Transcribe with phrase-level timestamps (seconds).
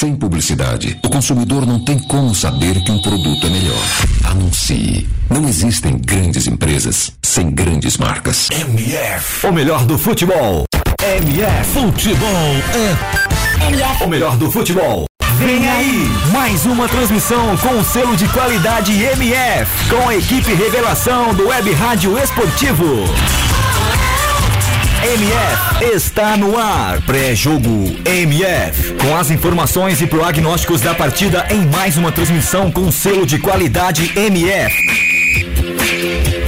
[0.00, 3.82] Sem publicidade, o consumidor não tem como saber que um produto é melhor.
[4.24, 5.06] Anuncie.
[5.28, 8.48] Não existem grandes empresas sem grandes marcas.
[8.50, 9.46] MF.
[9.46, 10.64] O melhor do futebol.
[11.02, 11.70] MF.
[11.74, 13.66] Futebol é.
[13.68, 14.04] MF.
[14.04, 15.04] O melhor do futebol.
[15.36, 21.34] Vem aí, mais uma transmissão com o selo de qualidade MF, com a equipe Revelação
[21.34, 23.04] do Web Rádio Esportivo.
[25.02, 27.00] MF está no ar.
[27.02, 28.94] Pré-jogo MF.
[28.94, 34.12] Com as informações e prognósticos da partida em mais uma transmissão com selo de qualidade
[34.14, 36.39] MF.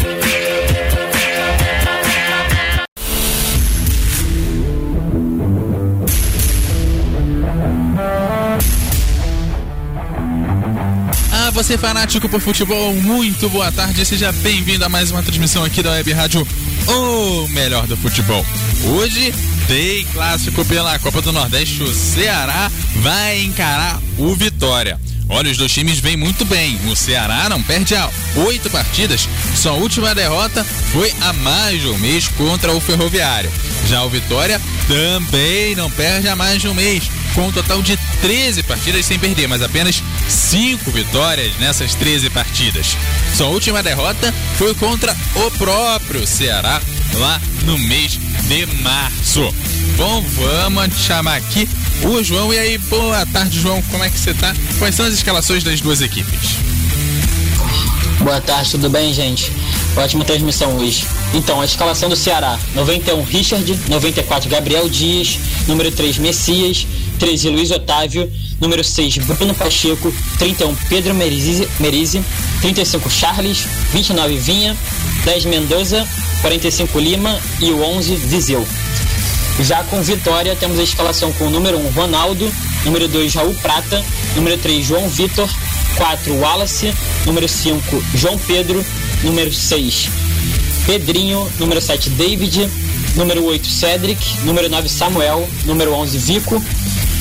[11.52, 15.90] Você fanático por futebol, muito boa tarde, seja bem-vindo a mais uma transmissão aqui da
[15.90, 16.48] Web Rádio
[16.86, 18.44] O Melhor do Futebol.
[18.84, 19.34] Hoje
[19.66, 24.98] tem clássico pela Copa do Nordeste, o Ceará vai encarar o Vitória.
[25.28, 26.78] Olha, os dois times vêm muito bem.
[26.86, 28.10] O Ceará não perde há
[28.46, 29.28] oito partidas.
[29.54, 33.50] Sua última derrota foi há mais de um mês contra o Ferroviário.
[33.88, 37.96] Já o Vitória também não perde há mais de um mês, com um total de
[38.20, 42.96] 13 partidas sem perder, mas apenas 5 vitórias nessas 13 partidas.
[43.34, 46.80] Sua última derrota foi contra o próprio Ceará
[47.14, 48.18] lá no mês
[48.48, 49.54] de março.
[49.96, 51.68] Bom, vamos chamar aqui
[52.02, 52.52] o João.
[52.52, 53.80] E aí, boa tarde, João.
[53.82, 54.54] Como é que você tá?
[54.78, 56.56] Quais são as escalações das duas equipes?
[58.20, 59.50] Boa tarde, tudo bem, gente?
[59.96, 61.04] Ótima transmissão hoje.
[61.34, 66.86] Então, a escalação do Ceará: 91 Richard, 94 Gabriel Dias, número 3 Messias,
[67.18, 68.32] 13 Luiz Otávio,
[68.62, 72.22] número 6 Bruno Pacheco, 31 Pedro Merizzi, Merizzi.
[72.60, 74.76] 35 Charles, 29 Vinha,
[75.24, 76.08] 10 Mendoza,
[76.40, 77.38] 45 Lima.
[77.60, 78.66] E o 11 Viseu.
[79.60, 82.50] Já com Vitória, temos a escalação com o número 1 Ronaldo,
[82.84, 84.02] número 2 Raul Prata,
[84.34, 85.48] número 3 João Vitor,
[85.96, 86.94] 4 Wallace,
[87.26, 88.84] número 5 João Pedro,
[89.22, 90.08] número 6
[90.86, 92.68] Pedrinho, número 7 David,
[93.14, 96.62] número 8 Cedric, número 9 Samuel, número 11 Vico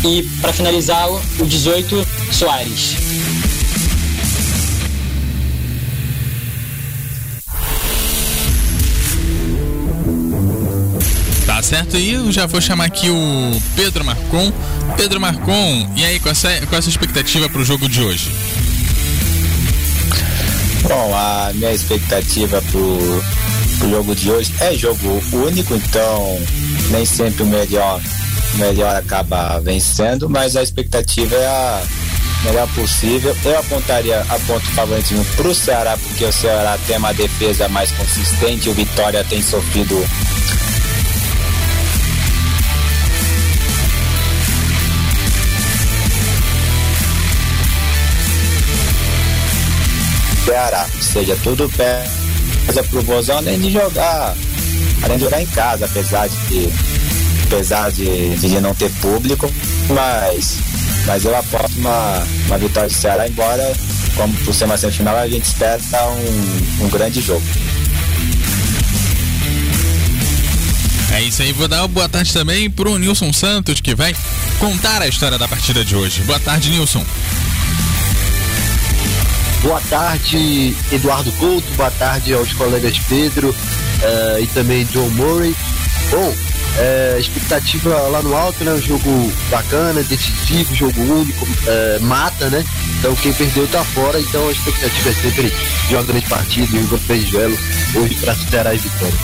[0.03, 2.95] e para finalizar o 18 Soares.
[11.45, 11.97] Tá certo?
[11.97, 14.51] E eu já vou chamar aqui o Pedro Marcon.
[14.97, 18.01] Pedro Marcon, e aí, qual é, qual é a sua expectativa para o jogo de
[18.01, 18.31] hoje?
[20.83, 23.23] Bom, a minha expectativa pro,
[23.77, 26.39] pro jogo de hoje é jogo único, então
[26.89, 28.20] nem sempre o melhor, o
[28.55, 31.83] melhor acaba vencendo, mas a expectativa é a
[32.43, 33.35] melhor possível.
[33.43, 38.69] Eu apontaria a ponto favoritismo pro Ceará, porque o Ceará tem uma defesa mais consistente,
[38.69, 40.03] o Vitória tem sofrido
[50.45, 50.87] Ceará.
[50.99, 54.35] Seja, tudo pesa pro Vozão, além de jogar,
[55.03, 56.69] além de jogar em casa, apesar de
[57.51, 59.51] apesar de, de não ter público,
[59.89, 60.57] mas,
[61.05, 63.73] mas eu aposto uma, uma vitória do Ceará, embora,
[64.15, 67.43] como por ser uma semifinal, a gente espera um, um grande jogo.
[71.13, 74.15] É isso aí, vou dar uma boa tarde também pro Nilson Santos, que vai
[74.57, 76.21] contar a história da partida de hoje.
[76.21, 77.05] Boa tarde, Nilson.
[79.61, 81.67] Boa tarde, Eduardo Couto.
[81.75, 85.53] Boa tarde aos colegas Pedro uh, e também John Murray.
[86.09, 86.33] Bom,
[86.77, 88.73] uh, expectativa lá no alto, né?
[88.73, 92.63] Um jogo bacana, decisivo, jogo único, uh, mata, né?
[92.99, 95.53] Então quem perdeu tá fora, então a expectativa é sempre
[95.87, 97.57] de uma grande partida e um grande duelo
[97.95, 99.15] hoje para Ceará e Vitória.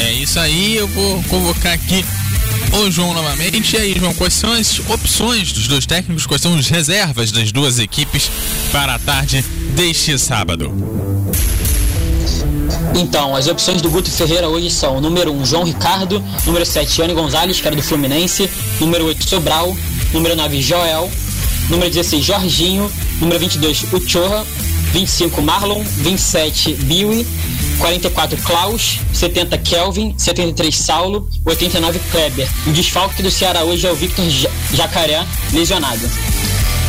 [0.00, 2.04] É isso aí, eu vou convocar aqui
[2.72, 3.76] o João novamente.
[3.76, 6.26] E aí, João, quais são as opções dos dois técnicos?
[6.26, 8.30] Quais são as reservas das duas equipes
[8.72, 9.42] para a tarde
[9.74, 11.09] deste sábado?
[12.94, 17.14] Então, as opções do Guto Ferreira hoje são número 1, João Ricardo, número 7, Ione
[17.14, 18.50] Gonzalez, que era do Fluminense,
[18.80, 19.76] número 8, Sobral,
[20.12, 21.10] número 9, Joel,
[21.68, 22.90] número 16, Jorginho,
[23.20, 24.46] número 22, Uchoa,
[24.92, 27.26] 25, Marlon, 27, Biwi,
[27.78, 32.48] 44 Klaus, 70 Kelvin, 73 Saulo, 89 Kleber.
[32.66, 34.24] O desfalque do Ceará hoje é o Victor
[34.72, 36.10] Jacaré, lesionado.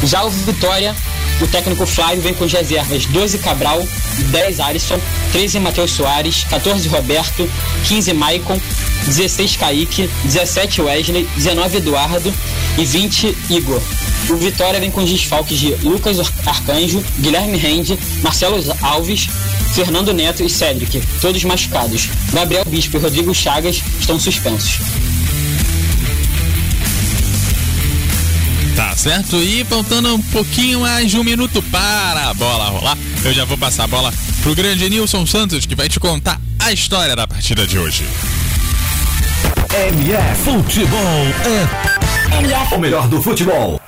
[0.04, 0.96] Já o Vitória
[1.42, 3.86] o técnico Flávio vem com as reservas 12 Cabral,
[4.30, 5.00] 10 Alisson,
[5.32, 7.50] 13 Matheus Soares, 14 Roberto,
[7.88, 8.60] 15 Maicon,
[9.06, 12.34] 16 Kaique, 17 Wesley, 19 Eduardo
[12.78, 13.82] e 20 Igor.
[14.30, 19.28] O Vitória vem com os desfalques de Lucas Arcanjo, Guilherme Rende, Marcelo Alves,
[19.74, 22.10] Fernando Neto e Cedric, todos machucados.
[22.32, 24.80] Gabriel Bispo e Rodrigo Chagas estão suspensos.
[28.92, 29.38] Tá certo?
[29.38, 33.58] E faltando um pouquinho mais de um minuto para a bola rolar, eu já vou
[33.58, 37.66] passar a bola pro grande Nilson Santos, que vai te contar a história da partida
[37.66, 38.06] de hoje.
[39.74, 42.76] MF Futebol é MF.
[42.76, 43.80] o melhor do futebol.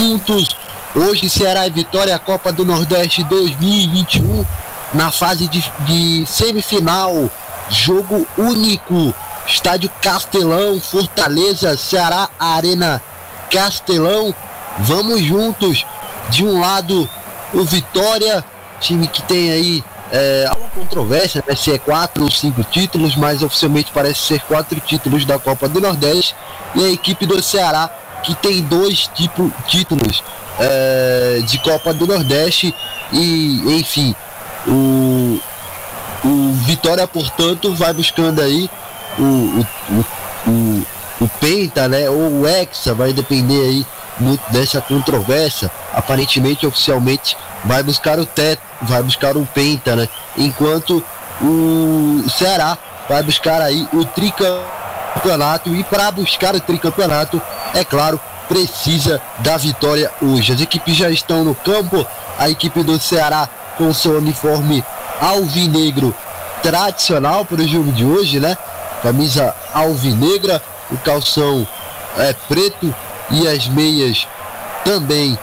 [0.00, 0.56] Juntos,
[0.96, 4.44] hoje Ceará e Vitória Copa do Nordeste 2021
[4.92, 7.30] na fase de, de semifinal,
[7.70, 9.14] jogo único,
[9.46, 13.02] estádio Castelão, Fortaleza, Ceará, Arena
[13.50, 14.34] Castelão.
[14.78, 15.86] Vamos juntos.
[16.30, 17.08] De um lado,
[17.54, 18.44] o Vitória,
[18.80, 23.42] time que tem aí é, uma controvérsia né, se é quatro ou cinco títulos, mas
[23.42, 26.34] oficialmente parece ser quatro títulos da Copa do Nordeste.
[26.74, 27.90] E a equipe do Ceará,
[28.22, 30.22] que tem dois tipo, títulos
[30.58, 32.74] é, de Copa do Nordeste.
[33.12, 34.14] E, enfim,
[34.66, 35.40] o,
[36.24, 38.68] o Vitória, portanto, vai buscando aí
[39.18, 40.04] o, o,
[40.50, 40.86] o,
[41.20, 42.08] o, Penta, né?
[42.08, 43.86] Ou o Hexa, vai depender aí
[44.18, 45.70] muito dessa controvérsia.
[45.92, 50.08] Aparentemente, oficialmente, vai buscar o teto, vai buscar o Penta, né?
[50.36, 51.04] Enquanto
[51.40, 52.78] o Ceará
[53.08, 57.40] vai buscar aí o tricampeonato e para buscar o tricampeonato,
[57.74, 60.52] é claro, precisa da vitória hoje.
[60.52, 62.06] As equipes já estão no campo,
[62.38, 64.84] a equipe do Ceará com seu uniforme
[65.20, 66.14] alvinegro
[66.62, 68.56] tradicional para o jogo de hoje, né?
[69.06, 70.60] Camisa alvinegra,
[70.90, 71.64] o calção
[72.18, 72.92] é preto
[73.30, 74.26] e as meias
[74.84, 75.38] também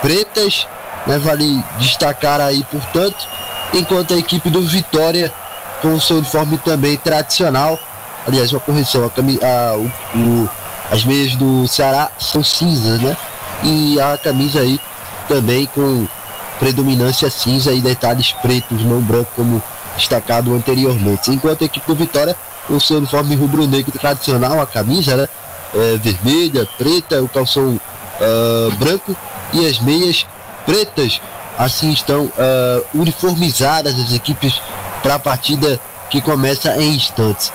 [0.00, 0.68] pretas,
[1.04, 1.18] né?
[1.18, 3.26] Vale destacar aí, portanto,
[3.74, 5.32] enquanto a equipe do Vitória
[5.80, 7.76] com o seu uniforme também tradicional,
[8.24, 10.50] aliás, uma correção, a, a, o, o,
[10.88, 13.16] as meias do Ceará são cinzas, né?
[13.64, 14.78] E a camisa aí
[15.26, 16.06] também com
[16.60, 19.60] predominância cinza e detalhes pretos, não branco, como
[19.96, 21.32] destacado anteriormente.
[21.32, 22.36] Enquanto a equipe do Vitória,
[22.68, 25.28] o seu uniforme rubro-negro tradicional, a camisa, né?
[25.74, 27.80] É, vermelha, preta, o calção
[28.20, 29.16] uh, branco
[29.52, 30.26] e as meias
[30.66, 31.20] pretas.
[31.58, 34.60] Assim estão uh, uniformizadas as equipes
[35.02, 35.80] para a partida
[36.10, 37.52] que começa em instantes.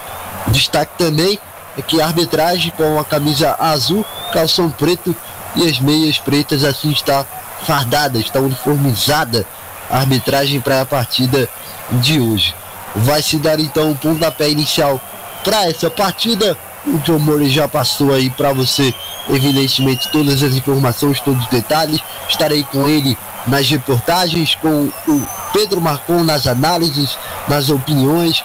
[0.47, 1.39] Destaque também
[1.77, 5.15] é que a arbitragem com a camisa azul, calção preto
[5.55, 7.25] e as meias pretas assim está
[7.65, 9.45] fardada, está uniformizada
[9.89, 11.49] a arbitragem para a partida
[11.91, 12.53] de hoje.
[12.97, 14.99] Vai se dar então o um pontapé inicial
[15.43, 16.57] para essa partida.
[16.85, 18.93] O John Murray já passou aí para você,
[19.29, 22.01] evidentemente, todas as informações, todos os detalhes.
[22.29, 27.17] Estarei com ele nas reportagens, com o Pedro Marcon nas análises,
[27.47, 28.43] nas opiniões,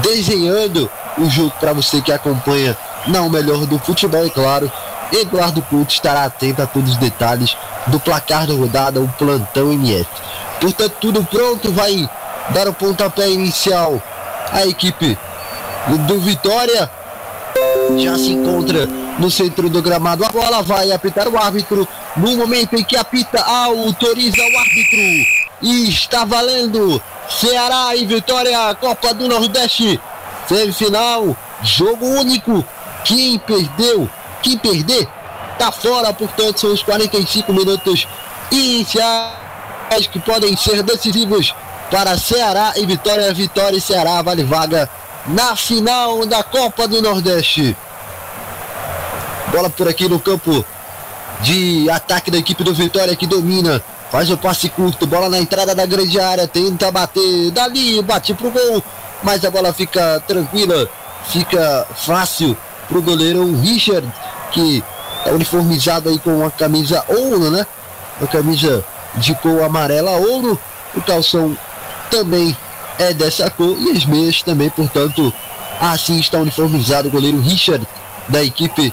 [0.00, 4.70] desenhando o jogo para você que acompanha não melhor do futebol, é claro.
[5.12, 7.56] Eduardo Couto estará atento a todos os detalhes
[7.86, 10.08] do placar da rodada, o plantão MF.
[10.60, 12.08] Portanto, tudo pronto, vai
[12.50, 14.02] dar o pontapé inicial
[14.50, 15.18] a equipe
[16.06, 16.90] do Vitória.
[17.98, 18.86] Já se encontra
[19.18, 20.24] no centro do gramado.
[20.24, 21.86] A bola vai apitar o árbitro.
[22.16, 24.98] No momento em que apita, autoriza o árbitro.
[25.62, 27.02] E está valendo.
[27.28, 30.00] Ceará e Vitória, Copa do Nordeste.
[30.46, 32.64] Semifinal, jogo único.
[33.04, 34.08] Quem perdeu,
[34.42, 35.08] quem perder,
[35.58, 36.12] tá fora.
[36.12, 38.06] Portanto, são os 45 minutos
[38.50, 41.54] iniciais que podem ser decisivos
[41.92, 43.32] para Ceará e Vitória.
[43.34, 44.88] Vitória e Ceará vale vaga
[45.26, 47.76] na final da Copa do Nordeste.
[49.52, 50.64] Bola por aqui no campo
[51.42, 53.82] de ataque da equipe do Vitória que domina.
[54.10, 58.50] Faz o passe curto, bola na entrada da grande área, tenta bater dali, bate pro
[58.50, 58.82] gol,
[59.22, 60.86] mas a bola fica tranquila,
[61.28, 62.56] fica fácil
[62.88, 64.06] pro goleiro Richard,
[64.50, 64.84] que
[65.24, 67.66] é uniformizado aí com uma camisa ouro, né?
[68.20, 68.84] Uma camisa
[69.14, 70.58] de cor amarela ouro,
[70.94, 71.56] o calção
[72.12, 72.54] também
[72.98, 75.32] é dessa cor e as meias também, portanto,
[75.80, 77.88] assim está uniformizado o goleiro Richard
[78.28, 78.92] da equipe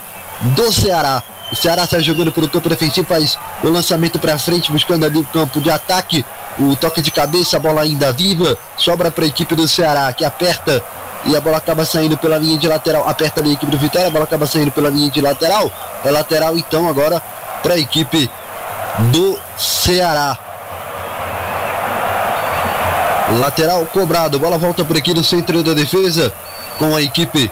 [0.56, 1.22] do Ceará.
[1.52, 5.26] O Ceará está jogando pelo campo defensivo, faz o lançamento para frente, buscando ali o
[5.26, 6.26] campo de ataque.
[6.58, 10.24] O toque de cabeça, a bola ainda viva, sobra para a equipe do Ceará, que
[10.24, 10.82] aperta
[11.26, 13.08] e a bola acaba saindo pela linha de lateral.
[13.08, 15.70] Aperta ali a equipe do Vitória, a bola acaba saindo pela linha de lateral.
[16.06, 17.22] É lateral então agora
[17.62, 18.30] para a equipe
[19.12, 20.49] do Ceará.
[23.38, 26.34] Lateral cobrado, bola volta por aqui no centro da defesa
[26.80, 27.52] com a equipe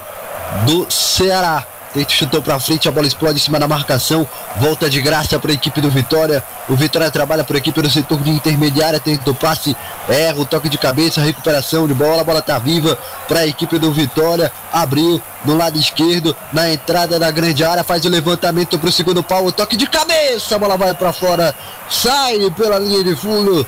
[0.66, 1.64] do Ceará.
[1.94, 4.28] Feito chutou para frente, a bola explode em cima da marcação.
[4.58, 6.44] Volta de graça para a equipe do Vitória.
[6.68, 9.76] O Vitória trabalha por aqui pelo setor de intermediária, tenta o passe,
[10.10, 13.78] erra o toque de cabeça, recuperação de bola, a bola tá viva para a equipe
[13.78, 14.52] do Vitória.
[14.74, 19.22] Abriu no lado esquerdo, na entrada da grande área, faz o levantamento para o segundo
[19.24, 21.56] pau, o toque de cabeça, a bola vai para fora,
[21.90, 23.66] sai pela linha de fundo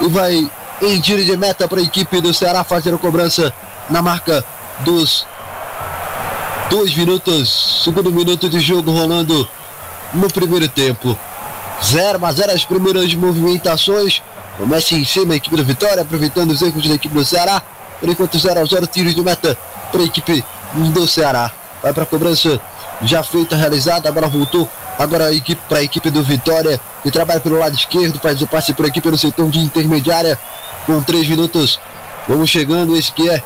[0.00, 0.50] e vai
[0.82, 3.52] em tiro de meta para a equipe do Ceará fazer a cobrança
[3.88, 4.44] na marca
[4.80, 5.26] dos
[6.68, 9.48] dois minutos, segundo minuto de jogo rolando
[10.12, 11.18] no primeiro tempo.
[11.82, 14.22] 0 a 0 as primeiras movimentações.
[14.58, 17.62] Começa em cima a equipe do Vitória, aproveitando os erros da equipe do Ceará.
[18.00, 19.56] Por enquanto 0 a 0 tiros de meta
[19.90, 21.50] para a equipe do Ceará.
[21.82, 22.60] Vai para a cobrança
[23.02, 24.68] já feita, realizada, a bola voltou
[24.98, 28.46] agora a equipe para a equipe do Vitória, que trabalha pelo lado esquerdo, faz o
[28.46, 30.38] passe por aqui pelo setor de intermediária,
[30.86, 31.78] com 3 minutos.
[32.28, 33.42] Vamos chegando, esse que é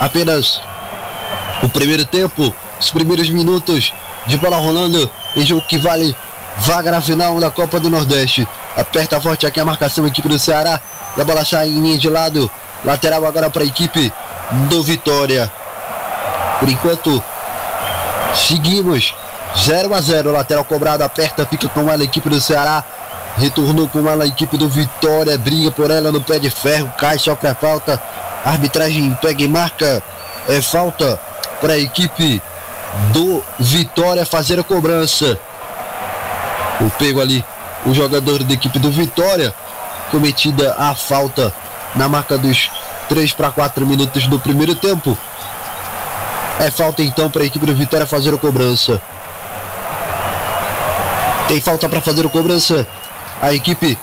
[0.00, 0.60] apenas
[1.62, 3.92] o primeiro tempo, os primeiros minutos
[4.26, 6.14] de bola rolando em jogo que vale
[6.58, 8.46] vaga na final da Copa do Nordeste.
[8.76, 10.80] Aperta forte aqui a marcação, equipe do Ceará.
[11.16, 12.50] E a bola sai em linha de lado.
[12.84, 14.12] Lateral agora para a equipe
[14.68, 15.50] do Vitória.
[16.60, 17.22] Por enquanto,
[18.34, 19.14] seguimos
[19.56, 22.84] 0 a 0 Lateral cobrado, aperta, fica com ela a equipe do Ceará.
[23.36, 25.36] Retornou com ela a equipe do Vitória.
[25.36, 26.92] Briga por ela no pé de ferro.
[26.98, 28.00] Cai, sofre a falta.
[28.44, 30.02] arbitragem pega e marca.
[30.48, 31.20] É falta
[31.60, 32.42] para a equipe
[33.12, 35.38] do Vitória fazer a cobrança.
[36.80, 37.44] O pego ali,
[37.84, 39.54] o jogador da equipe do Vitória,
[40.10, 41.52] cometida a falta
[41.94, 42.70] na marca dos
[43.08, 45.16] 3 para 4 minutos do primeiro tempo.
[46.58, 49.00] É falta então para a equipe do Vitória fazer a cobrança.
[51.48, 52.86] Tem falta para fazer a cobrança.
[53.40, 53.98] A equipe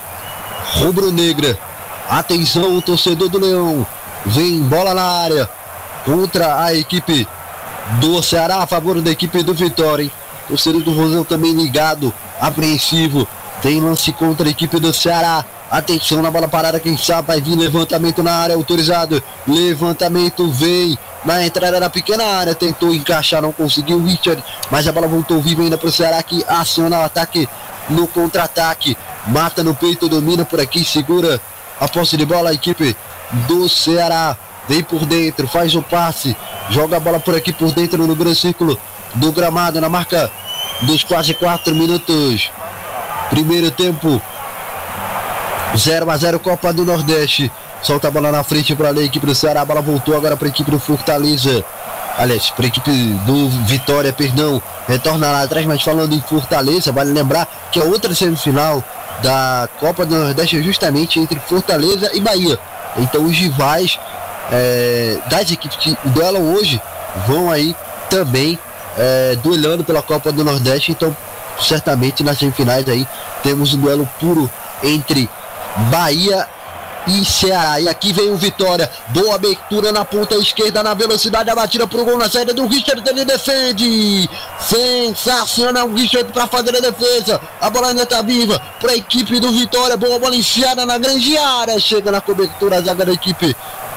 [0.75, 1.57] rubro-negra.
[2.09, 3.85] Atenção, o torcedor do Leão.
[4.25, 5.49] Vem bola na área
[6.05, 7.27] contra a equipe
[7.99, 10.03] do Ceará a favor da equipe do Vitória.
[10.03, 10.11] Hein?
[10.47, 13.27] Torcedor do Rosão também ligado, apreensivo.
[13.61, 15.45] Tem lance contra a equipe do Ceará.
[15.71, 19.23] Atenção na bola parada, quem sabe vai vir levantamento na área autorizado.
[19.47, 25.07] Levantamento vem na entrada da pequena área, tentou encaixar, não conseguiu Richard, mas a bola
[25.07, 27.47] voltou viva ainda para o Ceará que aciona o ataque
[27.89, 28.97] no contra-ataque.
[29.27, 31.39] Mata no peito, domina por aqui, segura
[31.79, 32.95] a posse de bola a equipe
[33.47, 34.35] do Ceará.
[34.67, 36.35] Vem por dentro, faz o passe,
[36.69, 38.79] joga a bola por aqui por dentro no grande círculo
[39.15, 40.31] do gramado na marca
[40.81, 42.49] dos quase 4 minutos.
[43.29, 44.21] Primeiro tempo,
[45.75, 47.51] 0 a 0 Copa do Nordeste.
[47.81, 49.61] Solta a bola na frente para a equipe do Ceará.
[49.61, 51.63] A bola voltou agora para a equipe do Fortaleza.
[52.17, 52.91] Aliás, para a equipe
[53.25, 54.61] do Vitória, perdão.
[54.87, 58.83] Retorna lá atrás, mas falando em Fortaleza, vale lembrar que a outra semifinal
[59.23, 62.59] da Copa do Nordeste é justamente entre Fortaleza e Bahia.
[62.97, 63.97] Então os rivais
[64.51, 66.79] é, das equipes que duelam hoje
[67.25, 67.75] vão aí
[68.09, 68.59] também
[68.97, 70.91] é, duelando pela Copa do Nordeste.
[70.91, 71.15] Então,
[71.59, 73.07] certamente nas semifinais aí
[73.41, 74.51] temos um duelo puro
[74.83, 75.29] entre
[75.89, 76.47] Bahia
[77.07, 77.79] e Ceará.
[77.79, 78.89] E aqui vem o Vitória.
[79.09, 83.07] Boa abertura na ponta esquerda, na velocidade, a batida pro gol na saída do Richard.
[83.07, 84.29] Ele defende.
[84.59, 87.39] Sensacional o Richard para fazer a defesa.
[87.59, 89.97] A bola ainda tá viva para a equipe do Vitória.
[89.97, 91.79] Boa bola enfiada na grande área.
[91.79, 93.55] Chega na cobertura a zaga da equipe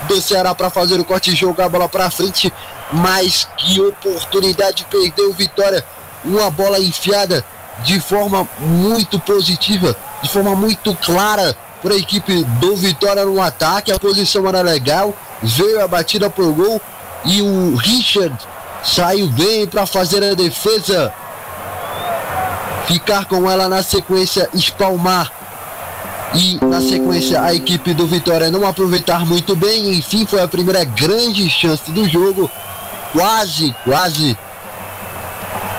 [0.08, 2.52] do Ceará para fazer o corte e jogar a bola para frente.
[2.92, 5.84] Mas que oportunidade perdeu o Vitória.
[6.24, 7.44] Uma bola enfiada
[7.84, 13.92] de forma muito positiva, de forma muito clara para a equipe do Vitória no ataque.
[13.92, 16.80] A posição era legal, veio a batida pro gol
[17.24, 18.36] e o Richard
[18.82, 21.12] saiu bem para fazer a defesa.
[22.86, 25.30] Ficar com ela na sequência, espalmar.
[26.34, 29.94] E na sequência a equipe do Vitória não aproveitar muito bem.
[29.94, 32.50] Enfim, foi a primeira grande chance do jogo.
[33.12, 34.38] Quase, quase.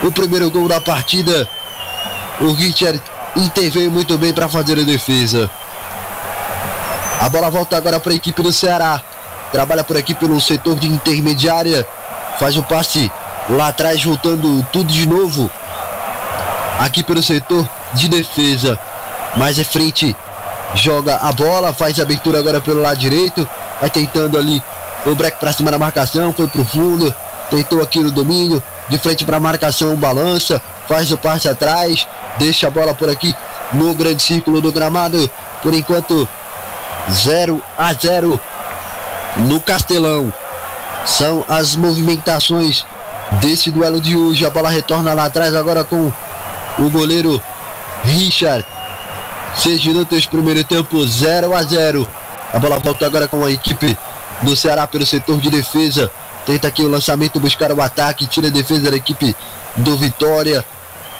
[0.04, 1.48] O primeiro gol da partida.
[2.42, 3.01] O Richard
[3.36, 5.50] interveio muito bem para fazer a defesa.
[7.20, 9.02] A bola volta agora para a equipe do Ceará.
[9.52, 11.86] Trabalha por aqui pelo setor de intermediária.
[12.40, 13.12] Faz o passe
[13.50, 15.50] lá atrás, voltando tudo de novo.
[16.80, 18.80] Aqui pelo setor de defesa.
[19.36, 20.16] Mais à frente,
[20.76, 21.74] joga a bola.
[21.74, 23.50] Faz a abertura agora pelo lado direito.
[23.82, 24.62] Vai tentando ali
[25.06, 26.32] o break para cima da marcação.
[26.32, 27.14] Foi pro fundo.
[27.50, 28.62] Tentou aqui no domínio.
[28.90, 30.62] De frente para a marcação, balança.
[30.88, 32.08] Faz o passe atrás.
[32.38, 33.36] Deixa a bola por aqui
[33.74, 35.30] no grande círculo do gramado.
[35.64, 36.30] Por enquanto,
[37.12, 38.40] 0 a 0
[39.38, 40.34] no Castelão.
[41.06, 42.86] São as movimentações
[43.40, 44.46] desse duelo de hoje.
[44.46, 46.12] A bola retorna lá atrás agora com
[46.80, 47.42] o goleiro
[48.04, 48.66] Richard.
[49.56, 52.08] 6 minutos, primeiro tempo, 0 a 0.
[52.54, 53.98] A bola volta agora com a equipe
[54.42, 56.12] do Ceará pelo setor de defesa.
[56.46, 59.36] Tenta aqui o lançamento, buscar o ataque, tira a defesa da equipe
[59.76, 60.64] do Vitória.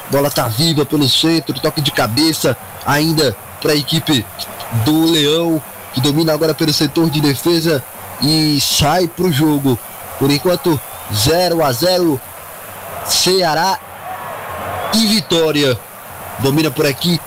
[0.10, 4.26] Bola tá viva pelo centro, toque de cabeça ainda para a equipe
[4.86, 5.62] do Leão,
[5.94, 7.84] que domina agora pelo setor de defesa
[8.22, 9.78] e sai para o jogo.
[10.20, 10.80] Por enquanto,
[11.14, 12.20] 0 a 0
[13.06, 13.80] Ceará
[14.94, 15.78] e Vitória.
[16.40, 17.20] Domina por aqui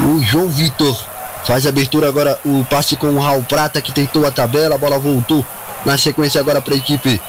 [0.00, 0.96] o João Vitor.
[1.44, 4.98] Faz abertura agora o passe com o Raul Prata que tentou a tabela, a bola
[4.98, 5.44] voltou
[5.84, 7.20] na sequência agora para a equipe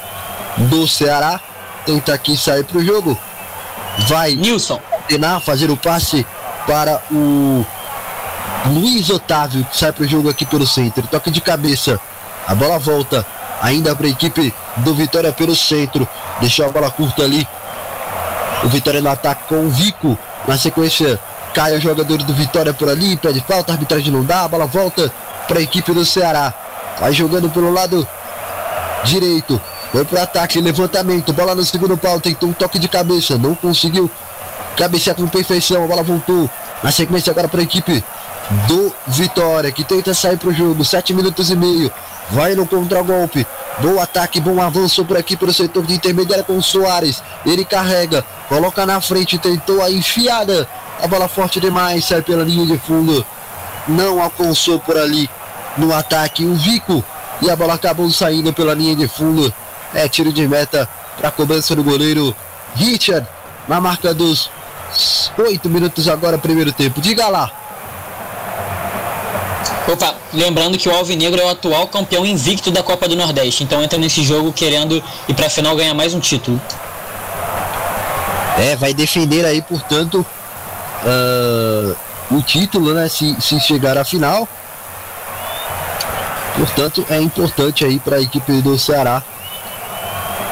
[0.57, 1.39] do Ceará.
[1.85, 3.17] Tenta aqui sair para o jogo.
[4.07, 6.25] Vai Nilson tentar fazer o passe
[6.65, 7.65] para o
[8.67, 11.05] Luiz Otávio, sai para o jogo aqui pelo centro.
[11.07, 11.99] Toque de cabeça.
[12.47, 13.25] A bola volta.
[13.61, 16.07] Ainda para a equipe do Vitória pelo centro.
[16.39, 17.47] Deixou a bola curta ali.
[18.63, 20.17] O Vitória no ataque com o Vico.
[20.47, 21.19] Na sequência,
[21.53, 23.17] cai o jogador do Vitória por ali.
[23.17, 24.43] Pede falta, a arbitragem não dá.
[24.43, 25.11] A bola volta
[25.47, 26.53] para a equipe do Ceará.
[26.99, 28.07] Vai jogando pelo lado
[29.03, 29.61] direito.
[29.91, 34.09] Foi pro ataque, levantamento, bola no segundo pau, tentou um toque de cabeça, não conseguiu
[34.75, 36.49] cabecear com perfeição, a bola voltou.
[36.81, 38.03] Na sequência agora para a equipe
[38.67, 41.91] do Vitória, que tenta sair pro jogo, sete minutos e meio.
[42.31, 43.45] Vai no contragolpe.
[43.79, 47.23] Bom ataque, bom avanço por aqui pelo setor de intermediária com o Soares.
[47.45, 50.67] Ele carrega, coloca na frente, tentou a enfiada.
[51.01, 53.25] A bola forte demais, sai pela linha de fundo.
[53.87, 55.29] Não alcançou por ali
[55.77, 56.45] no ataque.
[56.45, 57.03] O Vico
[57.41, 59.53] e a bola acabou saindo pela linha de fundo.
[59.93, 62.35] É tiro de meta para a cobrança do goleiro
[62.75, 63.27] Richard
[63.67, 64.49] na marca dos
[65.37, 67.01] oito minutos agora, primeiro tempo.
[67.01, 67.62] Diga lá.
[69.87, 73.83] Opa, lembrando que o Alvinegro é o atual campeão invicto da Copa do Nordeste, então
[73.83, 76.61] entra nesse jogo querendo ir para a final ganhar mais um título.
[78.57, 80.25] É, vai defender aí, portanto,
[81.03, 81.95] uh,
[82.31, 83.09] o título, né?
[83.09, 84.47] Se, se chegar à final.
[86.55, 89.23] Portanto, é importante aí para a equipe do Ceará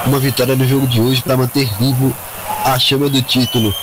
[0.06, 2.14] uma vitória no jogo de hoje para manter vivo
[2.66, 3.74] a chama do título.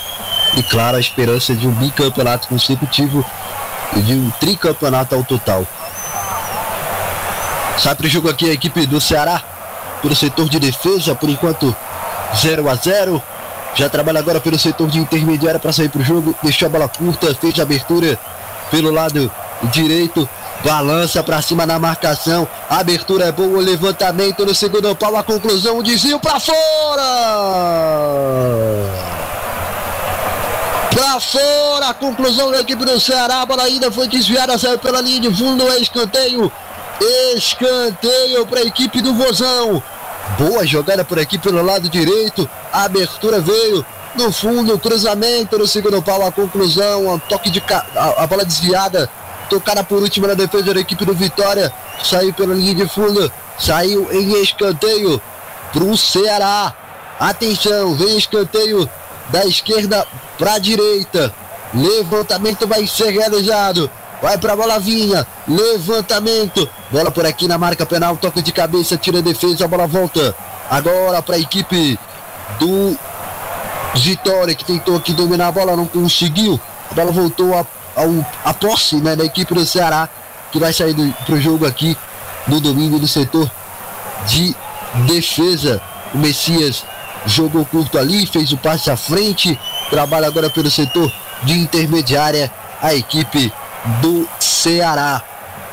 [0.57, 3.25] E claro, a esperança de um bicampeonato consecutivo
[3.95, 5.65] de um tricampeonato ao total.
[7.77, 9.41] Sai para o jogo aqui a equipe do Ceará
[10.01, 11.75] pelo setor de defesa, por enquanto
[12.35, 13.21] 0 a 0.
[13.75, 16.87] Já trabalha agora pelo setor de intermediária para sair para o jogo, deixou a bola
[16.87, 18.19] curta, fez a abertura
[18.71, 19.31] pelo lado
[19.71, 20.27] direito,
[20.63, 22.47] Balança para cima na marcação.
[22.69, 25.15] A abertura é boa, o levantamento no segundo pau.
[25.15, 27.05] A conclusão, o desvio para fora.
[30.91, 33.41] Para fora, a conclusão da equipe do Ceará.
[33.41, 35.67] A bola ainda foi desviada, saiu pela linha de fundo.
[35.67, 36.51] É escanteio.
[37.35, 39.81] Escanteio para a equipe do Vozão.
[40.37, 42.49] Boa jogada por aqui pelo lado direito.
[42.73, 46.25] A abertura veio no fundo, cruzamento no segundo pau.
[46.25, 47.85] A conclusão, um toque de ca...
[47.95, 49.09] a, a bola desviada
[49.49, 51.73] tocada por última na defesa da equipe do Vitória,
[52.03, 55.19] saiu pela linha de fundo, saiu em escanteio
[55.73, 56.73] para o Ceará.
[57.19, 58.89] Atenção, vem escanteio
[59.29, 60.05] da esquerda
[60.37, 61.33] para a direita.
[61.73, 63.89] Levantamento vai ser realizado.
[64.21, 65.25] Vai para a bola vinha.
[65.47, 66.67] Levantamento.
[66.91, 68.17] Bola por aqui na marca penal.
[68.17, 68.97] Toque de cabeça.
[68.97, 69.65] Tira a defesa.
[69.65, 70.35] A bola volta.
[70.69, 71.97] Agora para a equipe
[72.59, 72.97] do
[73.95, 75.75] Vitória que tentou aqui dominar a bola.
[75.75, 76.59] Não conseguiu.
[76.91, 77.65] A bola voltou a
[77.99, 80.07] ao, a posse né, da equipe do Ceará,
[80.51, 81.97] que vai sair para o jogo aqui
[82.47, 83.49] no domingo do setor
[84.27, 84.55] de
[85.05, 85.81] defesa.
[86.13, 86.83] O Messias
[87.25, 91.11] jogou curto ali, fez o passe à frente, trabalha agora pelo setor
[91.43, 92.51] de intermediária
[92.81, 93.51] a equipe
[94.01, 95.21] do Ceará.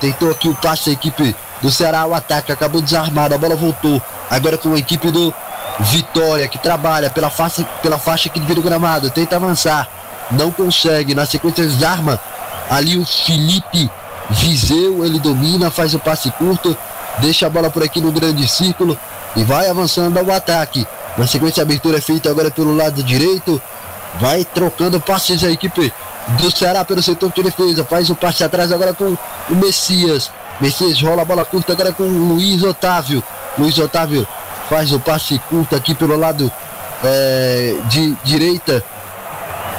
[0.00, 4.00] Tentou aqui o passe da equipe do Ceará, o ataque acabou desarmado, a bola voltou.
[4.30, 5.32] Agora com a equipe do
[5.78, 9.88] Vitória, que trabalha pela faixa, pela faixa aqui do gramado, tenta avançar
[10.30, 11.14] não consegue.
[11.14, 12.18] Na sequência, desarma
[12.70, 13.90] ali o Felipe
[14.30, 15.04] Viseu.
[15.04, 16.76] Ele domina, faz o passe curto,
[17.18, 18.98] deixa a bola por aqui no grande círculo
[19.34, 20.86] e vai avançando ao ataque.
[21.16, 23.60] Na sequência, a abertura é feita agora pelo lado direito.
[24.20, 25.92] Vai trocando passes a equipe
[26.40, 27.84] do Ceará pelo setor de defesa.
[27.84, 29.16] Faz o passe atrás agora com
[29.50, 30.30] o Messias.
[30.60, 33.22] Messias rola a bola curta agora com o Luiz Otávio.
[33.58, 34.26] Luiz Otávio
[34.68, 36.50] faz o passe curto aqui pelo lado
[37.04, 38.82] é, de direita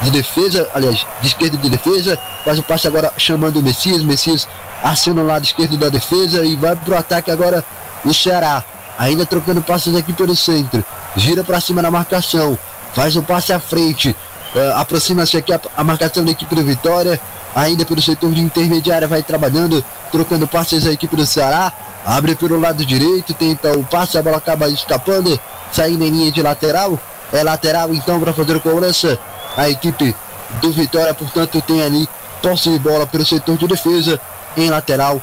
[0.02, 4.48] de defesa, aliás, de esquerda de defesa, faz o passe agora chamando o Messias, Messias
[4.84, 7.64] aciona o lado esquerdo da defesa e vai pro ataque agora
[8.06, 8.64] o Ceará,
[8.98, 10.84] ainda trocando passes aqui pelo centro,
[11.16, 12.58] gira para cima na marcação,
[12.94, 14.16] faz o passe à frente,
[14.56, 17.20] uh, aproxima-se aqui a, a, marcação da equipe do Vitória,
[17.56, 21.72] ainda pelo setor de intermediária vai trabalhando, trocando passes a equipe do Ceará,
[22.06, 25.40] abre pelo lado direito, tenta o passe, a bola acaba escapando,
[25.72, 27.00] saindo em linha de lateral,
[27.32, 29.20] é lateral então para fazer cobrança.
[29.56, 30.16] A equipe
[30.62, 32.08] do Vitória, portanto, tem ali
[32.42, 34.20] posse de bola pelo setor de defesa.
[34.56, 35.22] Em lateral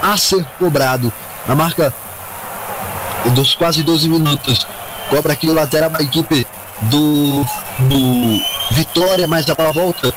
[0.00, 1.12] a ser cobrado.
[1.46, 1.92] Na marca
[3.30, 4.66] dos quase 12 minutos.
[5.08, 6.46] Cobra aqui o lateral da equipe
[6.82, 7.44] do,
[7.80, 8.40] do
[8.72, 10.12] Vitória, mas a bola volta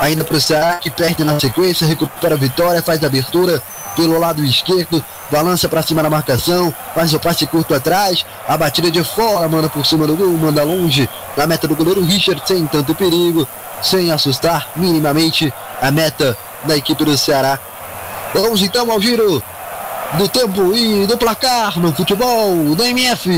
[0.00, 3.62] ainda para o Ceará, que perde na sequência, recupera a vitória, faz a abertura
[3.94, 8.90] pelo lado esquerdo, balança para cima na marcação, faz o passe curto atrás, a batida
[8.90, 12.66] de fora, manda por cima do gol, manda longe, na meta do goleiro Richard, sem
[12.66, 13.46] tanto perigo,
[13.82, 17.58] sem assustar minimamente a meta da equipe do Ceará.
[18.32, 19.42] Vamos então ao giro
[20.14, 23.30] do tempo e do placar no futebol do MF.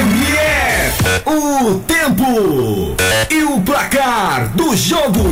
[0.00, 2.96] MF, o tempo
[3.30, 5.22] e o placar do jogo.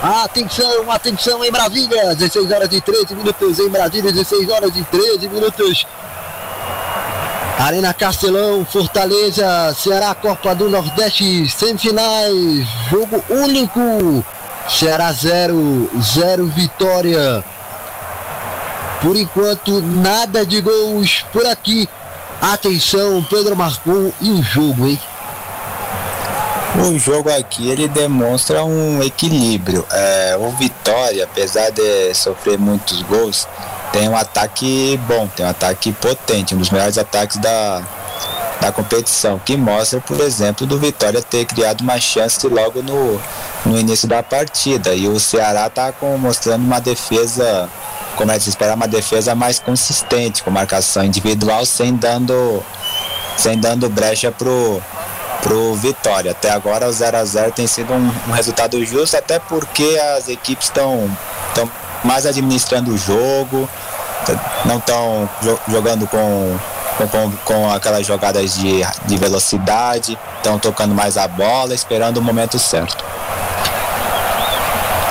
[0.00, 5.28] Atenção, atenção em Brasília, 16 horas e 13 minutos em Brasília, 16 horas e 13
[5.28, 5.86] minutos.
[7.58, 14.24] Arena Castelão, Fortaleza, Ceará, Copa do Nordeste, semifinais, jogo único.
[14.68, 17.44] Ceará 0, 0 vitória.
[19.00, 21.88] Por enquanto, nada de gols por aqui.
[22.40, 25.00] Atenção, Pedro marcou e o jogo, hein?
[26.76, 29.84] O jogo aqui ele demonstra um equilíbrio.
[29.90, 33.48] É, o Vitória, apesar de sofrer muitos gols,
[33.92, 37.82] tem um ataque bom, tem um ataque potente, um dos melhores ataques da,
[38.60, 43.20] da competição, que mostra, por exemplo, do Vitória ter criado uma chance logo no,
[43.64, 44.94] no início da partida.
[44.94, 47.68] E o Ceará está mostrando uma defesa,
[48.16, 52.62] como é que se espera, uma defesa mais consistente, com marcação individual, sem dando,
[53.36, 54.82] sem dando brecha pro
[55.42, 56.32] pro Vitória.
[56.32, 60.28] Até agora o 0 a 0 tem sido um, um resultado justo, até porque as
[60.28, 61.08] equipes estão
[62.04, 63.68] mais administrando o jogo,
[64.64, 65.28] não estão
[65.68, 66.58] jogando com,
[66.96, 72.58] com, com, aquelas jogadas de, de velocidade, estão tocando mais a bola, esperando o momento
[72.58, 73.04] certo.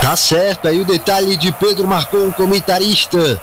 [0.07, 3.41] Tá certo, aí o detalhe de Pedro marcou um comentarista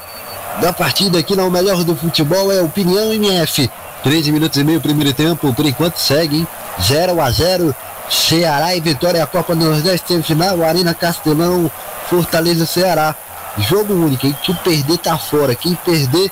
[0.62, 3.70] da partida aqui na O Melhor do Futebol é Opinião MF.
[4.02, 6.48] 13 minutos e meio, primeiro tempo, por enquanto segue, hein?
[6.80, 7.76] 0 a 0
[8.08, 11.70] Ceará e Vitória, a Copa do Nordeste semifinal, Arena Castelão,
[12.08, 13.14] Fortaleza, Ceará.
[13.58, 14.34] Jogo único, hein?
[14.42, 16.30] Quem perder tá fora, quem perder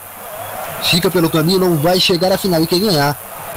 [0.84, 2.62] fica pelo caminho, não vai chegar à final.
[2.62, 3.14] E quem ganhar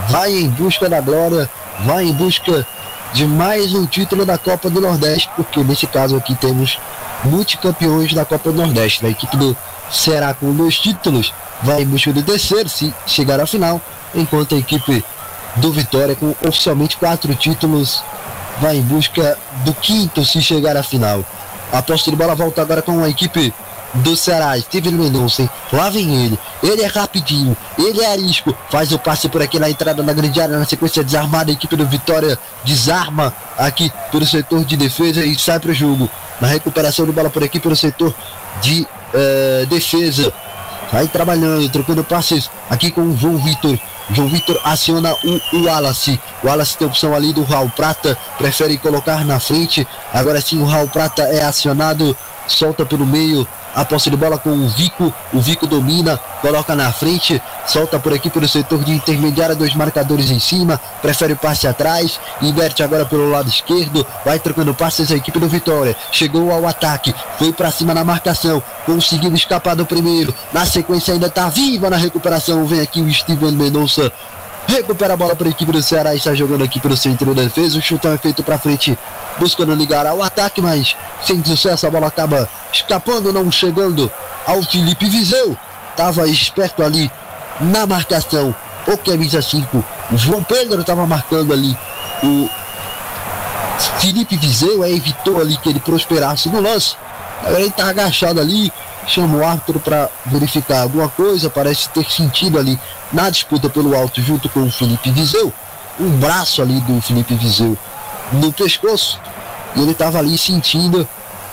[0.09, 1.49] vai em busca da glória,
[1.85, 2.67] vai em busca
[3.15, 6.77] de mais um título da Copa do Nordeste, porque nesse caso aqui temos
[7.23, 9.05] multicampeões da Copa do Nordeste.
[9.05, 9.55] A equipe do
[9.89, 13.79] Ceará com dois títulos vai em busca do terceiro, se chegar à final,
[14.13, 15.01] enquanto a equipe
[15.55, 18.03] do Vitória, com oficialmente quatro títulos,
[18.59, 21.23] vai em busca do quinto se chegar à final.
[21.71, 23.53] A posse de bola volta agora com a equipe
[23.95, 28.99] do Ceará, Steven Mendonça, lá vem ele, ele é rapidinho, ele é arisco, faz o
[28.99, 32.37] passe por aqui na entrada na grande área, na sequência desarmada, a equipe do Vitória
[32.63, 36.09] desarma aqui pelo setor de defesa e sai para o jogo.
[36.41, 38.13] Na recuperação de bola por aqui pelo setor
[38.61, 40.33] de uh, defesa,
[40.91, 43.79] vai trabalhando, trocando passes aqui com o João Vitor,
[44.11, 46.19] João Vitor aciona o, o Wallace.
[46.43, 49.87] O Wallace tem opção ali do Raul Prata, prefere colocar na frente.
[50.13, 52.15] Agora sim o Raul Prata é acionado,
[52.47, 56.91] solta pelo meio, a posse de bola com o Vico, o Vico domina, coloca na
[56.93, 61.67] frente, solta por aqui pelo setor de intermediária, dois marcadores em cima, prefere o passe
[61.67, 66.65] atrás, inverte agora pelo lado esquerdo, vai trocando passes a equipe do Vitória, chegou ao
[66.65, 71.89] ataque, foi para cima na marcação, conseguiu escapar do primeiro, na sequência ainda está viva
[71.89, 74.11] na recuperação, vem aqui o Steven Mendonça,
[74.67, 77.77] recupera a bola para a equipe do Ceará está jogando aqui pelo centro da defesa.
[77.77, 78.97] O chutão é feito para frente,
[79.37, 84.11] buscando ligar ao ataque, mas sem sucesso a bola acaba escapando, não chegando
[84.45, 85.57] ao Felipe Viseu.
[85.91, 87.11] Estava esperto ali
[87.59, 88.53] na marcação.
[88.87, 91.75] O camisa 5, o João Pedro estava marcando ali.
[92.23, 92.49] O
[93.99, 96.95] Felipe Viseu é, evitou ali que ele prosperasse no lance.
[97.41, 98.71] Agora ele está agachado ali,
[99.07, 102.79] chama o árbitro para verificar alguma coisa, parece ter sentido ali
[103.11, 105.53] na disputa pelo alto junto com o Felipe Viseu,
[105.99, 107.77] um braço ali do Felipe Viseu
[108.33, 109.19] no pescoço,
[109.75, 111.07] e ele estava ali sentindo,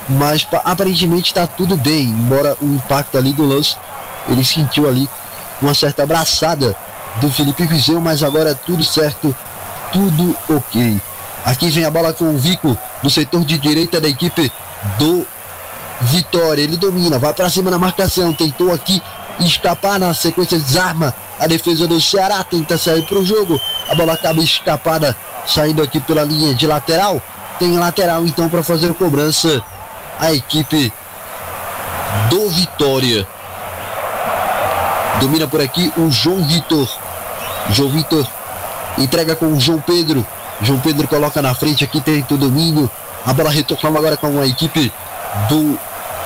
[0.08, 3.76] mas aparentemente está tudo bem, embora o impacto ali do lance,
[4.28, 5.08] ele sentiu ali
[5.60, 6.74] uma certa abraçada
[7.20, 9.34] do Felipe Viseu, mas agora é tudo certo,
[9.92, 11.00] tudo ok.
[11.44, 14.50] Aqui vem a bola com o Vico do setor de direita da equipe
[14.98, 15.26] do
[16.00, 16.62] Vitória.
[16.62, 19.02] Ele domina, vai para cima na marcação, tentou aqui
[19.40, 23.60] escapar na sequência, desarma a defesa do Ceará, tenta sair para o jogo.
[23.88, 27.20] A bola acaba escapada, saindo aqui pela linha de lateral.
[27.58, 29.62] Tem lateral então para fazer cobrança
[30.18, 30.92] a equipe
[32.28, 33.26] do Vitória.
[35.20, 36.88] Domina por aqui o João Vitor.
[37.70, 38.26] João Vitor
[38.98, 40.26] entrega com o João Pedro.
[40.60, 42.90] João Pedro coloca na frente aqui, tem o domínio.
[43.24, 44.92] A bola retornando agora com a equipe
[45.48, 45.78] do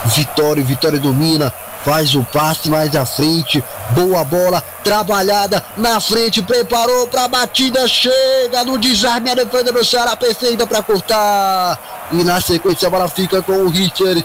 [0.07, 1.53] Vitória, Vitória domina,
[1.85, 7.87] faz o passe mais à frente, boa bola, trabalhada na frente, preparou para a batida,
[7.87, 11.79] chega no desarme, a defesa do Ceará perfeita para cortar.
[12.13, 14.25] E na sequência a bola fica com o Richard,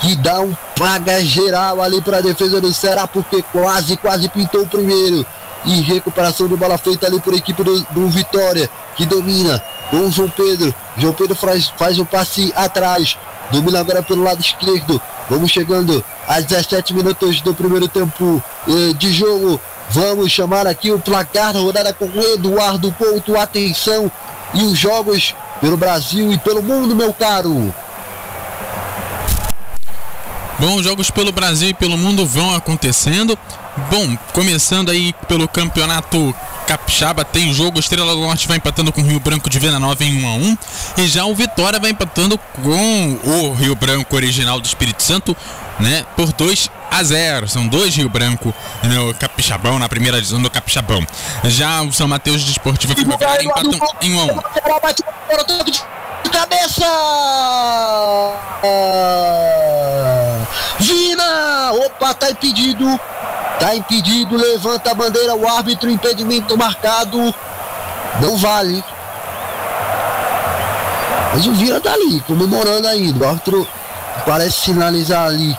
[0.00, 4.62] que dá um paga geral ali para a defesa do Ceará, porque quase, quase pintou
[4.62, 5.26] o primeiro.
[5.64, 10.10] E recuperação de bola feita ali por equipe do, do Vitória, que domina com o
[10.10, 10.74] João Pedro.
[10.96, 13.18] João Pedro faz, faz o passe atrás,
[13.50, 15.00] domina agora pelo lado esquerdo.
[15.28, 19.60] Vamos chegando a 17 minutos do primeiro tempo eh, de jogo.
[19.90, 23.36] Vamos chamar aqui o placar da rodada com o Eduardo Couto.
[23.36, 24.10] Atenção!
[24.54, 27.74] E os jogos pelo Brasil e pelo mundo, meu caro.
[30.58, 33.38] Bom, jogos pelo Brasil e pelo mundo vão acontecendo.
[33.90, 36.34] Bom, começando aí pelo campeonato
[36.68, 37.80] Capixaba, tem jogo.
[37.80, 40.34] Estrela do Norte vai empatando com o Rio Branco de Venda Nova em 1 a
[40.34, 40.58] 1
[40.98, 45.34] E já o Vitória vai empatando com o Rio Branco original do Espírito Santo,
[45.80, 46.04] né?
[46.14, 47.48] Por 2 a 0.
[47.48, 51.06] São dois Rio Branco no Capixabão, na primeira divisão do Capixabão.
[51.44, 54.28] Já o São Mateus de Esportivo Primavera empatam em 1 a 1
[56.28, 56.84] cabeça!
[60.80, 61.72] Vina!
[61.72, 63.00] Opa, tá impedido.
[63.58, 67.34] Tá impedido, levanta a bandeira, o árbitro, impedimento marcado.
[68.20, 68.82] Não vale.
[71.34, 73.24] Mas o Vina tá ali, comemorando ainda.
[73.24, 73.68] O árbitro
[74.24, 75.58] parece sinalizar ali.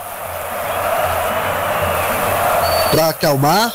[2.91, 3.73] Pra acalmar.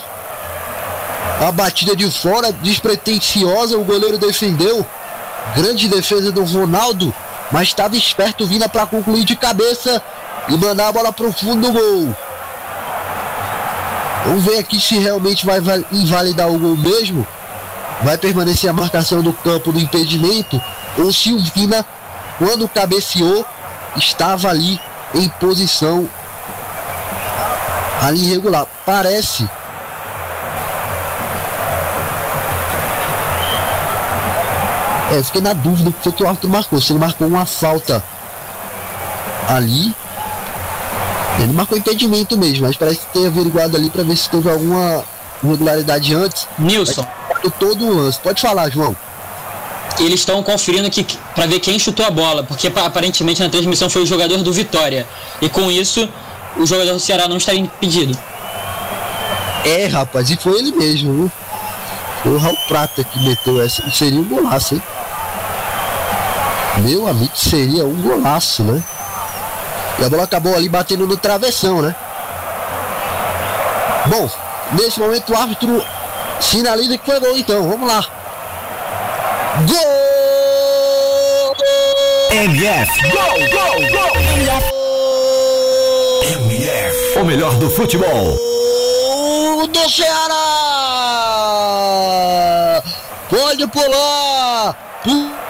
[1.41, 4.87] A batida de fora, despretensiosa, o goleiro defendeu.
[5.55, 7.13] Grande defesa do Ronaldo,
[7.51, 10.03] mas estava esperto Vina para concluir de cabeça
[10.49, 12.17] e mandar a bola pro fundo do gol.
[14.25, 15.61] Vamos ver aqui se realmente vai
[15.93, 17.27] invalidar o gol mesmo.
[18.03, 20.61] Vai permanecer a marcação do campo do impedimento
[20.99, 21.85] ou se o Vina,
[22.39, 23.45] quando cabeceou,
[23.97, 24.81] estava ali
[25.15, 26.09] em posição
[28.03, 28.67] ali irregular.
[28.85, 29.49] Parece
[35.13, 36.81] É, fiquei na dúvida o que foi que o árbitro marcou.
[36.81, 38.03] Se ele marcou uma falta
[39.49, 39.95] ali.
[41.39, 45.05] Ele marcou impedimento mesmo, mas parece que tem averiguado ali para ver se teve alguma
[45.43, 46.47] irregularidade antes.
[46.59, 47.07] Nilson.
[47.59, 48.19] Todo o lance.
[48.21, 48.97] Pode falar, João.
[49.99, 54.03] Eles estão conferindo aqui para ver quem chutou a bola, porque aparentemente na transmissão foi
[54.03, 55.07] o jogador do Vitória.
[55.41, 56.09] E com isso,
[56.57, 58.19] o jogador do Ceará não está impedido.
[59.65, 61.33] É, rapaz, e foi ele mesmo, viu?
[62.23, 63.89] Foi o Raul Prata que meteu essa.
[63.91, 64.83] Seria um golaço, hein?
[66.79, 68.83] Meu amigo, seria um golaço, né?
[70.05, 71.97] E a bola acabou ali batendo no travessão, né?
[74.05, 74.29] Bom,
[74.73, 75.83] nesse momento o árbitro
[76.39, 77.67] sinaliza que foi gol, então.
[77.67, 78.05] Vamos lá.
[79.67, 81.55] Gol!
[82.33, 83.11] MF!
[83.13, 84.15] Gol, gol, gol!
[84.37, 84.75] MF!
[86.35, 87.19] MF!
[87.19, 88.37] O melhor do futebol.
[89.73, 90.35] Do Ceará!
[93.31, 94.77] Pode pular!
[95.03, 95.45] Pula!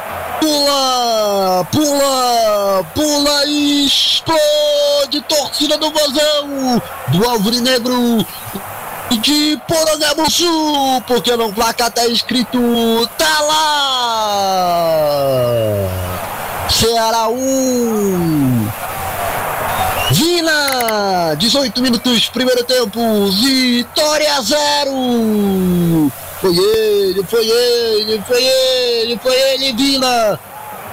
[1.72, 2.84] Pula!
[2.94, 3.88] Pula e
[4.24, 5.20] explode!
[5.28, 6.82] Torcida do Vozão!
[7.08, 8.26] Do Alvinegro!
[9.20, 12.58] de Porangabuçu, porque no placar tá escrito
[13.16, 14.66] tá lá
[16.68, 18.68] Ceará 1
[20.10, 26.10] Vina 18 minutos primeiro tempo Vitória 0
[26.40, 30.40] foi ele, foi ele, foi ele, foi ele, Vila.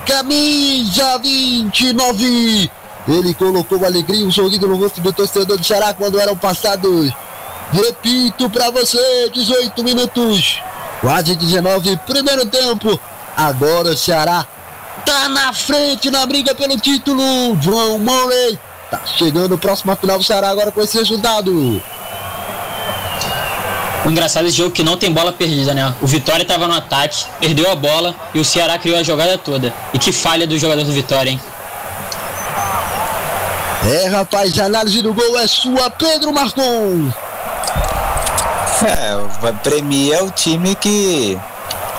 [0.06, 2.72] Camisa 29.
[3.08, 7.12] Ele colocou alegria, um sorriso no rosto do torcedor do Ceará quando eram passados.
[7.72, 10.62] Repito para você, 18 minutos,
[11.00, 13.00] quase 19, primeiro tempo.
[13.36, 14.46] Agora o Ceará
[15.06, 17.58] tá na frente na briga pelo título.
[17.62, 18.60] João Murray
[18.90, 21.82] tá chegando próximo à final do Ceará agora com esse resultado.
[24.04, 25.94] O engraçado desse jogo é que não tem bola perdida, né?
[26.02, 29.74] O Vitória estava no ataque, perdeu a bola e o Ceará criou a jogada toda.
[29.94, 31.40] E que falha do jogador do Vitória, hein?
[33.84, 37.12] É, rapaz, a análise do gol é sua, Pedro Marcon.
[38.84, 41.38] É, premia o time que,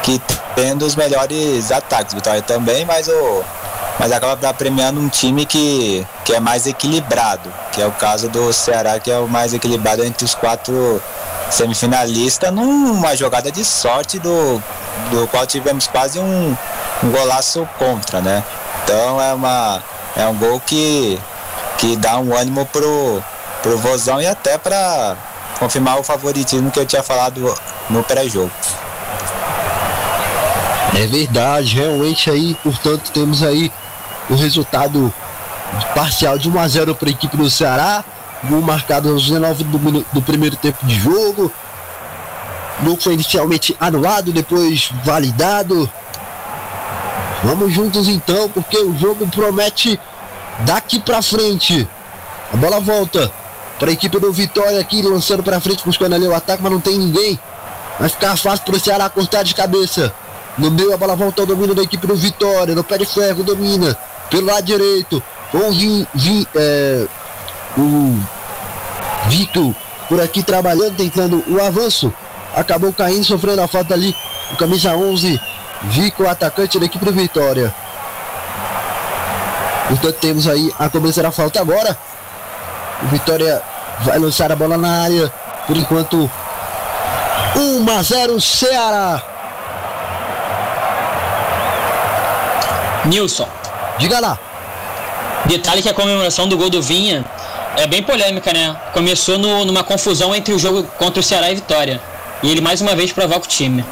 [0.02, 0.20] que
[0.54, 2.14] tem os melhores ataques.
[2.14, 3.44] Vitória também, mas o
[3.98, 8.52] mas acaba premiando um time que, que é mais equilibrado, que é o caso do
[8.52, 11.00] Ceará, que é o mais equilibrado entre os quatro
[11.50, 14.60] semifinalista numa jogada de sorte do,
[15.10, 16.56] do qual tivemos quase um,
[17.04, 18.42] um golaço contra, né?
[18.82, 19.82] Então é uma
[20.16, 21.20] é um gol que
[21.82, 23.20] que dá um ânimo pro
[23.60, 25.16] pro Vozão e até para
[25.58, 27.52] confirmar o favoritismo que eu tinha falado
[27.90, 28.52] no pré-jogo.
[30.94, 33.72] É verdade, realmente aí, portanto, temos aí
[34.30, 35.12] o resultado
[35.92, 38.04] parcial de 1 a 0 para a equipe do Ceará.
[38.44, 41.52] Gol marcado aos 19 do, do primeiro tempo de jogo.
[42.82, 45.90] Gol foi inicialmente anulado, depois validado.
[47.42, 49.98] Vamos juntos então, porque o jogo promete
[50.60, 51.88] daqui para frente.
[52.52, 53.32] A bola volta
[53.78, 56.80] para a equipe do Vitória aqui, lançando para frente, buscando ali o ataque, mas não
[56.80, 57.38] tem ninguém.
[57.98, 60.12] Vai ficar fácil para o Ceará cortar de cabeça.
[60.58, 62.74] No meio a bola volta ao domínio da equipe do Vitória.
[62.74, 63.96] No pé de ferro domina.
[64.30, 65.22] Pelo lado direito.
[65.50, 66.06] Com Vin,
[66.54, 67.06] é,
[67.76, 68.18] o
[69.28, 69.74] Vitor
[70.08, 72.12] por aqui trabalhando, tentando o avanço.
[72.54, 74.14] Acabou caindo, sofrendo a falta ali.
[74.52, 75.40] O camisa 11,
[75.84, 77.74] Vico, atacante da equipe do Vitória.
[79.92, 81.98] Portanto, temos aí a cobrança da falta agora.
[83.02, 83.60] O Vitória
[84.00, 85.30] vai lançar a bola na área.
[85.66, 86.30] Por enquanto,
[87.54, 89.22] 1 a 0 Ceará.
[93.04, 93.46] Nilson.
[93.98, 94.38] Diga lá.
[95.44, 97.22] Detalhe que a comemoração do gol do Vinha
[97.76, 98.74] é bem polêmica, né?
[98.94, 102.00] Começou no, numa confusão entre o jogo contra o Ceará e Vitória.
[102.42, 103.84] E ele mais uma vez provoca o time.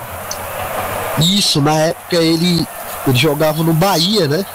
[1.18, 2.66] Isso, na época ele,
[3.06, 4.46] ele jogava no Bahia, né?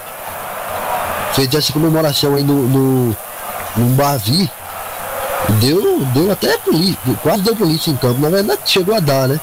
[1.36, 3.18] Fez essa comemoração aí no, no,
[3.76, 4.50] no Bavi.
[5.60, 8.22] Deu, deu até polícia, quase deu polícia em campo.
[8.22, 9.40] Na verdade, chegou a dar, né?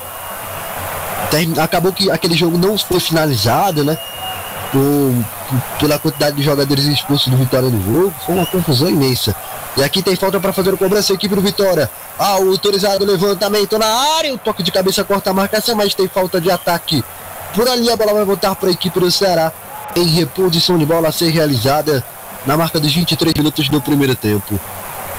[1.62, 3.96] Acabou que aquele jogo não foi finalizado, né?
[4.72, 5.12] Por,
[5.78, 8.14] pela quantidade de jogadores expulsos do Vitória no jogo.
[8.24, 9.36] Foi uma confusão imensa.
[9.76, 11.90] E aqui tem falta para fazer o cobrança a equipe do Vitória.
[12.18, 14.32] Autorizado levantamento na área.
[14.32, 17.04] O toque de cabeça corta a marcação, mas tem falta de ataque.
[17.54, 19.52] Por ali a bola vai voltar para a equipe do Ceará.
[19.94, 22.04] Em reposição de bola a ser realizada
[22.46, 24.58] na marca dos 23 minutos do primeiro tempo.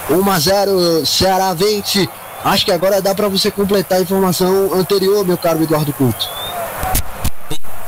[0.10, 2.08] 1 a 0, Ceará vence.
[2.44, 6.28] Acho que agora dá para você completar a informação anterior, meu caro Eduardo Couto.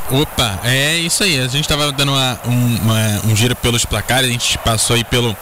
[0.09, 1.39] Opa, é isso aí.
[1.39, 5.03] A gente estava dando uma, um, uma, um giro pelos placares, a gente passou aí
[5.03, 5.35] pelo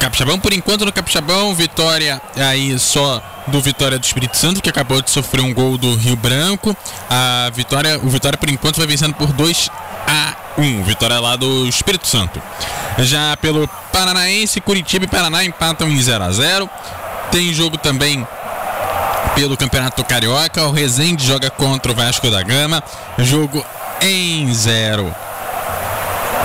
[0.00, 0.38] Capixabão.
[0.38, 5.10] Por enquanto no Capixabão, vitória aí só do Vitória do Espírito Santo, que acabou de
[5.10, 6.74] sofrer um gol do Rio Branco.
[7.08, 9.89] A Vitória, o Vitória por enquanto vai vencendo por 2 a
[10.58, 10.84] 1.
[10.84, 12.40] Vitória lá do Espírito Santo.
[12.98, 16.70] Já pelo Paranaense, Curitiba e Paraná empatam em 0 a 0.
[17.30, 18.26] Tem jogo também
[19.34, 20.64] pelo Campeonato Carioca.
[20.64, 22.82] O Rezende joga contra o Vasco da Gama.
[23.18, 23.64] Jogo
[24.00, 25.14] em 0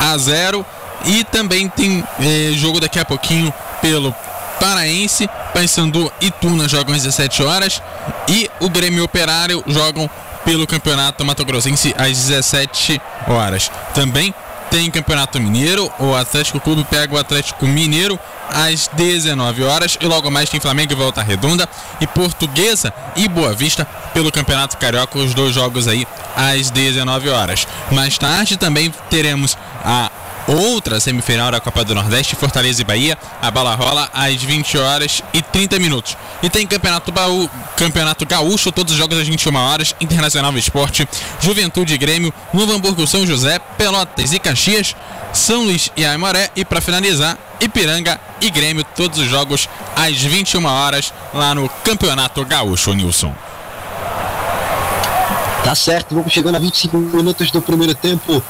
[0.02, 0.66] a 0.
[1.06, 4.14] E também tem eh, jogo daqui a pouquinho pelo
[4.60, 7.82] Paraense, Paysandu e Tuna jogam às 17 horas
[8.28, 10.10] e o Grêmio Operário jogam
[10.46, 13.70] pelo Campeonato Mato Grossense às 17 horas.
[13.94, 14.34] Também
[14.70, 20.30] tem Campeonato Mineiro, o Atlético Clube pega o Atlético Mineiro às 19 horas e logo
[20.30, 21.68] mais tem Flamengo e Volta Redonda
[22.00, 27.68] e Portuguesa e Boa Vista pelo Campeonato Carioca, os dois jogos aí às 19 horas.
[27.92, 30.12] Mais tarde também teremos a
[30.48, 33.18] outra semifinal da Copa do Nordeste, Fortaleza e Bahia.
[33.42, 36.18] A bola rola às 20 horas e 30 minutos.
[36.44, 41.08] E tem Campeonato Baú, Campeonato Gaúcho, todos os jogos às 21 horas, Internacional Esporte,
[41.40, 44.96] Juventude e Grêmio, Novo Hamburgo, São José, Pelotas e Caxias,
[45.34, 50.66] São Luís e Aimoré e para finalizar, Ipiranga e Grêmio, todos os jogos às 21
[50.66, 53.34] horas lá no Campeonato Gaúcho, Nilson.
[55.64, 58.44] Tá certo, vamos chegando a 25 minutos do primeiro tempo.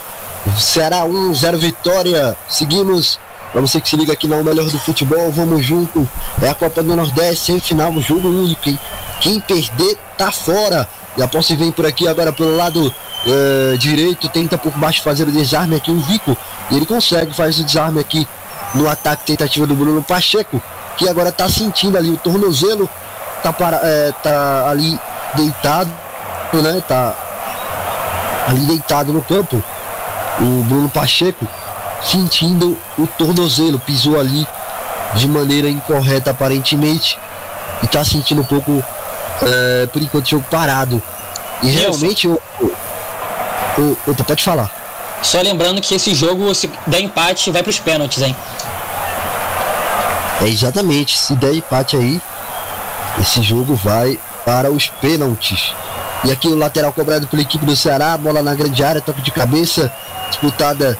[0.59, 2.37] Ceará 1, 0 vitória.
[2.47, 3.19] Seguimos.
[3.51, 6.07] Pra você que se liga aqui no Melhor do Futebol, vamos junto.
[6.41, 8.77] É a Copa do Nordeste, semifinal, um jogo único, hein?
[9.21, 10.87] Quem perder tá fora.
[11.17, 15.23] E a posse vem por aqui agora pelo lado uh, direito, tenta por baixo fazer
[15.23, 16.35] o desarme aqui o Vico.
[16.69, 18.27] E ele consegue, faz o desarme aqui
[18.73, 20.61] no ataque tentativa do Bruno Pacheco,
[20.97, 22.89] que agora tá sentindo ali o tornozelo,
[23.41, 24.99] tá, para, é, tá ali
[25.33, 25.91] deitado,
[26.53, 26.83] né?
[26.85, 27.15] Tá
[28.49, 29.63] ali deitado no campo
[30.39, 31.47] o Bruno Pacheco
[32.03, 34.47] sentindo o tornozelo, pisou ali
[35.15, 37.17] de maneira incorreta aparentemente
[37.81, 38.83] e está sentindo um pouco,
[39.41, 41.01] é, por enquanto, o jogo parado.
[41.63, 42.39] E realmente, o,
[43.77, 44.69] o, o, pode falar.
[45.21, 48.35] Só lembrando que esse jogo, se der empate, vai para os pênaltis, hein?
[50.41, 52.21] É exatamente, se der empate aí,
[53.19, 55.73] esse jogo vai para os pênaltis.
[56.23, 59.31] E aqui o lateral cobrado pela equipe do Ceará, bola na grande área, toque de
[59.31, 59.91] cabeça,
[60.35, 60.97] disputada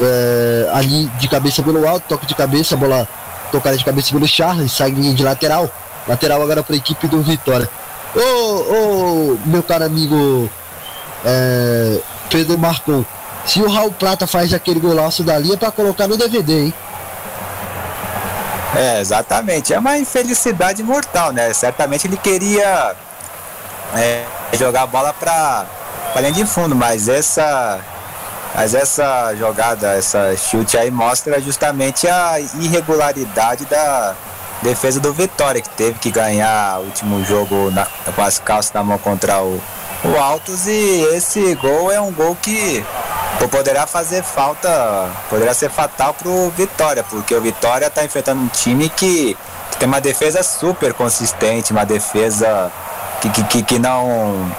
[0.00, 3.06] é, ali de cabeça pelo alto, toque de cabeça, bola
[3.50, 5.70] tocada de cabeça pelo Charles, sai de lateral.
[6.08, 7.68] Lateral agora para a equipe do Vitória.
[8.14, 10.50] Ô, ô, meu caro amigo
[11.24, 13.04] é, Pedro Marcon,
[13.46, 16.74] se o Raul Prata faz aquele golaço dali é para colocar no DVD, hein?
[18.74, 19.74] É, exatamente.
[19.74, 21.52] É uma infelicidade mortal, né?
[21.52, 22.96] Certamente ele queria
[23.94, 24.24] é,
[24.58, 25.66] jogar a bola para
[26.16, 27.80] linha de fundo, mas essa
[28.54, 34.14] Mas essa jogada, essa chute aí mostra justamente a irregularidade da
[34.62, 38.84] defesa do Vitória, que teve que ganhar o último jogo na, com as calças na
[38.84, 39.60] mão contra o,
[40.04, 40.66] o Altos.
[40.66, 42.84] E esse gol é um gol que
[43.48, 48.88] poderá fazer falta, poderá ser fatal pro Vitória, porque o Vitória está enfrentando um time
[48.88, 49.36] que,
[49.70, 52.70] que, tem uma defesa super consistente, uma defesa
[53.20, 54.50] que, que, que não.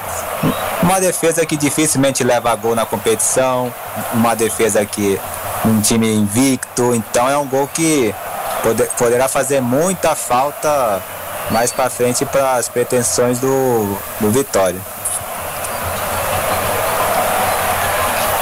[0.83, 3.73] Uma defesa que dificilmente leva gol na competição,
[4.13, 5.17] uma defesa que
[5.65, 8.13] um time invicto, então é um gol que
[8.61, 11.01] poder, poderá fazer muita falta
[11.49, 14.79] mais para frente para as pretensões do, do Vitória.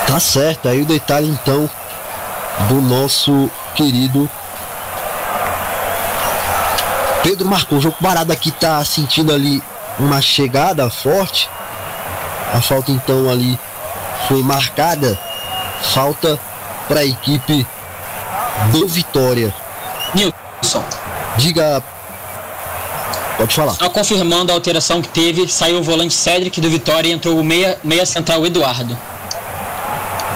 [0.07, 1.69] Tá certo, aí o detalhe então
[2.67, 4.27] do nosso querido
[7.21, 7.77] Pedro Marcou.
[7.77, 9.61] O jogo parado aqui tá sentindo ali
[9.99, 11.47] uma chegada forte.
[12.53, 13.57] A falta então ali
[14.27, 15.19] foi marcada.
[15.93, 16.39] Falta
[16.87, 17.65] para a equipe
[18.71, 19.53] do Vitória.
[20.13, 20.83] Nilson.
[21.37, 21.83] Diga.
[23.37, 23.73] Pode falar.
[23.73, 27.43] Só confirmando a alteração que teve, saiu o volante Cedric do Vitória e entrou o
[27.43, 28.97] meia, meia central Eduardo.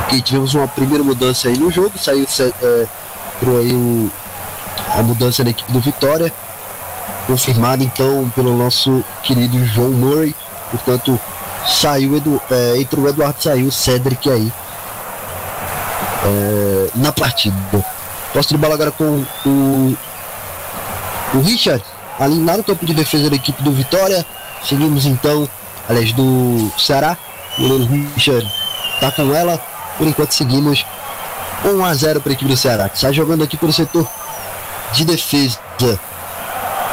[0.06, 2.88] Ok, tivemos uma primeira mudança aí no jogo, saiu é,
[3.36, 4.12] entrou aí o,
[4.98, 6.34] a mudança na equipe do Vitória,
[7.28, 10.36] confirmada então pelo nosso querido João Murray,
[10.72, 11.20] portanto
[11.68, 14.52] saiu Edu, é, entrou o Eduardo, saiu o Cedric aí
[16.26, 17.56] é, na partida.
[18.34, 19.98] Posso de bola agora com o,
[21.34, 21.84] o Richard,
[22.20, 24.26] ali lá no campo de defesa da equipe do Vitória.
[24.64, 25.48] Seguimos então,
[25.88, 27.18] aliás, do Ceará.
[27.58, 27.86] O
[28.16, 28.52] Richard
[29.00, 29.58] tá com ela.
[29.98, 30.86] Por enquanto seguimos
[31.64, 34.08] 1 a 0 para a equipe do Ceará, que está jogando aqui pelo setor
[34.92, 35.60] de defesa.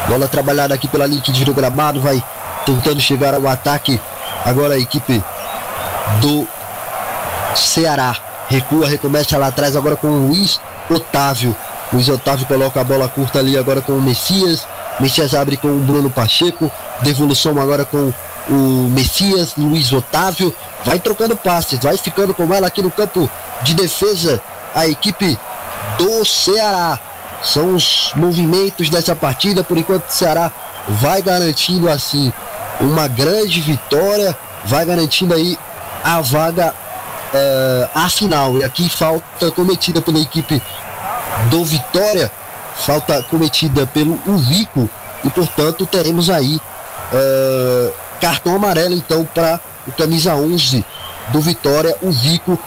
[0.08, 2.22] Bola trabalhada aqui pela linha de do gramado, vai
[2.64, 4.00] tentando chegar ao ataque.
[4.44, 5.22] Agora a equipe
[6.20, 6.46] do
[7.54, 8.16] Ceará
[8.48, 11.56] recua, recomeça lá atrás agora com o Luiz Otávio.
[11.92, 14.66] Luiz Otávio coloca a bola curta ali agora com o Messias.
[14.98, 16.70] Messias abre com o Bruno Pacheco.
[17.02, 18.12] Devolução agora com
[18.48, 20.54] o Messias, Luiz Otávio.
[20.84, 23.30] Vai trocando passes, vai ficando com ela aqui no campo
[23.62, 24.40] de defesa.
[24.74, 25.38] A equipe
[25.98, 26.98] do Ceará.
[27.42, 29.64] São os movimentos dessa partida.
[29.64, 30.50] Por enquanto, o Ceará
[30.88, 32.32] vai garantindo assim
[32.82, 34.36] uma grande vitória.
[34.64, 35.58] Vai garantindo aí
[36.04, 36.74] a vaga
[37.32, 38.58] uh, a final.
[38.58, 40.62] E aqui falta cometida pela equipe
[41.50, 42.30] do Vitória,
[42.76, 44.88] falta cometida pelo Uvico
[45.24, 50.84] e portanto teremos aí uh, cartão amarelo então para o camisa 11
[51.28, 52.58] do Vitória, o Vico,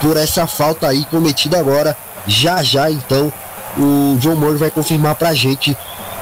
[0.00, 1.96] por essa falta aí cometida agora.
[2.26, 3.32] Já já então
[3.76, 5.76] o João Moro vai confirmar pra gente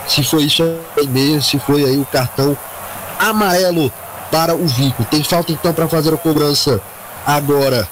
[0.09, 0.63] se foi isso
[0.97, 2.57] aí mesmo, se foi aí o cartão
[3.23, 3.93] amarelo
[4.31, 5.05] para o Vico.
[5.05, 6.81] Tem falta então para fazer a cobrança
[7.27, 7.89] agora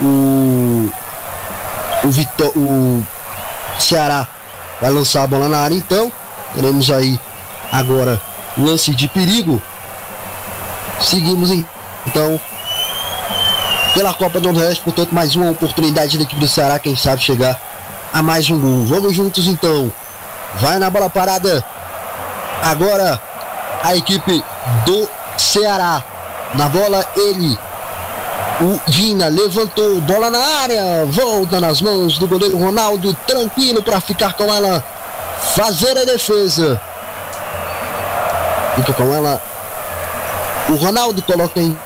[0.00, 0.90] o
[2.04, 3.06] o, o
[3.78, 4.26] Ceará
[4.80, 6.10] vai lançar a bola na área então.
[6.54, 7.18] Teremos aí
[7.70, 8.20] agora
[8.56, 9.60] lance de perigo.
[11.00, 12.40] Seguimos então
[13.94, 17.60] pela Copa do Nordeste, portanto, mais uma oportunidade da equipe do Ceará, quem sabe chegar
[18.12, 18.84] a mais um gol.
[18.86, 19.92] Vamos juntos então.
[20.56, 21.64] Vai na bola parada.
[22.62, 23.20] Agora
[23.82, 24.44] a equipe
[24.84, 26.02] do Ceará.
[26.54, 27.58] Na bola ele
[28.60, 34.34] o Vina levantou, bola na área, volta nas mãos do goleiro Ronaldo, tranquilo para ficar
[34.34, 34.84] com ela,
[35.54, 36.80] fazer a defesa.
[38.76, 39.40] Fica com ela.
[40.68, 41.76] O Ronaldo coloca em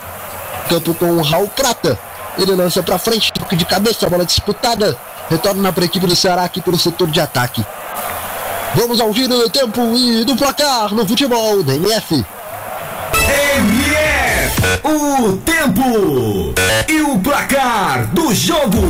[0.68, 1.98] campo com o Raul Prata.
[2.36, 4.96] Ele lança para frente, toque de cabeça, bola disputada.
[5.30, 7.64] Retorna para a equipe do Ceará aqui pelo setor de ataque.
[8.76, 12.24] Vamos ao giro do tempo e do placar no futebol da MF.
[14.82, 16.52] O tempo
[16.88, 18.82] e o placar do jogo.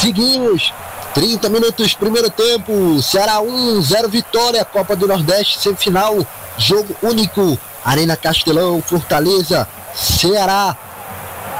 [0.00, 0.72] Seguimos.
[1.12, 3.00] 30 minutos, primeiro tempo.
[3.02, 4.64] Ceará 1, 0 vitória.
[4.64, 6.26] Copa do Nordeste, semifinal.
[6.56, 7.58] Jogo único.
[7.84, 10.74] Arena Castelão, Fortaleza, Ceará.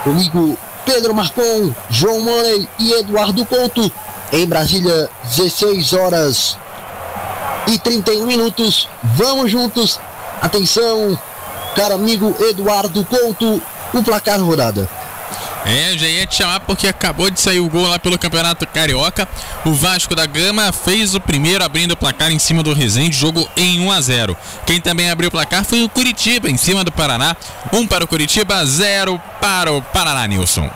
[0.03, 3.93] Comigo, Pedro Marcon, João Money e Eduardo Couto.
[4.35, 6.59] Em Brasília, 16 horas
[7.66, 8.89] e 31 minutos.
[9.03, 9.99] Vamos juntos
[10.45, 11.18] Atenção,
[11.74, 13.62] caro amigo Eduardo Couto,
[13.95, 14.87] o placar rodada.
[15.64, 19.26] É, já ia te chamar porque acabou de sair o gol lá pelo Campeonato Carioca.
[19.64, 23.49] O Vasco da Gama fez o primeiro abrindo o placar em cima do Resende, jogo
[23.57, 24.37] em 1 a 0.
[24.66, 27.35] Quem também abriu o placar foi o Curitiba em cima do Paraná.
[27.72, 30.70] 1 para o Curitiba, 0 para o Paraná, Nilson.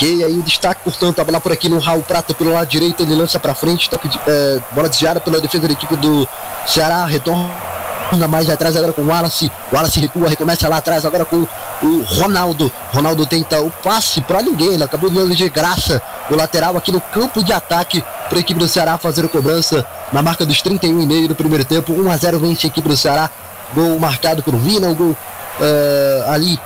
[0.00, 3.02] Ok, aí o destaque, portanto, a bola por aqui no Raul Prata pelo lado direito,
[3.02, 6.26] ele lança para frente, toque de, é, bola desviada pela defesa da equipe do
[6.66, 9.52] Ceará, retorna mais atrás agora com o Wallace.
[9.70, 11.46] O Wallace recua, recomeça lá atrás agora com
[11.82, 12.72] o Ronaldo.
[12.94, 17.00] Ronaldo tenta o passe para ninguém, ele acabou dando de graça o lateral aqui no
[17.02, 21.28] campo de ataque para a equipe do Ceará fazer a cobrança na marca dos 31,5
[21.28, 21.92] do primeiro tempo.
[21.92, 23.28] 1 a 0 vence a equipe do Ceará.
[23.74, 26.58] Gol marcado por Vina, um gol uh, ali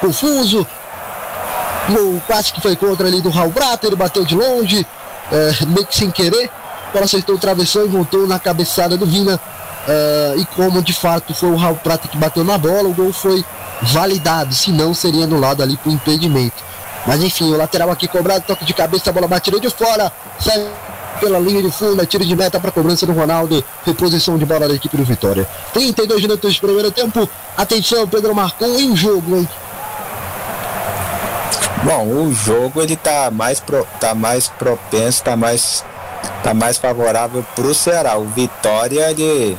[0.00, 0.66] confuso.
[1.88, 4.86] Gol quase que foi contra ali do Raul Brata, ele bateu de longe,
[5.32, 6.50] uh, meio que sem querer.
[6.92, 9.36] Ela acertou o travessão e voltou na cabeçada do Vina.
[9.36, 13.12] Uh, e como de fato foi o Raul Prata que bateu na bola, o gol
[13.12, 13.44] foi
[13.82, 16.62] validado, se não seria anulado ali por impedimento.
[17.06, 20.70] Mas enfim, o lateral aqui cobrado, toque de cabeça, a bola batida de fora, sai
[21.18, 24.74] pela linha de fundo, tiro de meta para cobrança do Ronaldo, reposição de bola da
[24.74, 25.48] equipe do Vitória.
[25.72, 29.48] 32 minutos de primeiro tempo, atenção, Pedro Marcon em jogo, hein?
[31.82, 35.84] Bom, o jogo ele tá mais, pro, tá mais propenso, tá mais,
[36.42, 38.18] tá mais favorável pro Ceará.
[38.18, 39.56] O Vitória, ele,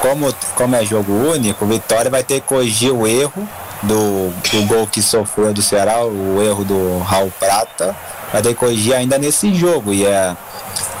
[0.00, 3.48] como, como é jogo único, o Vitória vai ter que corrigir o erro
[3.82, 7.96] do, do gol que sofreu do Ceará, o erro do Raul Prata,
[8.32, 9.92] vai ter que corrigir ainda nesse jogo.
[9.92, 10.36] E, é,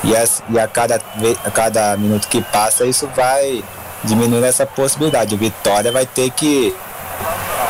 [0.02, 1.00] e, é, e a, cada,
[1.44, 3.62] a cada minuto que passa, isso vai
[4.02, 5.34] diminuir essa possibilidade.
[5.34, 6.74] O Vitória vai ter que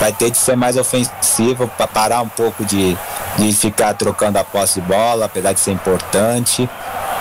[0.01, 2.97] vai ter de ser mais ofensivo para parar um pouco de,
[3.37, 6.69] de ficar trocando a posse de bola, apesar de ser importante.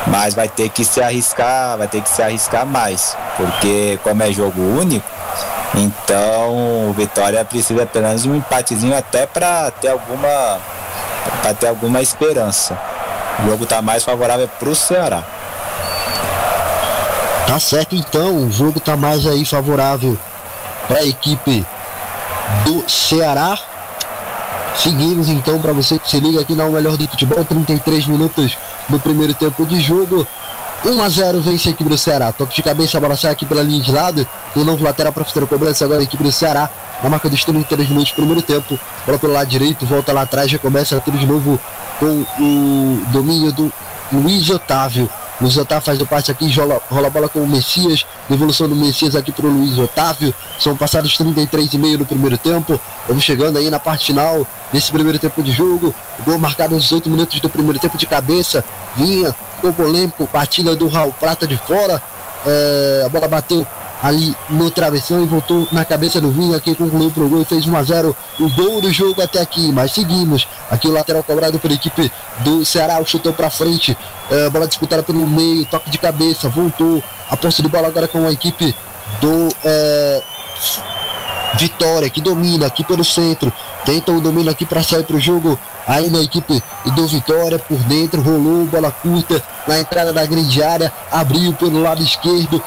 [0.07, 4.32] Mas vai ter que se arriscar, vai ter que se arriscar mais, porque como é
[4.32, 5.05] jogo único,
[5.73, 10.59] então o Vitória precisa apenas de um empatezinho até para ter alguma
[11.41, 12.78] para ter alguma esperança.
[13.39, 15.23] O jogo está mais favorável para o Ceará.
[17.47, 20.17] Tá certo então, o jogo está mais aí favorável
[20.88, 21.65] para a equipe
[22.66, 23.58] do Ceará.
[24.78, 28.58] Seguimos então para você que se liga aqui na Melhor do Futebol, 33 minutos
[28.89, 30.28] do primeiro tempo de jogo.
[30.84, 32.32] 1 a 0 vence a equipe do Ceará.
[32.32, 34.28] Toque de cabeça, bola sai aqui pela linha de lado.
[34.56, 36.70] O novo lateral para fazer a cobrança agora a equipe do Ceará.
[37.02, 38.78] Na marca dos 33 minutos do primeiro tempo.
[39.06, 41.60] Bola pelo lado direito, volta lá atrás, já começa tudo de novo
[42.00, 43.72] com o domínio do
[44.12, 45.10] Luiz Otávio.
[45.42, 48.06] Luiz Otávio faz o passe aqui, rola, rola a bola com o Messias.
[48.30, 50.34] Devolução do Messias aqui para o Luiz Otávio.
[50.60, 52.80] São passados 33 e meio no primeiro tempo.
[53.08, 55.94] Vamos chegando aí na parte final desse primeiro tempo de jogo.
[56.26, 58.64] Gol marcado nos 8 minutos do primeiro tempo de cabeça.
[58.96, 62.02] Vinha, gol polêmico, partida do Raul Prata de fora.
[62.46, 63.68] É, a bola bateu
[64.02, 67.66] ali no travessão e voltou na cabeça do Vinha, que concluiu pro gol e fez
[67.66, 69.72] 1 a 0 o gol do jogo até aqui.
[69.72, 70.48] Mas seguimos.
[70.70, 73.98] Aqui o lateral cobrado pela equipe do Ceará, chutou para frente.
[74.30, 77.04] É, bola disputada pelo meio, toque de cabeça, voltou.
[77.30, 78.76] A posse de bola agora com a equipe
[79.22, 80.24] do é,
[81.58, 83.52] Vitória, que domina aqui pelo centro.
[83.86, 85.58] Tenta o domínio aqui para sair para o jogo.
[85.88, 86.62] Aí na equipe
[86.96, 92.02] do Vitória por dentro, rolou bola curta na entrada da grande área, abriu pelo lado
[92.02, 92.62] esquerdo,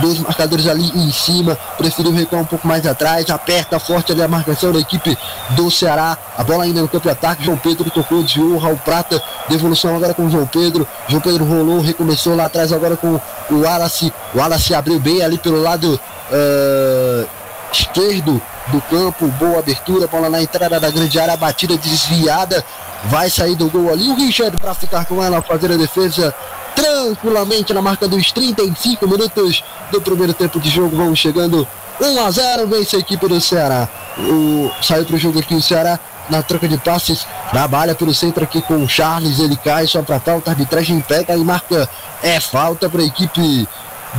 [0.00, 4.28] dois marcadores ali em cima, preferiu recuar um pouco mais atrás, aperta forte ali a
[4.28, 5.16] marcação da equipe
[5.50, 9.22] do Ceará, a bola ainda no campo de ataque, João Pedro tocou, desviou, Raul Prata,
[9.48, 13.60] devolução agora com o João Pedro, João Pedro rolou, recomeçou lá atrás agora com o
[13.60, 16.00] Wallace, o Wallace abriu bem ali pelo lado
[16.30, 17.28] uh,
[17.72, 22.64] esquerdo do campo, boa abertura, bola na entrada da grande área, batida desviada,
[23.04, 26.34] vai sair do gol ali, o Richard para ficar com ela, fazer a defesa
[26.74, 30.96] tranquilamente na marca dos 35 minutos do primeiro tempo de jogo.
[30.96, 31.66] Vamos chegando
[32.00, 33.88] 1 a 0 vence a equipe do Ceará.
[34.18, 35.98] O, saiu para o jogo aqui o Ceará
[36.28, 40.18] na troca de passes, trabalha pelo centro aqui com o Charles, ele cai só para
[40.18, 41.88] falta, arbitragem pega e marca,
[42.22, 43.68] é falta para a equipe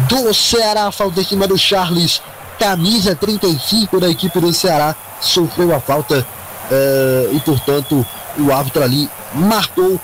[0.07, 2.21] do Ceará, falta em cima do Charles,
[2.59, 8.05] camisa 35 da equipe do Ceará, sofreu a falta uh, e portanto
[8.37, 9.99] o árbitro ali marcou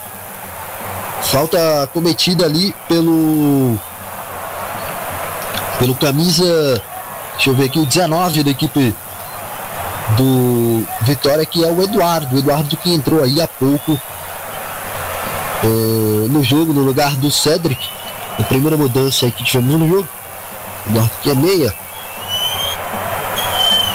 [1.24, 3.78] Falta cometida ali pelo.
[5.80, 6.82] Pelo camisa.
[7.34, 8.96] Deixa eu ver aqui, o 19 da equipe
[10.18, 12.36] do Vitória, que é o Eduardo.
[12.36, 14.00] O Eduardo que entrou aí há pouco
[15.64, 15.68] é,
[16.28, 17.90] no jogo, no lugar do Cedric.
[18.40, 20.08] A primeira mudança que tivemos no jogo.
[20.88, 21.74] Eduardo que é meia.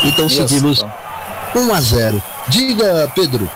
[0.05, 0.85] Então seguimos
[1.55, 2.23] 1 a 0.
[2.49, 3.51] Diga, Pedro.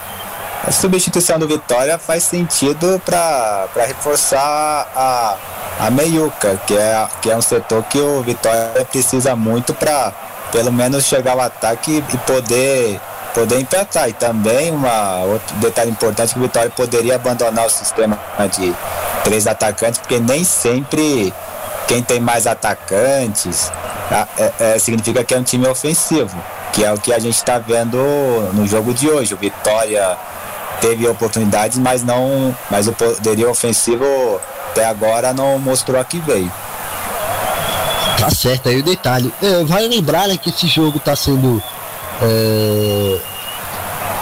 [0.67, 5.37] A substituição do Vitória faz sentido para reforçar a,
[5.81, 10.13] a meiuca, que é, que é um setor que o Vitória precisa muito para
[10.53, 13.01] pelo menos chegar ao ataque e poder
[13.33, 14.09] poder empatar.
[14.09, 18.19] E também uma, outro detalhe importante que o Vitória poderia abandonar o sistema
[18.57, 18.75] de
[19.25, 21.33] três atacantes, porque nem sempre
[21.87, 23.73] quem tem mais atacantes
[24.37, 26.37] é, é, significa que é um time ofensivo,
[26.73, 27.97] que é o que a gente está vendo
[28.53, 29.33] no jogo de hoje.
[29.35, 30.17] O Vitória
[30.81, 34.05] teve oportunidades, mas não, mas o poderio ofensivo
[34.70, 36.51] até agora não mostrou a que veio.
[38.18, 39.33] Tá certo aí o detalhe.
[39.43, 41.62] É, vai lembrar né, que esse jogo tá sendo.
[42.22, 43.18] É,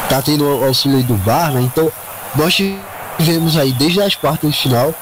[0.09, 1.61] tá tendo auxílio do VAR, né?
[1.63, 1.91] Então
[2.35, 2.55] nós
[3.17, 4.95] tivemos aí desde as quartas de final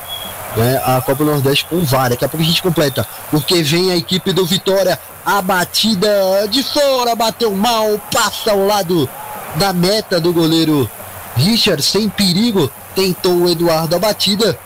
[0.56, 2.08] né, a Copa do Nordeste com o VAR.
[2.08, 3.06] Daqui a pouco a gente completa.
[3.30, 4.98] Porque vem a equipe do Vitória.
[5.24, 6.08] A batida
[6.48, 9.08] de fora, bateu mal, passa ao lado
[9.56, 10.88] da meta do goleiro
[11.36, 12.70] Richard, sem perigo.
[12.94, 14.58] Tentou o Eduardo a batida.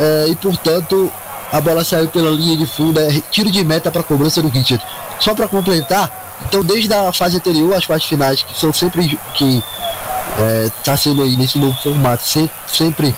[0.00, 1.10] É, e portanto
[1.52, 4.84] a bola saiu pela linha de fundo, é tiro de meta para cobrança do Richard.
[5.18, 9.64] Só para completar, então desde a fase anterior, as partes finais, que são sempre que
[10.76, 13.16] está é, sendo aí nesse novo formato, sempre, sempre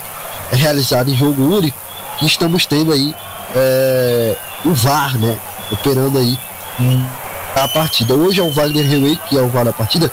[0.51, 1.77] realizado em jogo único,
[2.17, 3.13] que estamos tendo aí
[3.55, 5.37] é, o VAR, né?
[5.71, 6.37] Operando aí
[7.55, 8.15] a partida.
[8.15, 10.11] Hoje é o Wagner Rewey, que é o VAR da partida.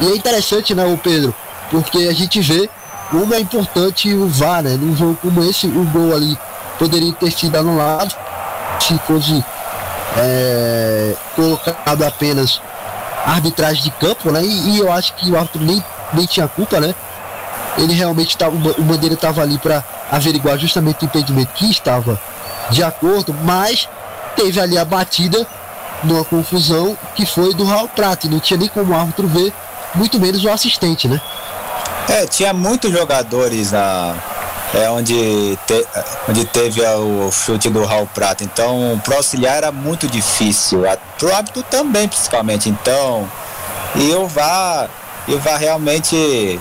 [0.00, 1.34] E é interessante, né, o Pedro?
[1.70, 2.68] Porque a gente vê
[3.10, 4.76] como é importante o VAR, né?
[4.80, 6.36] Num jogo como esse, o gol ali
[6.78, 8.14] poderia ter sido anulado
[8.80, 9.44] se fosse
[10.16, 12.60] é, colocado apenas
[13.24, 14.42] arbitragem de campo, né?
[14.42, 16.94] E, e, eu acho que o árbitro nem, nem tinha culpa, né?
[17.78, 22.18] Ele realmente estava, o Bandeira estava ali para averiguar justamente o impedimento que estava
[22.70, 23.88] de acordo, mas
[24.34, 25.46] teve ali a batida
[26.02, 29.52] numa confusão que foi do Raul Prata, não tinha nem como o árbitro ver,
[29.94, 31.20] muito menos o assistente, né?
[32.08, 34.14] É, tinha muitos jogadores na,
[34.74, 35.86] é onde, te,
[36.28, 38.44] onde teve o chute do Raul Prata.
[38.44, 40.82] Então, pro auxiliar era muito difícil.
[41.18, 42.68] Pro hábito também, principalmente.
[42.68, 43.30] Então,
[43.94, 44.88] e o VAR,
[45.26, 46.60] e o VAR realmente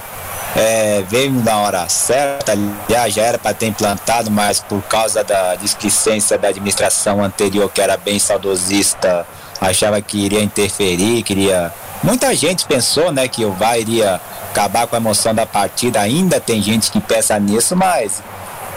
[0.56, 2.54] é, veio na hora certa.
[2.54, 7.82] Aliás, já era para ter implantado, mas por causa da displicência da administração anterior, que
[7.82, 9.28] era bem saudosista,
[9.60, 11.74] achava que iria interferir, queria.
[12.04, 14.22] Muita gente pensou né, que o VAR iria
[14.56, 15.99] acabar com a emoção da partida.
[15.99, 18.24] Ainda tem gente que pensa nisso, mas,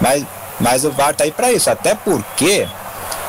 [0.01, 0.27] mas,
[0.59, 1.71] mas o VAR tá aí para isso.
[1.71, 2.67] Até porque,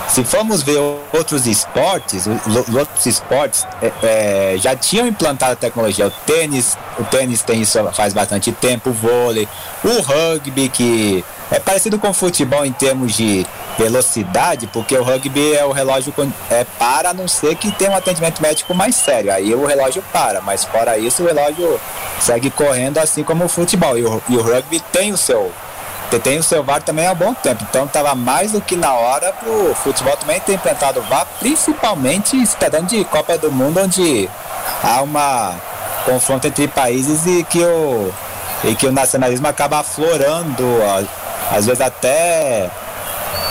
[0.07, 0.79] se formos ver
[1.13, 6.07] outros esportes, os outros esportes é, é, já tinham implantado a tecnologia.
[6.07, 9.47] O tênis, o tênis tem isso faz bastante tempo, o vôlei,
[9.83, 13.45] o rugby, que é parecido com o futebol em termos de
[13.79, 16.13] velocidade, porque o rugby é o relógio
[16.51, 19.31] é, para, a não ser que tenha um atendimento médico mais sério.
[19.31, 21.79] Aí o relógio para, mas fora isso o relógio
[22.19, 23.97] segue correndo assim como o futebol.
[23.97, 25.51] E o, e o rugby tem o seu
[26.23, 27.63] tem o seu VAR também há bom tempo.
[27.69, 31.27] Então estava mais do que na hora para o futebol também ter implantado o VAR,
[31.39, 34.27] principalmente esperando de Copa do Mundo, onde
[34.83, 35.53] há uma
[36.05, 38.11] confronto entre países e que o,
[38.63, 40.65] e que o nacionalismo acaba aflorando,
[41.51, 42.71] às vezes até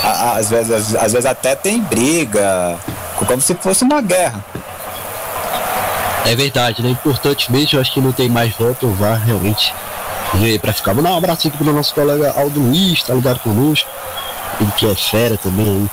[0.02, 2.76] às vezes, às vezes até tem briga,
[3.16, 4.44] como se fosse uma guerra.
[6.24, 6.90] É verdade, né?
[6.90, 9.72] Importante mesmo, eu acho que não tem mais volta, o VAR realmente
[10.34, 10.92] veio pra ficar.
[10.92, 13.88] Vou dar um abraço aqui pro nosso colega Aldo Luiz, tá ligado conosco.
[14.60, 15.90] Ele que é fera também aí,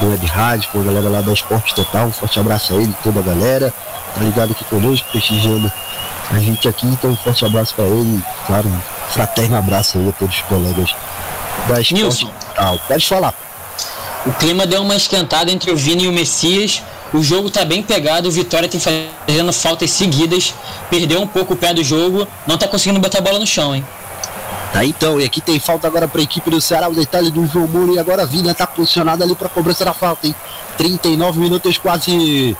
[0.00, 2.06] do Web Rádio, com a galera lá da Esporte Total.
[2.06, 3.72] Um forte abraço a ele, toda a galera.
[4.14, 5.70] Tá ligado aqui conosco, prestigiando
[6.30, 6.86] a gente aqui.
[6.86, 8.22] Então, um forte abraço pra ele.
[8.46, 8.80] Claro, um
[9.10, 10.94] fraterno abraço aí a todos os colegas
[11.68, 12.28] da Esporte
[12.88, 13.34] Pode falar.
[14.24, 16.82] O clima deu uma esquentada entre o Vini e o Messias.
[17.12, 20.54] O jogo tá bem pegado, o Vitória tem fazendo faltas seguidas,
[20.88, 23.74] perdeu um pouco o pé do jogo, não tá conseguindo botar a bola no chão,
[23.74, 23.84] hein?
[24.72, 27.46] Tá então, e aqui tem falta agora para a equipe do Ceará, o detalhe do
[27.46, 30.34] João Moura e agora a Vina tá posicionado ali para cobrança da falta, hein?
[30.78, 32.56] 39 minutos, quase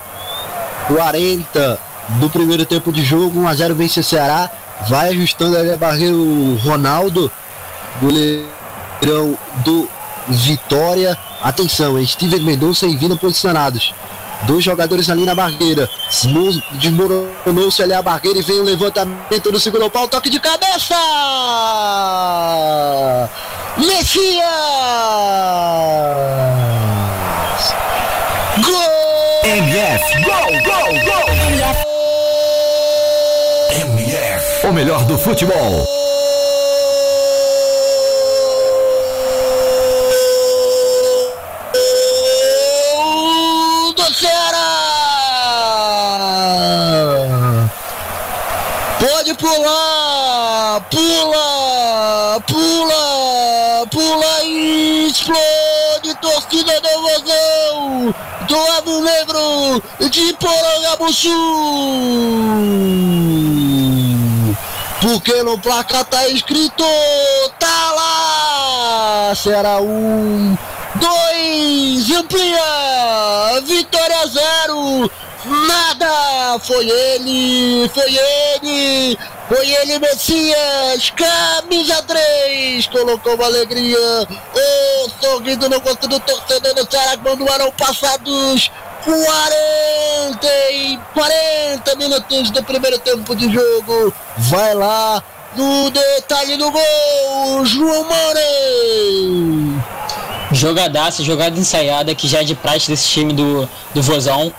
[0.89, 1.81] 40
[2.21, 4.51] do primeiro tempo de jogo, 1 a 0 vence o Ceará,
[4.87, 7.33] vai ajustando ali a barreira o Ronaldo,
[9.03, 9.89] goleirão do
[10.29, 11.19] Vitória.
[11.43, 12.07] Atenção, hein?
[12.07, 13.93] Steven Mendonça e Vina posicionados.
[14.43, 15.91] Dois jogadores ali na barreira.
[16.73, 20.09] Desmoronou-se ali a barreira e vem o levantamento do segundo pau.
[20.09, 20.95] Toque de cabeça!
[23.77, 24.45] Messias!
[28.65, 28.83] Gol!
[29.45, 31.29] MF, gol, gol, gol!
[33.97, 34.67] MF.
[34.67, 36.02] O melhor do futebol.
[49.23, 50.81] Pode pular!
[50.91, 52.41] Pula!
[52.45, 53.87] Pula!
[53.89, 56.13] Pula e explode!
[56.21, 58.15] Torcida da evasão
[58.49, 61.31] do lado negro de Porangabuçu!
[65.01, 66.85] Porque no placar tá escrito,
[67.61, 69.35] tá lá!
[69.37, 70.59] Será um,
[70.97, 73.61] dois, amplia!
[73.63, 75.09] Vitória zero!
[75.45, 76.59] Nada!
[76.61, 77.89] Foi ele!
[77.93, 79.19] Foi ele!
[79.49, 84.27] Foi ele, Messias, camisa 3, colocou uma alegria.
[84.55, 88.71] O sorriso no rosto do torcedor do Ceará quando eram passados
[89.05, 94.15] 40 e 40 minutos do primeiro tempo de jogo.
[94.39, 95.23] Vai lá
[95.57, 98.41] no detalhe do gol, João Moura.
[100.53, 104.53] Jogadaça, jogada ensaiada que já é de praxe desse time do, do Vozão.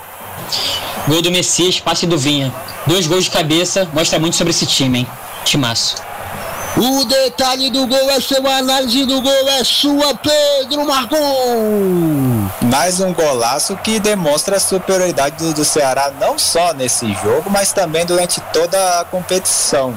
[1.06, 2.52] Gol do Messias, passe do Vinha.
[2.86, 5.06] Dois gols de cabeça, mostra muito sobre esse time, hein?
[5.44, 5.96] Timaço.
[6.76, 12.48] O detalhe do gol é sua análise do gol, é sua, Pedro Marcon.
[12.62, 17.72] Mais um golaço que demonstra a superioridade do, do Ceará não só nesse jogo, mas
[17.72, 19.96] também durante toda a competição.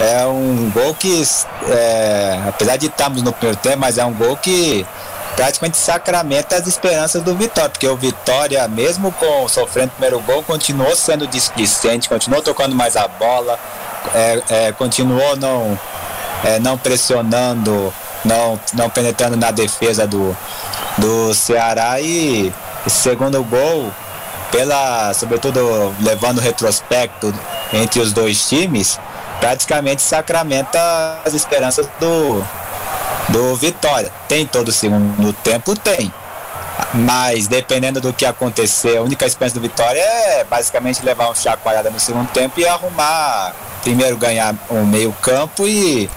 [0.00, 1.22] É um gol que,
[1.68, 4.86] é, apesar de estarmos no primeiro tempo, mas é um gol que
[5.38, 10.42] praticamente sacramenta as esperanças do Vitória, porque o Vitória, mesmo com sofrendo o primeiro gol,
[10.42, 13.56] continuou sendo displicente, continuou tocando mais a bola,
[14.12, 15.78] é, é, continuou não
[16.42, 20.36] é, não pressionando, não, não penetrando na defesa do,
[20.98, 22.00] do Ceará.
[22.00, 22.52] E
[22.88, 23.92] segundo gol,
[24.50, 27.32] pela, sobretudo levando retrospecto
[27.72, 28.98] entre os dois times,
[29.38, 30.80] praticamente sacramenta
[31.24, 32.44] as esperanças do,
[33.28, 34.12] do Vitória.
[34.28, 35.74] Tem todo o segundo tempo?
[35.76, 36.12] Tem.
[36.94, 41.90] Mas dependendo do que acontecer, a única esperança do Vitória é basicamente levar um chacoalhada
[41.90, 46.08] no segundo tempo e arrumar, primeiro ganhar um meio campo e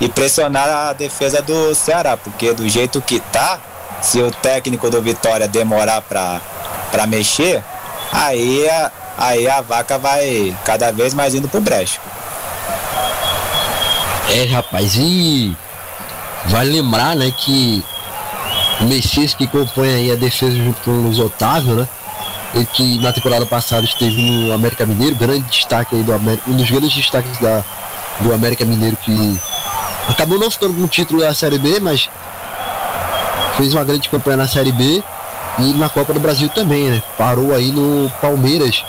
[0.00, 3.58] e pressionar a defesa do Ceará, porque do jeito que tá,
[4.00, 7.64] se o técnico do Vitória demorar para mexer,
[8.12, 12.00] aí a, aí a vaca vai cada vez mais indo pro brecho.
[14.30, 15.56] É, rapaz, e
[16.46, 17.84] vai lembrar, né, que
[18.80, 21.88] o Messias que compõe aí a defesa junto com o Luiz Otávio, né?
[22.54, 26.56] Ele que na temporada passada esteve no América Mineiro, grande destaque aí do América, um
[26.56, 27.62] dos grandes destaques da,
[28.20, 29.38] do América Mineiro que
[30.08, 32.08] Acabou não ficando com o título da Série B, mas
[33.58, 35.02] fez uma grande campanha na Série B
[35.58, 37.02] e na Copa do Brasil também, né?
[37.18, 38.82] Parou aí no Palmeiras.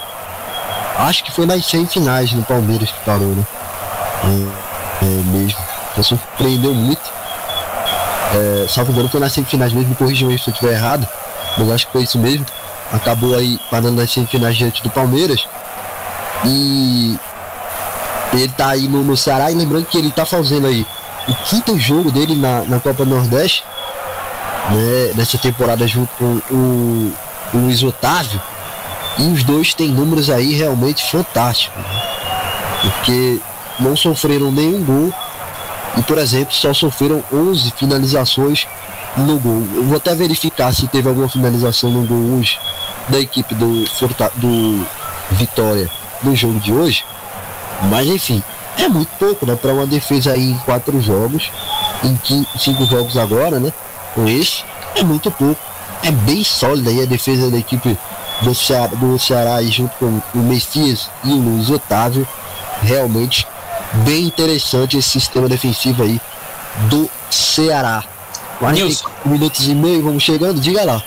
[0.98, 3.46] Acho que foi nas semifinais no Palmeiras que parou, né?
[4.24, 5.60] É, é mesmo.
[5.98, 7.19] Já surpreendeu muito.
[8.34, 11.08] É, salvo engano foi nas semifinais mesmo, me corrijam aí se eu estiver errado.
[11.58, 12.46] Mas acho que foi isso mesmo.
[12.92, 15.48] Acabou aí parando nas semifinais diante do Palmeiras.
[16.46, 17.18] E
[18.34, 20.86] ele tá aí no, no Ceará e lembrando que ele tá fazendo aí
[21.28, 23.64] o quinto jogo dele na, na Copa Nordeste,
[24.70, 27.14] né, nessa temporada junto com o,
[27.54, 28.42] o Luiz Otávio.
[29.18, 31.78] E os dois têm números aí realmente fantásticos.
[31.78, 32.02] Né?
[32.82, 33.40] Porque
[33.80, 35.14] não sofreram nenhum gol.
[35.98, 38.68] E, por exemplo, só sofreram 11 finalizações
[39.18, 39.68] no gol.
[39.74, 42.60] Eu vou até verificar se teve alguma finalização no gol hoje
[43.08, 43.84] da equipe do,
[44.36, 44.88] do
[45.32, 45.90] Vitória
[46.24, 47.04] no jogo de hoje.
[47.90, 48.44] Mas enfim,
[48.78, 49.56] é muito pouco, né?
[49.56, 51.52] Para uma defesa aí em quatro jogos,
[52.04, 52.20] em
[52.58, 53.74] cinco jogos agora, né?
[54.14, 54.64] Com esse,
[54.96, 55.60] é muito pouco.
[56.04, 57.98] É bem sólida aí a defesa da equipe
[58.42, 62.28] do Ceará, do Ceará junto com o Messias e o Luiz Otávio.
[62.82, 63.46] Realmente
[63.94, 66.20] bem interessante esse sistema defensivo aí
[66.90, 68.04] do Ceará.
[68.60, 71.02] 45 minutos e meio, vamos chegando, diga lá.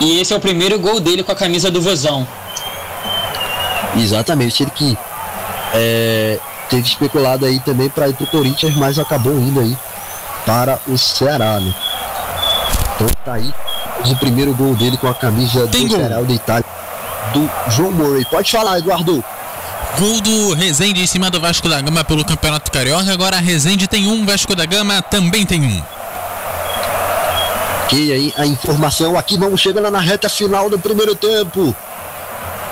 [0.00, 2.26] E esse é o primeiro gol dele com a camisa do Vozão.
[3.96, 4.98] Exatamente, ele que
[5.74, 6.38] é,
[6.68, 9.76] teve especulado aí também para ir pro Corinthians, mas acabou indo aí
[10.44, 11.74] para o Ceará, né?
[12.94, 13.54] Então tá aí
[14.04, 15.98] o primeiro gol dele com a camisa Tem do gol.
[15.98, 16.64] Ceará da Itália
[17.32, 18.24] do João Murray.
[18.24, 19.24] Pode falar, Eduardo.
[19.98, 23.12] Gol do Rezende em cima do Vasco da Gama pelo Campeonato Carioca.
[23.12, 25.82] Agora Rezende tem um, Vasco da Gama também tem um.
[27.84, 31.76] Ok, aí a informação aqui, vamos chegando na reta final do primeiro tempo.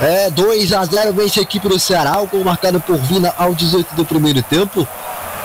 [0.00, 3.54] É, 2 a 0 vence a equipe do Ceará, o gol marcado por Vina ao
[3.54, 4.88] 18 do primeiro tempo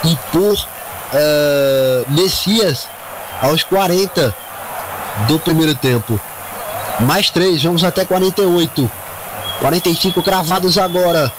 [0.05, 0.67] e por
[1.13, 2.87] é, Messias
[3.41, 4.33] aos 40
[5.27, 6.19] do primeiro tempo.
[7.01, 8.89] Mais 3, vamos até 48.
[9.59, 11.31] 45 cravados agora.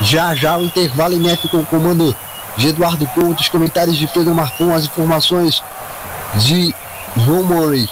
[0.00, 2.14] Já já o intervalo MF com o comando
[2.56, 5.62] de Eduardo Couto, os comentários de Pedro Marcon, as informações
[6.36, 6.74] de
[7.16, 7.88] Murray.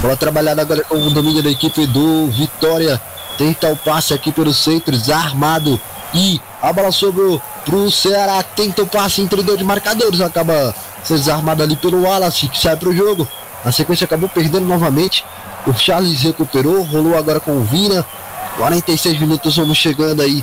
[0.00, 3.00] Bola trabalhada agora com o domínio da equipe do Vitória
[3.36, 5.80] Tenta o passe aqui pelo centro, desarmado.
[6.14, 8.42] E a bola sobrou pro Ceará.
[8.42, 10.20] Tenta o passe entre dois marcadores.
[10.20, 10.74] Acaba
[11.04, 13.28] sendo desarmado ali pelo Wallace, que sai pro jogo.
[13.64, 15.24] A sequência acabou perdendo novamente.
[15.66, 18.04] O Charles recuperou, rolou agora com o Vina.
[18.56, 20.42] 46 minutos vamos chegando aí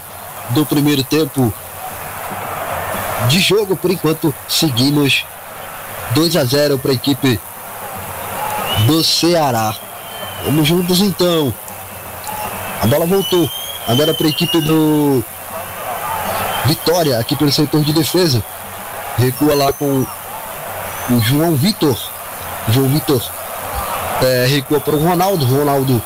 [0.49, 1.53] do primeiro tempo
[3.27, 3.75] de jogo.
[3.75, 5.25] Por enquanto, seguimos
[6.11, 7.39] 2 a 0 para a equipe
[8.85, 9.75] do Ceará.
[10.45, 11.53] Vamos juntos então.
[12.81, 13.49] A bola voltou.
[13.87, 15.23] Agora para a equipe do
[16.65, 18.43] Vitória aqui pelo setor de defesa.
[19.17, 20.05] Recua lá com
[21.09, 21.97] o João Vitor.
[22.69, 23.21] João Vitor
[24.21, 25.45] é, recua para o Ronaldo.
[25.45, 26.01] Ronaldo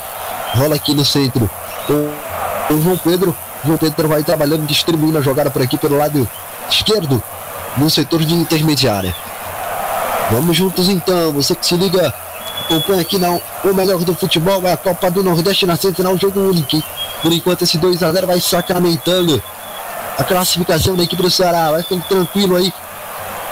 [0.56, 1.50] rola aqui no centro
[1.86, 3.36] com o João Pedro.
[3.66, 6.28] João Pedro vai trabalhando, distribuindo a jogada por aqui pelo lado
[6.70, 7.22] esquerdo,
[7.78, 9.16] no setor de intermediária.
[10.32, 12.14] Vamos juntos então, você que se liga,
[12.66, 16.40] acompanha aqui não, o melhor do futebol é a Copa do Nordeste na semifinal, jogo
[16.40, 16.82] único.
[17.22, 19.42] Por enquanto esse 2x0 vai sacramentando
[20.18, 21.72] a classificação da equipe do Ceará.
[21.72, 22.74] Vai ficando tranquilo aí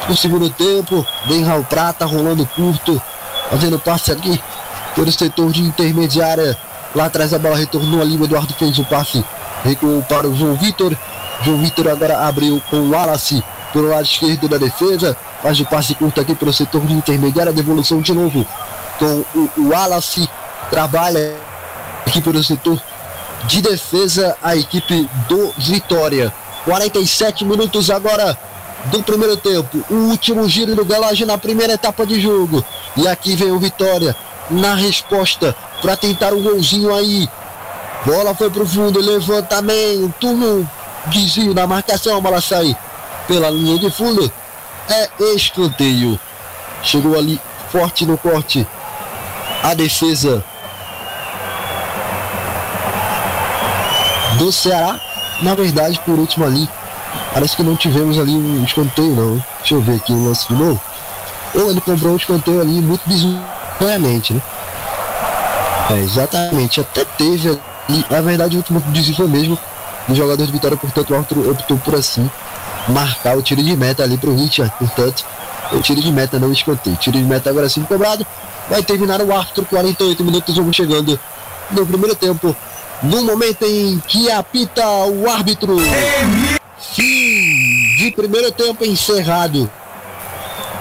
[0.08, 1.06] no segundo tempo.
[1.28, 3.02] Vem Raul Prata rolando curto,
[3.50, 4.42] fazendo passe aqui
[4.96, 6.58] pelo setor de intermediária.
[6.96, 8.18] Lá atrás a bola retornou ali.
[8.18, 9.24] O Eduardo fez o passe,
[9.66, 10.96] recuou para o João Vitor.
[11.44, 13.44] João Vitor agora abriu com o Wallace
[13.74, 15.18] pelo lado esquerdo da defesa.
[15.42, 17.52] Faz o passe curto aqui pelo setor de intermediária.
[17.52, 18.46] Devolução de novo
[18.98, 19.26] com
[19.58, 20.30] o Wallace.
[20.70, 21.36] Trabalha
[22.06, 22.82] aqui pelo setor
[23.46, 26.34] de defesa a equipe do Vitória.
[26.64, 28.38] 47 minutos agora
[28.86, 29.84] do primeiro tempo.
[29.90, 32.64] O último giro do relógio na primeira etapa de jogo.
[32.96, 34.16] E aqui vem o Vitória
[34.50, 37.28] na resposta para tentar um golzinho aí.
[38.06, 40.68] Bola foi pro fundo, levantamento,
[41.08, 42.78] desvio na marcação, a bola sai
[43.28, 44.32] pela linha de fundo.
[44.88, 46.20] É escanteio.
[46.84, 47.42] Chegou ali
[47.72, 48.68] forte no corte.
[49.64, 50.44] A defesa
[54.38, 55.00] do Ceará.
[55.42, 56.70] Na verdade, por último ali,
[57.34, 59.44] parece que não tivemos ali um escanteio, não.
[59.60, 60.80] Deixa eu ver aqui o lance de novo.
[61.56, 64.42] Ou ele comprou um escanteio ali muito bizonhamente, né?
[65.90, 66.80] É, exatamente.
[66.80, 69.58] Até teve ali, na verdade, o último desvio mesmo
[70.08, 72.30] do jogador de Vitória, portanto, o Arthur optou por assim
[72.88, 75.26] marcar o tiro de meta ali pro Richard, portanto,
[75.72, 76.96] o tiro de meta não escanteio.
[76.98, 78.26] Tiro de meta agora sim cobrado.
[78.70, 81.20] Vai terminar o Arthur, 48 minutos, vamos chegando
[81.72, 82.56] no primeiro tempo
[83.04, 85.78] no momento em que apita o árbitro.
[86.80, 89.70] Fim de primeiro tempo encerrado.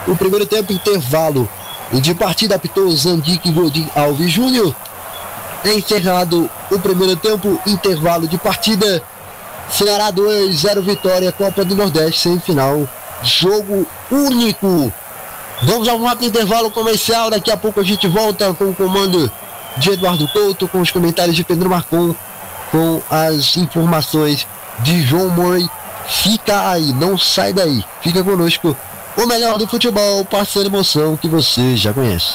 [0.07, 1.49] O primeiro tempo intervalo.
[1.93, 4.75] E de partida apitou Zandique Godin Alves Júnior.
[5.65, 9.03] Encerrado o primeiro tempo, intervalo de partida.
[9.71, 12.87] Ceará 2, 0 vitória, Copa do Nordeste, semifinal.
[13.23, 14.93] Jogo único.
[15.63, 17.31] Vamos a um rápido intervalo comercial.
[17.31, 19.31] Daqui a pouco a gente volta com o comando
[19.79, 22.15] de Eduardo Couto, com os comentários de Pedro Marcon,
[22.71, 24.47] com as informações
[24.81, 25.69] de João Mori.
[26.07, 27.83] Fica aí, não sai daí.
[28.03, 28.77] Fica conosco.
[29.17, 32.35] O melhor do futebol, passando emoção que você já conhece.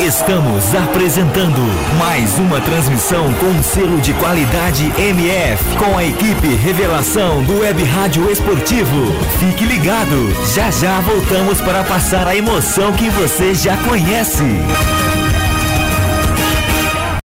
[0.00, 1.60] Estamos apresentando
[1.98, 8.30] mais uma transmissão com selo de qualidade MF, com a equipe Revelação do Web Rádio
[8.30, 9.12] Esportivo.
[9.40, 14.44] Fique ligado, já já voltamos para passar a emoção que você já conhece.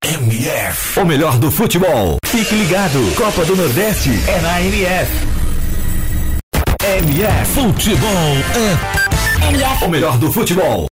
[0.03, 2.17] MF, o melhor do futebol.
[2.25, 5.27] Fique ligado, Copa do Nordeste é na MF.
[6.81, 8.09] MF Futebol
[8.55, 9.85] é MF.
[9.85, 10.92] o melhor do futebol.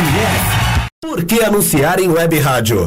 [0.00, 0.88] MF.
[1.00, 2.86] Por que anunciar em web rádio?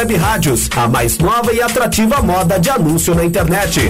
[0.17, 3.89] rádios, a mais nova e atrativa moda de anúncio na internet.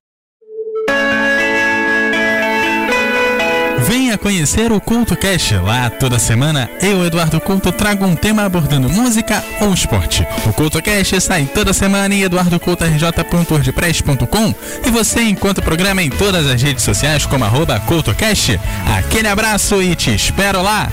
[3.87, 5.55] Venha conhecer o Culto Cast.
[5.55, 10.27] Lá toda semana eu, Eduardo Couto, trago um tema abordando música ou esporte.
[10.45, 14.53] O Culto Cast sai toda semana em eduardocoutorj.wordpress.com
[14.85, 18.57] e você encontra o programa em todas as redes sociais como arroba CultoCast.
[18.97, 20.89] Aquele abraço e te espero lá!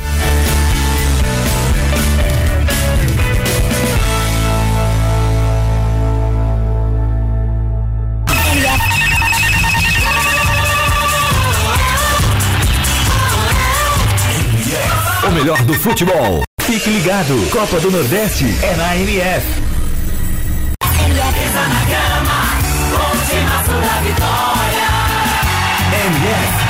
[15.28, 16.42] O melhor do futebol.
[16.62, 17.50] Fique ligado.
[17.50, 19.46] Copa do Nordeste é na MF.
[26.06, 26.68] MF.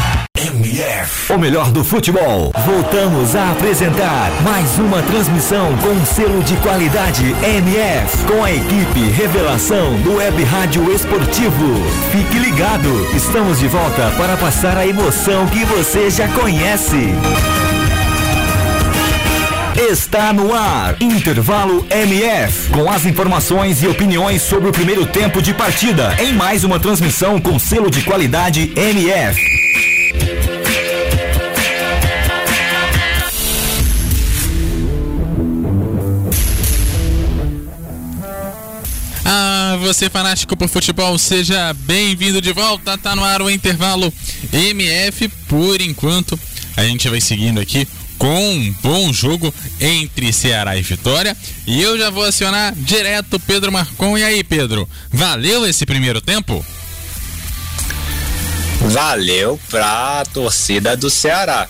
[0.52, 1.32] MF.
[1.32, 2.50] O melhor do futebol.
[2.66, 8.24] Voltamos a apresentar mais uma transmissão com selo de qualidade MF.
[8.24, 11.80] Com a equipe Revelação do Web Rádio Esportivo.
[12.10, 13.06] Fique ligado.
[13.14, 17.14] Estamos de volta para passar a emoção que você já conhece.
[19.78, 21.00] Está no ar.
[21.00, 22.70] Intervalo MF.
[22.70, 26.16] Com as informações e opiniões sobre o primeiro tempo de partida.
[26.20, 29.40] Em mais uma transmissão com selo de qualidade MF.
[39.24, 42.98] Ah, você fanático por futebol, seja bem-vindo de volta.
[42.98, 44.12] Tá no ar o intervalo
[44.52, 45.28] MF.
[45.46, 46.36] Por enquanto,
[46.76, 47.86] a gente vai seguindo aqui
[48.18, 51.36] com um bom jogo entre Ceará e Vitória.
[51.66, 54.18] E eu já vou acionar direto Pedro Marcon.
[54.18, 56.64] E aí, Pedro, valeu esse primeiro tempo?
[58.80, 61.68] Valeu pra torcida do Ceará.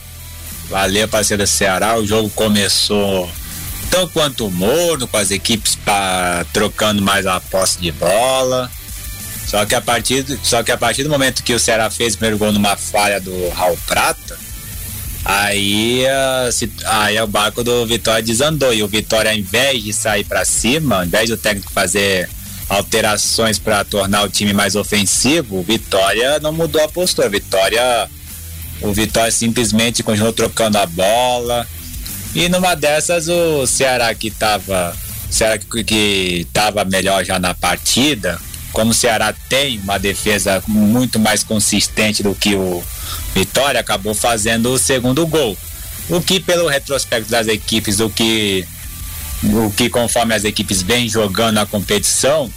[0.69, 1.99] Valeu pra torcida do Ceará.
[1.99, 3.31] O jogo começou
[3.91, 8.71] tão quanto morno, com as equipes pra, trocando mais a posse de bola.
[9.47, 12.19] Só que, a partir, só que a partir do momento que o Ceará fez o
[12.19, 14.39] primeiro gol numa falha do Raul Prata,
[15.25, 19.93] Aí, uh, se, aí o barco do Vitória desandou e o Vitória, ao invés de
[19.93, 22.29] sair para cima, ao invés do técnico fazer
[22.69, 27.29] alterações para tornar o time mais ofensivo, o Vitória não mudou a postura.
[27.29, 28.09] Vitória,
[28.81, 31.67] o Vitória simplesmente continuou trocando a bola.
[32.35, 34.95] E numa dessas o Ceará que estava
[35.31, 36.47] Ceará que, que
[36.87, 38.41] melhor já na partida,
[38.79, 42.81] como o Ceará tem uma defesa muito mais consistente do que o
[43.35, 45.59] Vitória, acabou fazendo o segundo gol.
[46.09, 48.65] O que, pelo retrospecto das equipes, o que,
[49.43, 52.49] o que conforme as equipes vêm jogando a competição,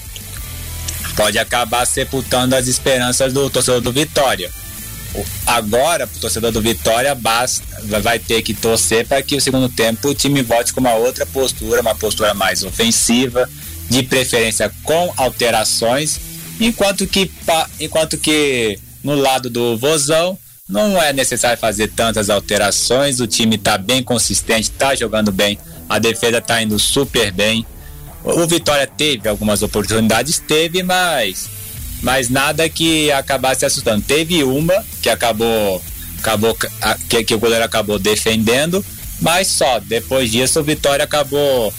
[1.16, 4.52] pode acabar sepultando as esperanças do torcedor do Vitória.
[5.48, 7.66] Agora, o torcedor do Vitória basta,
[8.00, 11.26] vai ter que torcer para que o segundo tempo o time volte com uma outra
[11.26, 13.50] postura, uma postura mais ofensiva,
[13.92, 16.18] de preferência com alterações,
[16.62, 17.30] enquanto que,
[17.78, 23.78] enquanto que no lado do Vozão não é necessário fazer tantas alterações, o time está
[23.78, 27.66] bem consistente, está jogando bem, a defesa está indo super bem.
[28.24, 31.50] O Vitória teve algumas oportunidades, teve, mas
[32.02, 34.02] mas nada que acabasse assustando.
[34.02, 35.82] Teve uma que acabou
[36.20, 36.58] acabou
[37.10, 38.86] que, que o goleiro acabou defendendo,
[39.20, 41.74] mas só depois disso o Vitória acabou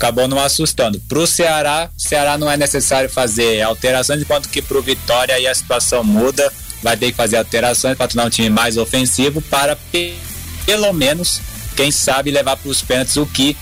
[0.00, 0.98] acabou não assustando.
[1.00, 5.46] Para o Ceará, Ceará não é necessário fazer alterações, enquanto que para o Vitória aí
[5.46, 6.50] a situação muda,
[6.82, 9.76] vai ter que fazer alterações para tornar um time mais ofensivo para
[10.64, 11.40] pelo menos,
[11.76, 13.54] quem sabe, levar para os pênaltis o que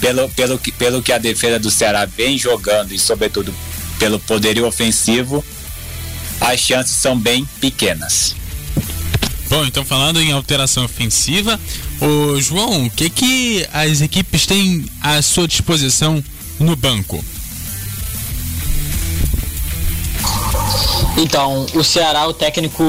[0.00, 3.52] pelo, pelo, pelo que a defesa do Ceará vem jogando e sobretudo
[3.98, 5.44] pelo poderio ofensivo,
[6.40, 8.36] as chances são bem pequenas.
[9.48, 11.58] Bom, então falando em alteração ofensiva,
[12.00, 16.22] o João, o que que as equipes têm à sua disposição
[16.58, 17.22] no banco?
[21.16, 22.82] Então, o Ceará, o técnico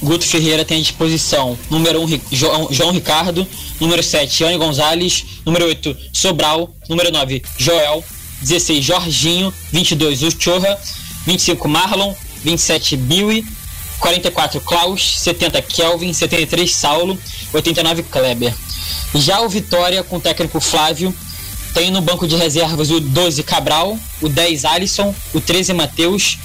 [0.00, 3.46] Guto Ferreira tem à disposição número 1, um, João, João Ricardo,
[3.80, 8.04] número 7, Johnny Gonzalez, número 8, Sobral, número 9, Joel,
[8.42, 10.78] 16, Jorginho, 22, Uchorra,
[11.26, 13.44] 25, Marlon, 27, Biwi,
[13.98, 17.18] 44 Klaus, 70 Kelvin, 73 Saulo,
[17.52, 18.54] 89 Kleber.
[19.14, 21.14] Já o Vitória com o técnico Flávio
[21.72, 26.38] tem no banco de reservas o 12 Cabral, o 10 Alisson, o 13 Matheus,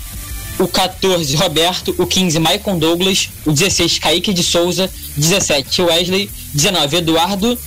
[0.58, 6.98] o 14 Roberto, o 15 Maicon Douglas, o 16 Kaique de Souza, 17 Wesley, 19
[6.98, 7.58] Eduardo,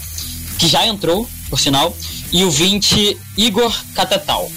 [0.58, 1.96] que já entrou, por sinal,
[2.32, 4.50] e o 20 Igor Catatal.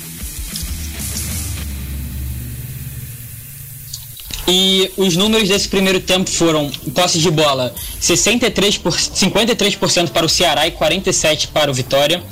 [4.48, 10.30] E os números desse primeiro tempo foram posse de bola 63 por, 53% para o
[10.30, 12.24] Ceará e 47% para o Vitória.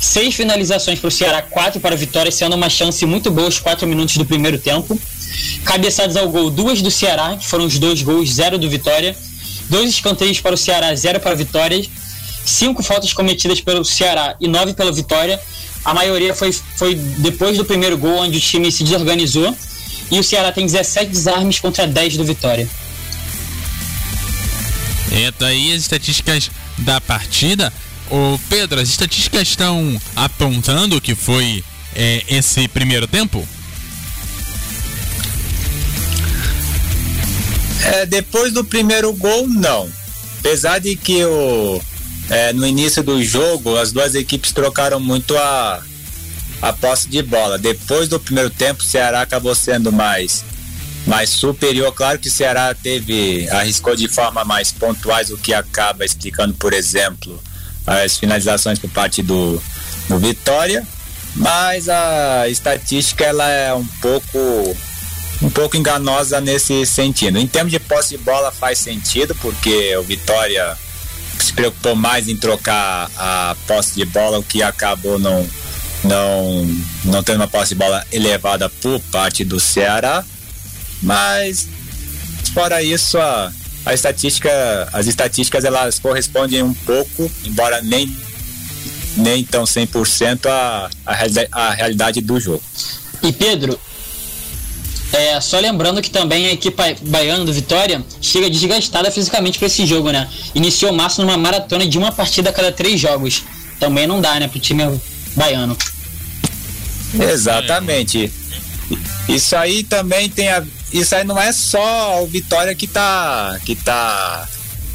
[0.00, 3.58] Seis finalizações para o Ceará, quatro para o Vitória, sendo uma chance muito boa os
[3.58, 4.98] quatro minutos do primeiro tempo.
[5.62, 9.14] Cabeçadas ao gol, duas do Ceará, que foram os dois gols, zero do Vitória.
[9.68, 11.84] Dois escanteios para o Ceará, zero para a Vitória.
[12.46, 15.38] Cinco faltas cometidas pelo Ceará e nove pela Vitória.
[15.84, 19.54] A maioria foi, foi depois do primeiro gol, onde o time se desorganizou.
[20.10, 22.68] E o Ceará tem 17 desarmes contra 10 do Vitória.
[25.12, 27.72] É, daí as estatísticas da partida.
[28.10, 31.62] Ô Pedro, as estatísticas estão apontando que foi
[31.94, 33.46] é, esse primeiro tempo?
[37.84, 39.90] É, depois do primeiro gol, não.
[40.38, 41.80] Apesar de que o,
[42.28, 45.82] é, no início do jogo as duas equipes trocaram muito a,
[46.60, 47.58] a posse de bola.
[47.58, 50.44] Depois do primeiro tempo, o Ceará acabou sendo mais,
[51.06, 51.92] mais superior.
[51.92, 56.72] Claro que o Ceará teve, arriscou de forma mais pontuais, o que acaba explicando, por
[56.72, 57.42] exemplo,
[57.86, 59.62] as finalizações por parte do,
[60.08, 60.86] do Vitória.
[61.36, 64.76] Mas a estatística ela é um pouco
[65.42, 67.38] um pouco enganosa nesse sentido.
[67.38, 70.76] Em termos de posse de bola faz sentido, porque o Vitória
[71.38, 75.48] se preocupou mais em trocar a posse de bola, o que acabou não,
[76.04, 76.66] não,
[77.04, 80.24] não tendo uma posse de bola elevada por parte do Ceará.
[81.02, 81.68] Mas
[82.52, 83.52] fora isso, a,
[83.86, 84.50] a estatística,
[84.92, 88.14] as estatísticas elas correspondem um pouco, embora nem
[89.16, 91.16] nem tão 100% a, a,
[91.52, 92.62] a realidade do jogo.
[93.22, 93.78] E Pedro,
[95.12, 99.84] é, só lembrando que também a equipe baiana do Vitória chega desgastada fisicamente para esse
[99.84, 100.28] jogo, né?
[100.54, 103.42] Iniciou março numa maratona de uma partida a cada três jogos.
[103.80, 104.84] Também não dá, né, pro time
[105.34, 105.76] baiano.
[107.14, 108.32] Exatamente.
[109.28, 110.64] Isso aí também tem a.
[110.92, 113.58] Isso aí não é só o Vitória que tá.
[113.64, 114.48] que tá.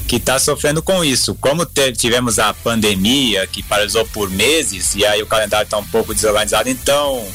[0.08, 1.36] que tá sofrendo com isso.
[1.36, 1.66] Como
[1.98, 6.70] tivemos a pandemia que paralisou por meses, e aí o calendário tá um pouco desorganizado,
[6.70, 7.26] então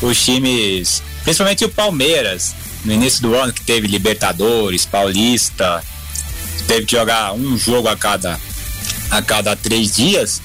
[0.00, 2.54] os times Principalmente o Palmeiras,
[2.86, 5.84] no início do ano, que teve Libertadores, Paulista,
[6.66, 8.40] teve que jogar um jogo a cada,
[9.10, 10.40] a cada três dias.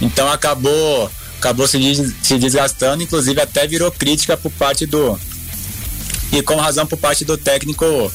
[0.00, 1.08] Então acabou,
[1.38, 1.78] acabou se,
[2.22, 5.18] se desgastando, inclusive até virou crítica por parte do.
[6.32, 8.12] E com razão por parte do técnico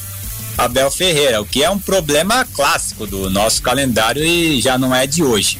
[0.58, 5.06] Abel Ferreira, o que é um problema clássico do nosso calendário e já não é
[5.06, 5.58] de hoje.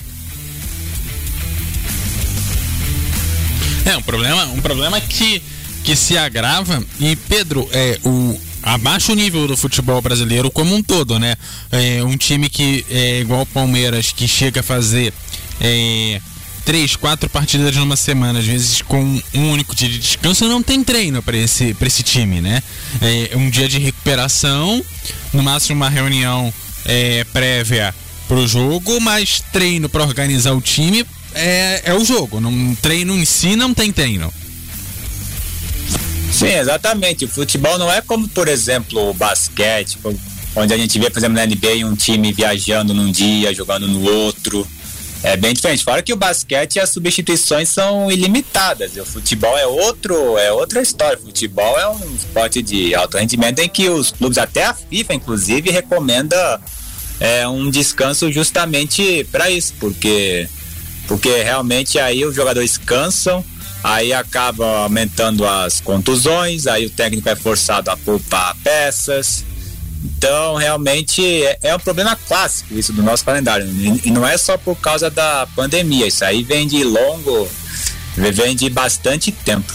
[3.84, 5.42] É um problema, um problema que
[5.82, 10.82] que se agrava e Pedro é o abaixo o nível do futebol brasileiro como um
[10.82, 11.34] todo, né?
[11.72, 15.12] É um time que é igual o Palmeiras que chega a fazer
[15.60, 16.20] é,
[16.64, 20.82] três, quatro partidas numa semana, às vezes com um único dia de descanso, não tem
[20.82, 22.62] treino para esse, esse time, né?
[23.00, 24.84] É um dia de recuperação,
[25.32, 26.52] no máximo uma reunião
[26.84, 27.94] é, prévia
[28.28, 31.04] pro jogo, mas treino para organizar o time
[31.34, 32.40] é, é o jogo.
[32.40, 34.32] Não treino em si não tem treino.
[36.32, 37.24] Sim, exatamente.
[37.24, 39.98] O futebol não é como, por exemplo, o basquete,
[40.56, 44.02] onde a gente vê, por exemplo, na NBA um time viajando num dia, jogando no
[44.02, 44.66] outro.
[45.22, 45.84] É bem diferente.
[45.84, 48.96] Fora que o basquete as substituições são ilimitadas.
[48.96, 51.18] o futebol é outro, é outra história.
[51.18, 55.14] O futebol é um esporte de alto rendimento em que os clubes, até a FIFA,
[55.14, 56.60] inclusive, recomenda
[57.20, 60.48] é, um descanso justamente para isso, porque
[61.06, 63.44] porque realmente aí os jogadores cansam
[63.82, 69.44] aí acaba aumentando as contusões, aí o técnico é forçado a poupar peças.
[70.04, 73.66] Então, realmente é, é um problema clássico isso do nosso calendário.
[73.66, 77.48] E, e não é só por causa da pandemia, isso aí vem de longo,
[78.16, 79.72] vem de bastante tempo.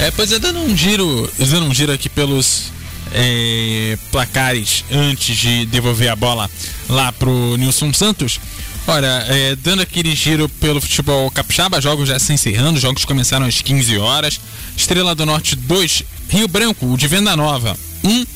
[0.00, 2.72] É, pois é, dando um giro, dando um giro aqui pelos
[3.12, 6.50] é, placares antes de devolver a bola
[6.88, 8.40] lá pro Nilson Santos.
[8.86, 13.62] Olha, é, dando aquele giro pelo futebol capixaba, jogos já se encerrando, jogos começaram às
[13.62, 14.40] 15 horas.
[14.76, 16.02] Estrela do Norte 2,
[16.32, 18.08] Rio Branco, o de Venda Nova 1.
[18.10, 18.26] Um.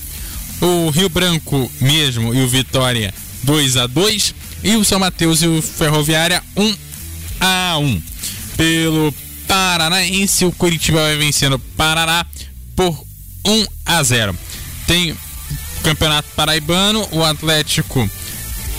[0.61, 3.13] O Rio Branco mesmo e o Vitória
[3.43, 6.75] 2 a 2 E o São Mateus e o Ferroviária 1
[7.41, 8.03] a 1
[8.55, 9.15] Pelo
[9.49, 12.27] Paranaense, o Curitiba vai vencendo o Paraná
[12.75, 13.03] por
[13.47, 14.39] 1 a 0
[14.87, 15.17] Tem
[15.83, 18.11] Campeonato Paraibano, o Atlético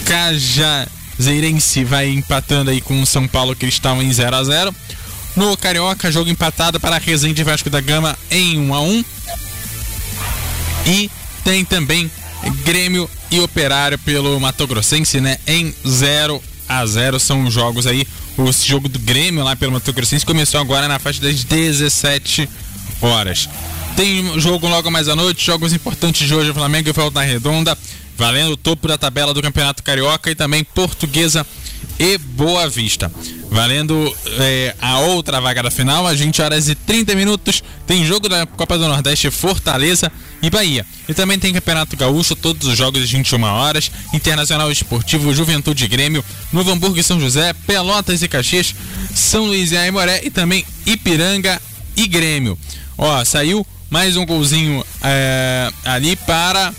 [0.06, 0.88] Caja
[1.20, 4.76] Zeirense vai empatando aí com o São Paulo Cristal em 0 a 0
[5.38, 9.06] No Carioca, jogo empatado para a Resende Vasco da Gama em 1 a 1
[10.88, 11.12] E
[11.44, 12.10] tem também
[12.66, 15.38] Grêmio e Operário pelo Mato Grossense, né?
[15.46, 18.08] Em 0 a 0 são os jogos aí.
[18.36, 22.50] O jogo do Grêmio lá pelo Mato Grossense começou agora na faixa das 17
[23.00, 23.48] horas.
[23.96, 27.78] Tem jogo logo mais à noite, jogos importantes de hoje, Flamengo e Volta Redonda,
[28.18, 31.46] valendo o topo da tabela do Campeonato Carioca e também Portuguesa
[32.00, 33.12] e Boa Vista.
[33.50, 38.28] Valendo é, a outra vaga da final, às 20 horas e 30 minutos, tem jogo
[38.28, 40.12] da Copa do Nordeste Fortaleza
[40.42, 40.86] e Bahia.
[41.08, 45.88] E também tem Campeonato Gaúcho, todos os jogos às 21 horas, Internacional Esportivo, Juventude e
[45.88, 48.76] Grêmio, Novo Hamburgo e São José, Pelotas e Caxias,
[49.14, 51.62] São Luís e Aimoré e também Ipiranga
[51.96, 52.58] e Grêmio.
[52.98, 56.74] Ó, saiu mais um golzinho é, ali para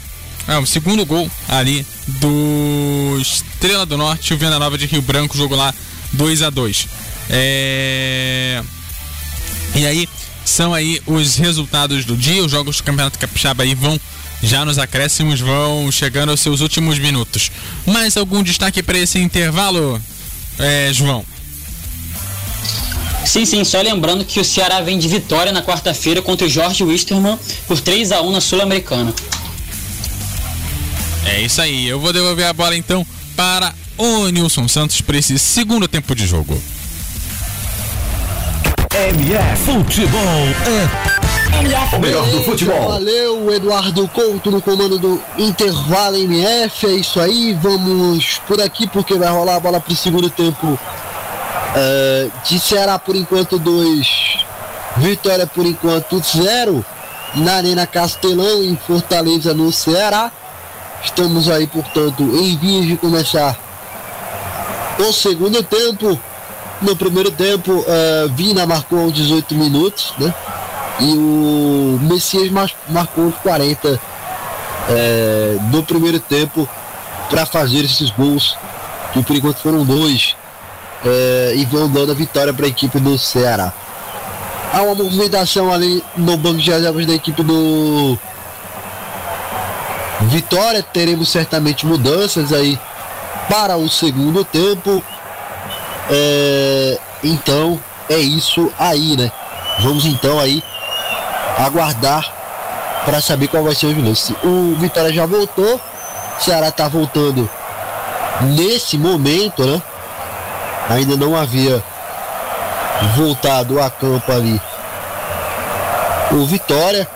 [0.47, 5.37] é, o segundo gol ali do Estrela do Norte, o Venda Nova de Rio Branco,
[5.37, 5.75] jogo lá
[6.13, 6.89] 2 a 2
[7.31, 8.63] é...
[9.75, 10.09] E aí,
[10.45, 14.01] são aí os resultados do dia, os jogos do Campeonato Capixaba aí vão
[14.43, 17.51] já nos acréscimos vão chegando aos seus últimos minutos.
[17.85, 20.01] Mais algum destaque para esse intervalo,
[20.59, 21.25] é, João?
[23.27, 26.83] Sim, sim, só lembrando que o Ceará vem de vitória na quarta-feira contra o Jorge
[26.85, 29.13] Wisterman por 3 a 1 na Sul-Americana.
[31.27, 31.87] É isso aí.
[31.87, 33.07] Eu vou devolver a bola então
[33.37, 36.63] para o Nilson Santos para esse segundo tempo de jogo.
[38.95, 42.89] MF Futebol é o melhor do futebol.
[42.89, 46.87] Valeu, Eduardo Couto no comando do Intervalo MF.
[46.87, 50.67] É isso aí, vamos por aqui porque vai rolar a bola para o segundo tempo.
[50.67, 54.39] Uh, de Ceará por enquanto 2,
[54.97, 56.85] Vitória por enquanto 0
[57.35, 60.33] na Arena Castelão em Fortaleza no Ceará.
[61.05, 63.68] Estamos aí, portanto, em vias de começar
[64.99, 66.19] o segundo tempo.
[66.81, 70.33] No primeiro tempo, uh, Vina marcou aos 18 minutos, né?
[71.01, 72.51] E o Messias
[72.89, 73.99] marcou os 40 uh,
[75.71, 76.69] do primeiro tempo
[77.29, 78.57] para fazer esses gols,
[79.13, 80.37] que por enquanto foram dois,
[81.05, 83.73] uh, e vão dando a vitória para a equipe do Ceará.
[84.73, 88.19] Há uma movimentação ali no banco de reservas da equipe do
[90.23, 92.79] Vitória, teremos certamente mudanças aí
[93.49, 95.03] para o segundo tempo.
[96.11, 99.31] É, então é isso aí, né?
[99.81, 100.63] Vamos então aí
[101.59, 102.33] aguardar
[103.05, 104.37] para saber qual vai ser o lance.
[104.43, 107.49] O Vitória já voltou, o Ceará tá voltando
[108.41, 109.83] nesse momento, né?
[110.91, 111.83] Ainda não havia
[113.17, 114.61] voltado a campo ali
[116.33, 117.09] o Vitória.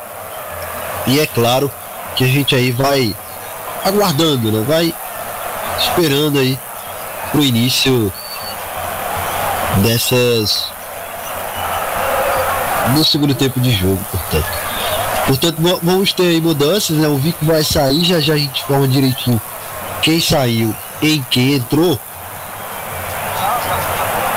[1.07, 1.71] E é claro,
[2.15, 3.15] que a gente aí vai
[3.85, 4.65] aguardando, né?
[4.67, 4.95] Vai
[5.79, 6.59] esperando aí
[7.31, 8.13] pro início
[9.79, 10.71] dessas
[12.95, 14.47] no segundo tempo de jogo, portanto.
[15.27, 17.07] Portanto, vamos ter aí mudanças, né?
[17.07, 19.41] O Vico vai sair, já já a gente forma direitinho
[20.03, 21.99] quem saiu em quem entrou.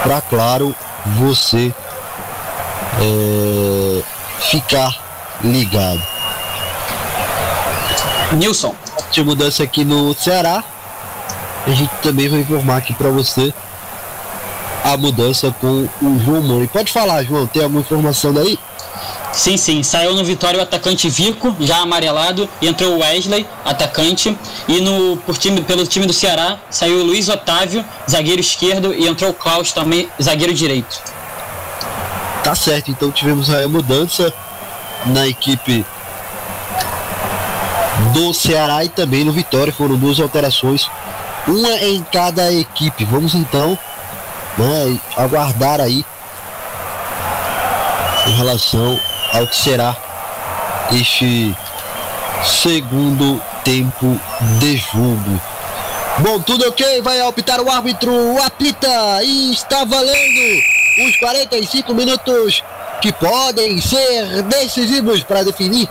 [0.03, 0.75] Pra claro,
[1.17, 1.73] você
[3.01, 4.03] é,
[4.39, 4.95] ficar
[5.43, 6.01] ligado.
[8.33, 8.75] Nilson.
[9.11, 10.63] De mudança aqui no Ceará.
[11.65, 13.53] A gente também vai informar aqui para você
[14.83, 16.67] a mudança com o João Mãe.
[16.67, 18.59] Pode falar, João, tem alguma informação daí?
[19.33, 19.83] Sim, sim.
[19.83, 24.37] Saiu no Vitória o atacante Vico, já amarelado, e entrou o Wesley, atacante.
[24.67, 29.07] E no, por time, pelo time do Ceará, saiu o Luiz Otávio, zagueiro esquerdo, e
[29.07, 31.01] entrou o Klaus também, zagueiro direito.
[32.43, 34.31] Tá certo, então tivemos a mudança
[35.07, 35.83] na equipe
[38.13, 39.73] do Ceará e também no Vitória.
[39.73, 40.89] Foram duas alterações,
[41.47, 43.05] uma em cada equipe.
[43.05, 43.77] Vamos então
[44.57, 46.05] né, aguardar aí
[48.27, 48.99] em relação
[49.33, 49.95] ao que será
[50.91, 51.55] este
[52.43, 54.19] segundo tempo
[54.59, 55.41] de jogo.
[56.19, 60.63] Bom, tudo ok, vai apitar o árbitro, apita e está valendo
[61.07, 62.63] os 45 minutos
[63.01, 65.89] que podem ser decisivos para definir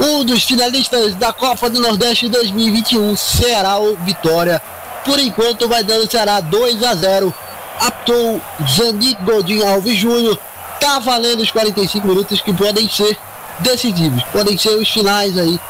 [0.00, 4.60] um dos finalistas da Copa do Nordeste 2021, Ceará ou Vitória.
[5.04, 7.34] Por enquanto vai dando Ceará 2 a 0.
[7.80, 10.38] Aptou Zanik Godinho Alves Júnior.
[10.80, 13.16] Tá valendo os 45 minutos que podem ser
[13.60, 15.60] decisivos, podem ser os finais aí,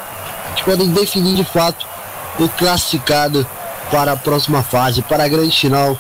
[0.57, 1.87] que podem definir de fato
[2.39, 3.47] o classificado
[3.91, 5.99] para a próxima fase, para a grande final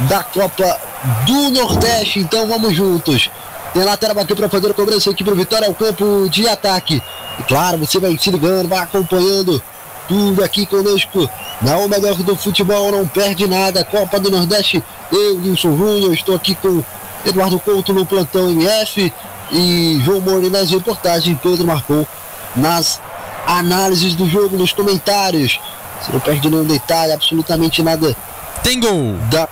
[0.00, 0.78] da Copa
[1.24, 2.18] do Nordeste.
[2.18, 3.30] Então vamos juntos.
[3.72, 7.02] Tem lateral bateu para fazer a cobrança aqui para o Vitória ao campo de ataque.
[7.42, 9.60] E claro, você vai se ligando, vai acompanhando
[10.06, 11.28] tudo aqui conosco.
[11.60, 13.84] Na O Melhor do Futebol, não perde nada.
[13.84, 16.82] Copa do Nordeste, eu, Nilson Júnior, estou aqui com
[17.26, 19.12] Eduardo Couto no plantão MF
[19.50, 21.38] e João Moura nas reportagens.
[21.42, 22.06] Pedro Marcou
[22.54, 23.00] nas
[23.46, 25.60] análises do jogo, nos comentários.
[26.00, 28.16] Você não perde nenhum detalhe, absolutamente nada.
[28.62, 29.14] Tem gol!
[29.30, 29.48] Da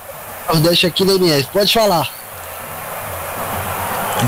[0.48, 1.48] Nordeste aqui na MF.
[1.52, 2.08] Pode falar.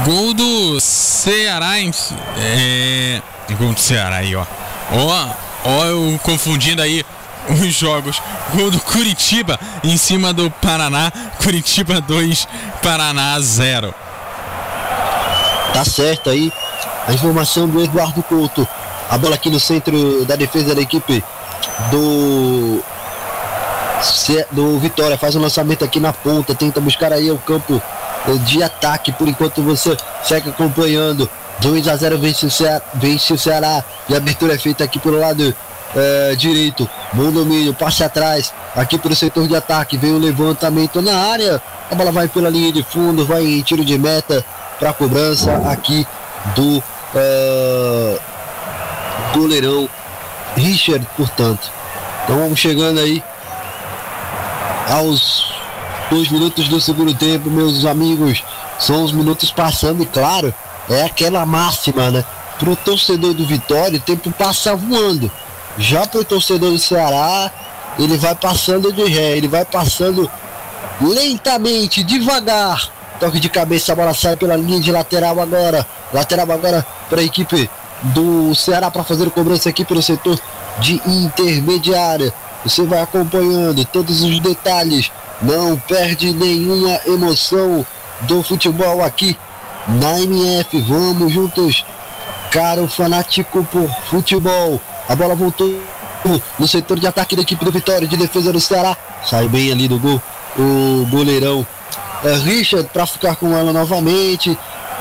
[0.05, 1.93] Gol do Ceará em.
[2.39, 3.23] É.
[3.59, 4.44] Gol do Ceará aí, ó.
[4.93, 5.28] Ó,
[5.64, 7.05] ó, eu confundindo aí
[7.48, 8.20] os jogos.
[8.55, 11.12] Gol do Curitiba em cima do Paraná.
[11.43, 12.47] Curitiba 2,
[12.82, 13.94] Paraná 0.
[15.73, 16.52] Tá certo aí.
[17.06, 18.66] A informação do Eduardo Couto.
[19.10, 21.23] A bola aqui no centro da defesa da equipe
[21.90, 22.82] do
[24.51, 25.16] do Vitória.
[25.19, 26.55] Faz um lançamento aqui na ponta.
[26.55, 27.81] Tenta buscar aí o campo
[28.44, 29.12] de ataque.
[29.12, 31.28] Por enquanto você segue acompanhando.
[31.63, 33.85] 2 a 0 vence o Ceará, vence o Ceará.
[34.09, 35.55] E a abertura é feita aqui pelo lado
[35.95, 36.89] é, direito.
[37.13, 38.53] Bom domínio, passe atrás.
[38.75, 39.97] Aqui pelo setor de ataque.
[39.97, 41.63] Vem o levantamento na área.
[41.91, 43.25] A bola vai pela linha de fundo.
[43.25, 44.45] Vai em tiro de meta
[44.79, 46.07] para cobrança aqui
[46.57, 46.83] do
[47.15, 48.19] é,
[49.33, 49.89] goleirão
[50.57, 51.71] Richard, portanto.
[52.25, 53.23] Então vamos chegando aí
[54.91, 55.55] aos
[56.11, 58.43] dois minutos do segundo tempo, meus amigos.
[58.79, 60.53] São os minutos passando e claro,
[60.94, 62.24] é aquela máxima, né?
[62.59, 65.31] Pro torcedor do Vitória, o tempo passa voando.
[65.78, 67.51] Já pro torcedor do Ceará,
[67.98, 70.31] ele vai passando de ré, ele vai passando
[71.01, 72.90] lentamente, devagar.
[73.19, 75.86] Toque de cabeça, a bola sai pela linha de lateral agora.
[76.12, 77.70] Lateral agora para a equipe
[78.02, 80.39] do Ceará para fazer cobrança aqui pelo setor
[80.78, 82.32] de intermediária.
[82.64, 85.10] Você vai acompanhando todos os detalhes,
[85.40, 87.85] não perde nenhuma emoção
[88.23, 89.36] do futebol aqui
[89.89, 90.81] na MF.
[90.83, 91.85] Vamos juntos,
[92.51, 94.81] caro fanático por futebol.
[95.09, 95.81] A bola voltou
[96.59, 98.97] no setor de ataque da equipe do Vitória, de defesa do Ceará.
[99.25, 100.21] Sai bem ali do gol
[100.59, 101.67] o goleirão
[102.25, 104.57] é, Richard para ficar com ela novamente,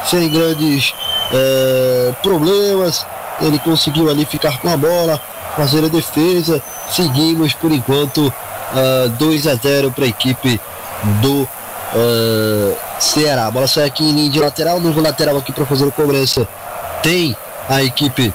[0.05, 0.93] sem grandes
[1.31, 3.05] é, problemas.
[3.39, 5.19] Ele conseguiu ali ficar com a bola,
[5.55, 6.61] fazer a defesa.
[6.91, 10.61] Seguimos por enquanto uh, 2 a 0 para a equipe
[11.21, 13.47] do uh, Ceará.
[13.47, 16.47] A bola sai aqui em linha de lateral, novo lateral aqui para fazer a cobrança.
[17.01, 17.35] Tem
[17.67, 18.31] a equipe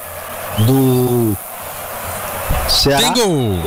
[0.59, 1.36] do
[2.68, 2.98] Ceará.
[2.98, 3.62] Tem gol!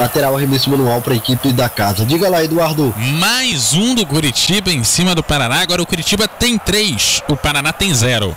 [0.00, 2.06] Lateral arremesso manual para a equipe da casa.
[2.06, 2.94] Diga lá, Eduardo.
[2.96, 5.60] Mais um do Curitiba em cima do Paraná.
[5.60, 8.36] Agora o Curitiba tem três, o Paraná tem zero.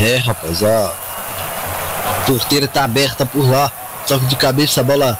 [0.00, 0.92] É, rapaz, a
[2.26, 3.70] porteira está aberta por lá.
[4.06, 5.18] Toque de cabeça, a bola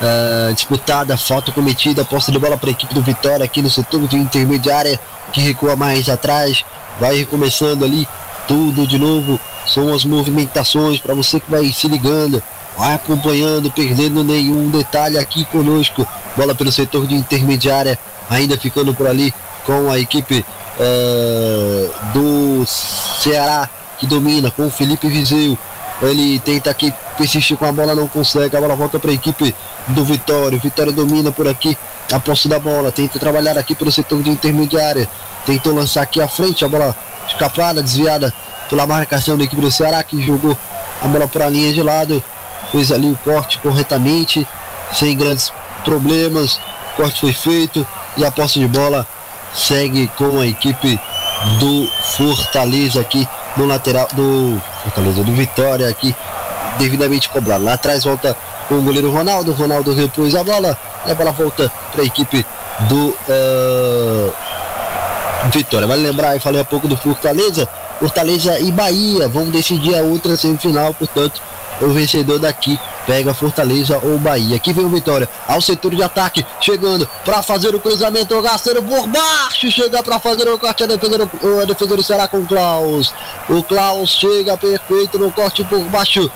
[0.00, 4.06] uh, disputada, falta cometida, posse de bola para a equipe do Vitória aqui no setor
[4.06, 4.98] de intermediária,
[5.32, 6.64] que recua mais atrás.
[7.00, 8.06] Vai recomeçando ali
[8.46, 9.40] tudo de novo.
[9.66, 12.42] São as movimentações para você que vai se ligando
[12.76, 16.06] vai acompanhando, perdendo nenhum detalhe aqui conosco.
[16.36, 17.98] Bola pelo setor de intermediária,
[18.28, 19.32] ainda ficando por ali
[19.64, 20.44] com a equipe
[20.78, 23.68] uh, do Ceará
[23.98, 25.56] que domina com o Felipe Viseu.
[26.02, 28.56] Ele tenta aqui persistir com a bola, não consegue.
[28.56, 29.54] A bola volta para a equipe
[29.88, 30.58] do Vitória.
[30.58, 31.76] Vitória domina por aqui
[32.12, 32.92] a posse da bola.
[32.92, 35.08] Tenta trabalhar aqui pelo setor de intermediária.
[35.46, 36.64] Tentou lançar aqui à frente.
[36.64, 36.94] A bola
[37.26, 38.32] escapada, desviada
[38.68, 40.56] pela marcação da equipe do Ceará que jogou
[41.02, 42.22] a bola para a linha de lado
[42.74, 44.46] fez ali o corte corretamente,
[44.92, 45.52] sem grandes
[45.84, 46.56] problemas.
[46.92, 47.86] O corte foi feito
[48.16, 49.06] e a posse de bola
[49.54, 50.98] segue com a equipe
[51.60, 56.14] do Fortaleza aqui no lateral do Fortaleza do Vitória aqui
[56.78, 57.64] devidamente cobrado.
[57.64, 58.36] Lá atrás volta
[58.70, 59.52] o goleiro Ronaldo.
[59.52, 60.76] Ronaldo repôs a bola
[61.06, 62.44] a bola volta para a equipe
[62.88, 64.32] do uh,
[65.52, 65.86] Vitória.
[65.86, 67.68] Vale lembrar, eu falei há pouco do Fortaleza.
[67.98, 71.40] Fortaleza e Bahia vão decidir a outra semifinal, portanto,
[71.80, 74.56] o vencedor daqui pega Fortaleza ou Bahia.
[74.56, 78.82] Aqui vem o Vitória ao setor de ataque, chegando para fazer o cruzamento, o Gasteiro
[78.82, 82.46] por baixo, chega para fazer o corte, a defesa, do, a defesa do com o
[82.46, 83.14] Klaus.
[83.48, 86.30] O Klaus chega perfeito no corte por baixo,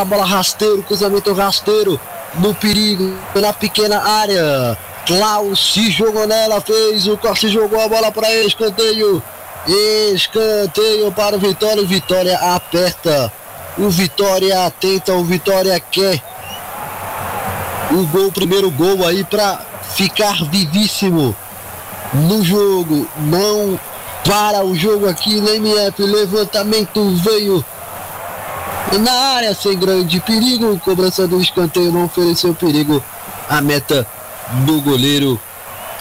[0.00, 2.00] a bola rasteiro, cruzamento rasteiro,
[2.34, 4.76] no perigo, na pequena área.
[5.06, 9.22] Klaus se jogou nela, fez o corte, jogou a bola para escanteio.
[10.14, 13.32] Escanteio para o Vitória, Vitória aperta
[13.78, 16.22] o Vitória tenta, o Vitória quer
[17.90, 19.60] o gol, o primeiro gol aí para
[19.94, 21.34] ficar vivíssimo
[22.12, 23.08] no jogo.
[23.16, 23.78] Não
[24.24, 26.02] para o jogo aqui no MF.
[26.02, 27.64] Levantamento veio
[28.98, 30.78] na área sem grande perigo.
[30.80, 33.02] Cobrança do escanteio não ofereceu perigo.
[33.48, 34.06] A meta
[34.64, 35.40] do goleiro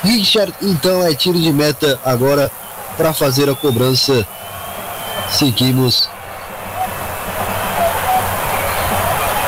[0.04, 0.54] Richard.
[0.62, 2.52] Então é tiro de meta agora
[2.98, 4.26] para fazer a cobrança.
[5.32, 6.10] Seguimos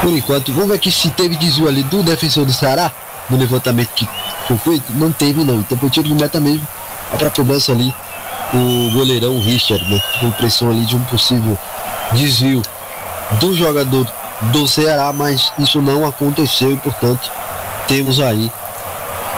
[0.02, 0.52] por enquanto.
[0.54, 2.92] Vamos ver aqui se teve desvio ali do defensor do Ceará,
[3.30, 4.08] no levantamento que
[4.48, 4.94] foi feito.
[4.94, 5.56] Não teve, não.
[5.56, 6.68] Então foi tiro de meta mesmo
[7.18, 7.94] para cobrança ali
[8.54, 10.02] o goleirão Richard, né?
[10.20, 11.58] Com pressão ali de um possível
[12.12, 12.62] desvio
[13.32, 14.08] do jogador
[14.42, 17.32] do Ceará, mas isso não aconteceu e portanto
[17.88, 18.52] temos aí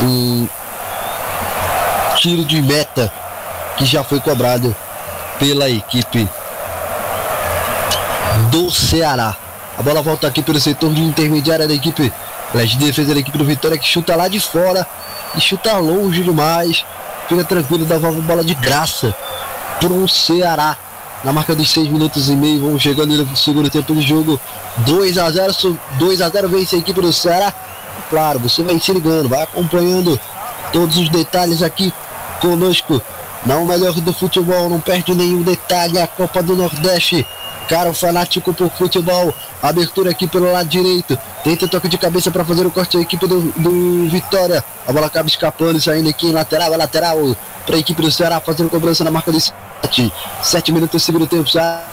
[0.02, 0.48] um
[2.18, 3.12] tiro de meta
[3.78, 4.76] que já foi cobrado
[5.40, 6.28] pela equipe
[8.52, 9.36] do Ceará.
[9.78, 12.12] A bola volta aqui pelo setor de intermediária da equipe
[12.54, 14.88] de defesa da equipe do Vitória que chuta lá de fora
[15.36, 16.86] e chuta longe demais.
[17.28, 19.14] Fica tranquilo, dá uma bola de graça
[19.80, 20.78] para o Ceará.
[21.24, 24.40] Na marca dos 6 minutos e meio, vamos chegando no segundo tempo do jogo.
[24.80, 27.54] 2 a 0 2 a 0 vence a equipe do Ceará.
[28.10, 30.20] Claro, você vai se ligando, vai acompanhando
[30.72, 31.92] todos os detalhes aqui
[32.40, 33.02] conosco.
[33.46, 36.00] Não melhor do futebol, não perde nenhum detalhe.
[36.00, 37.26] A Copa do Nordeste
[37.68, 39.34] Cara, o fanático por futebol.
[39.62, 41.18] Abertura aqui pelo lado direito.
[41.44, 44.64] Tenta toque de cabeça para fazer o corte da equipe do, do Vitória.
[44.88, 46.78] A bola acaba escapando, saindo aqui em lateral.
[46.78, 47.36] Lateral
[47.66, 49.52] para a equipe do Ceará fazendo cobrança na marca de
[49.84, 50.14] 7.
[50.42, 51.48] 7 minutos do segundo tempo.
[51.50, 51.84] Já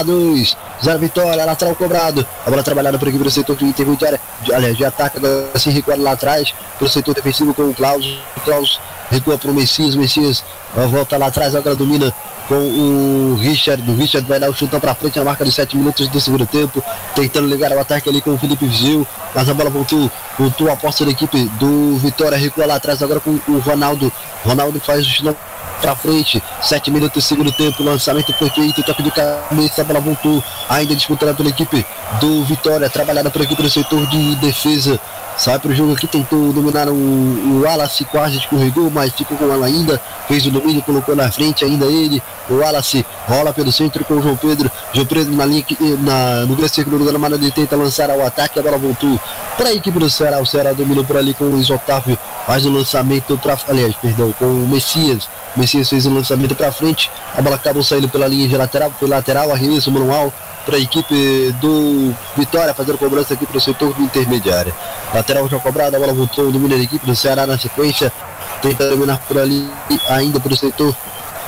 [0.00, 2.26] 2, 0 vitória, lateral cobrado.
[2.46, 4.18] A bola trabalhada por equipe do setor de intermediária,
[4.54, 8.06] aliás, de ataque, agora se recua lá atrás, pelo setor defensivo com o Klaus.
[8.36, 8.80] O Klaus
[9.10, 10.42] recua para o Messias, Messias
[10.90, 12.12] volta lá atrás, agora domina
[12.48, 13.88] com o Richard.
[13.90, 16.46] O Richard vai dar o chutão para frente na marca de 7 minutos do segundo
[16.46, 16.82] tempo,
[17.14, 19.06] tentando ligar o ataque ali com o Felipe Vigil.
[19.34, 23.20] Mas a bola voltou, voltou a posse da equipe do Vitória, recua lá atrás agora
[23.20, 24.10] com o Ronaldo.
[24.42, 25.36] Ronaldo faz o chutão
[25.82, 30.00] para frente, 7 minutos do segundo tempo, lançamento foi feito, toque de cabeça, a bola
[30.00, 31.84] voltou, ainda disputada pela equipe
[32.20, 34.98] do Vitória, trabalhada pela equipe do setor de defesa.
[35.36, 39.50] Sai para o jogo aqui, tentou dominar o, o Wallace, quase escorregou, mas ficou com
[39.50, 40.00] ela ainda.
[40.28, 42.22] Fez o domínio, colocou na frente ainda ele.
[42.48, 44.70] O Wallace rola pelo centro com o João Pedro.
[44.92, 45.64] João Pedro na linha,
[46.00, 48.58] na, no grande círculo do gramado, ele tenta lançar ao ataque.
[48.58, 49.18] A bola voltou
[49.56, 50.38] para a equipe do Ceará.
[50.38, 52.18] O Ceará dominou por ali com o Luiz Otávio.
[52.46, 53.56] Faz o lançamento para.
[53.68, 55.28] Aliás, perdão, com o Messias.
[55.56, 57.10] O Messias fez o lançamento para frente.
[57.36, 60.32] A bola acabou saindo pela linha de lateral, pelo lateral, arremesso manual
[60.64, 64.74] para a equipe do Vitória, fazendo cobrança aqui para o setor intermediário.
[65.12, 68.12] Lateral já cobrado, a bola voltou, domina a equipe do Ceará na sequência,
[68.60, 69.68] tenta dominar por ali,
[70.08, 70.94] ainda para o setor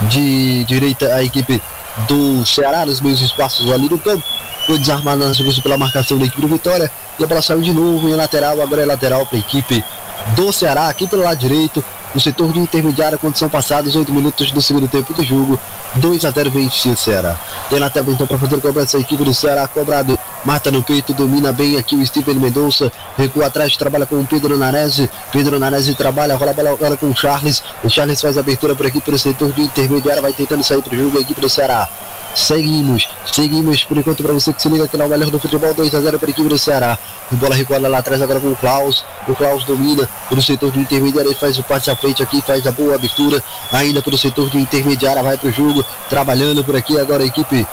[0.08, 1.62] de direita, a equipe
[2.08, 4.24] do Ceará, nos meios espaços ali do campo.
[4.66, 7.72] Foi desarmada na sequência pela marcação da equipe do Vitória, e a bola saiu de
[7.72, 9.84] novo em lateral, agora é lateral para a equipe
[10.28, 11.84] do Ceará, aqui pelo lado direito,
[12.14, 15.58] no setor de intermediária, quando são passados 8 minutos do segundo tempo do jogo.
[15.96, 17.36] 2 a 0 vence o Ceará.
[17.68, 20.18] Tem na tela então para fazer cobrança a equipe do Ceará, cobrado.
[20.44, 22.92] Mata no peito, domina bem aqui o Steven Mendonça.
[23.16, 25.10] Recua atrás, trabalha com o Pedro Nanese.
[25.32, 27.62] Pedro Nanese trabalha, rola a bola agora com o Charles.
[27.82, 30.94] O Charles faz a abertura por aqui pelo setor de intermediária, vai tentando sair para
[30.94, 31.88] o jogo a equipe do Ceará.
[32.34, 35.94] Seguimos, seguimos por enquanto para você que se liga aqui na melhor do futebol 2
[35.94, 36.98] a 0 para a equipe do Ceará.
[37.30, 39.04] O bola recuada lá atrás agora com o Klaus.
[39.28, 42.66] O Klaus domina pelo setor de intermediária, ele faz o passe à frente aqui, faz
[42.66, 43.42] a boa abertura.
[43.72, 47.64] Ainda pelo setor de intermediária, vai para o jogo, trabalhando por aqui agora a equipe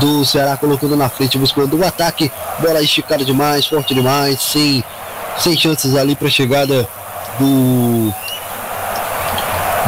[0.00, 2.32] do Ceará colocando na frente, buscando o ataque.
[2.58, 4.82] Bola esticada demais, forte demais, sem,
[5.38, 6.88] sem chances ali para a chegada
[7.38, 8.14] do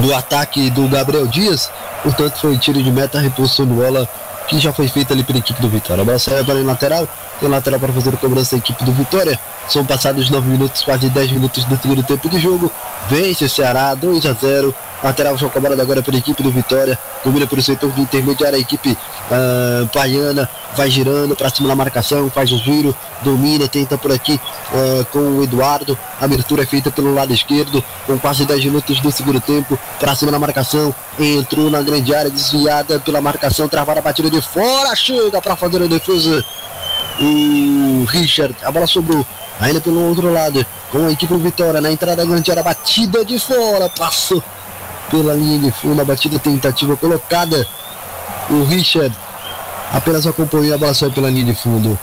[0.00, 1.70] do ataque do Gabriel Dias.
[2.02, 4.08] Portanto, foi tiro de meta, reposição de bola
[4.48, 6.02] que já foi feita ali pela equipe do Vitória.
[6.02, 7.06] A bola sai para o lateral,
[7.38, 9.38] tem lateral para fazer a cobrança da equipe do Vitória.
[9.68, 12.72] São passados 9 minutos, quase 10 minutos do segundo tempo de jogo.
[13.10, 14.74] Vence o Ceará 2 a 0.
[15.02, 16.98] Lateral já cobrado agora pela equipe do Vitória.
[17.24, 20.48] Domina pelo setor de intermediário a equipe uh, baiana.
[20.76, 24.34] Vai girando para cima da marcação, faz o giro, domina, tenta por aqui
[24.72, 25.96] uh, com o Eduardo.
[26.20, 29.78] A abertura é feita pelo lado esquerdo, com quase 10 minutos do segundo tempo.
[30.00, 34.40] Para cima da marcação, entrou na grande área, desviada pela marcação, travada a batida de
[34.40, 34.94] fora.
[34.96, 36.44] Chega para fazer a defesa
[37.20, 38.54] o Richard.
[38.62, 39.26] A bola sobrou
[39.60, 43.24] ainda pelo outro lado com a equipe do Vitória na entrada da grande área, batida
[43.24, 44.42] de fora, passou
[45.10, 47.66] pela linha de fundo, a batida tentativa colocada.
[48.51, 49.14] O Richard
[49.93, 51.98] apenas acompanhou a bola saiu pela linha de fundo.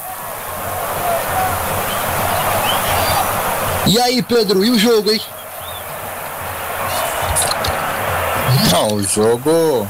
[3.87, 5.21] E aí, Pedro, e o jogo, hein?
[8.71, 9.87] Não, o jogo.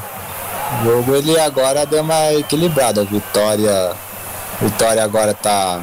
[0.80, 3.04] O jogo ele agora deu uma equilibrada.
[3.04, 3.92] Vitória.
[4.60, 5.80] Vitória agora tá.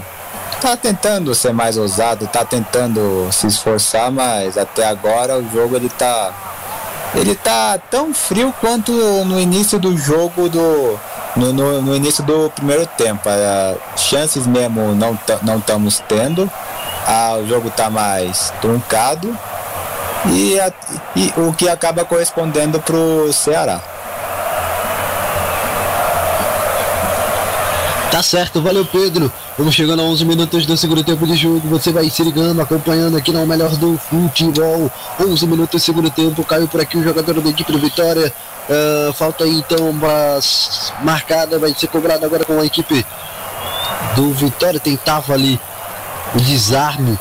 [0.62, 5.90] Tá tentando ser mais ousado, tá tentando se esforçar, mas até agora o jogo ele
[5.90, 6.53] tá
[7.16, 8.92] ele tá tão frio quanto
[9.26, 11.00] no início do jogo do
[11.36, 13.28] no, no, no início do primeiro tempo.
[13.30, 16.44] Uh, chances mesmo não não estamos tendo.
[16.44, 19.38] Uh, o jogo tá mais truncado
[20.28, 20.72] e, a,
[21.16, 23.82] e o que acaba correspondendo pro Ceará.
[28.14, 29.34] Tá certo, valeu Pedro.
[29.58, 31.68] Vamos chegando a 11 minutos do segundo tempo de jogo.
[31.70, 34.92] Você vai se ligando, acompanhando aqui no melhor do futebol.
[35.20, 36.46] 11 minutos do segundo tempo.
[36.46, 38.32] Caiu por aqui o jogador da equipe do Vitória.
[38.70, 39.92] Uh, falta aí então
[41.02, 41.58] marcada.
[41.58, 43.04] Vai ser cobrada agora com a equipe
[44.16, 44.80] do Vitória.
[44.80, 45.60] Tentava ali
[46.36, 47.18] o desarme.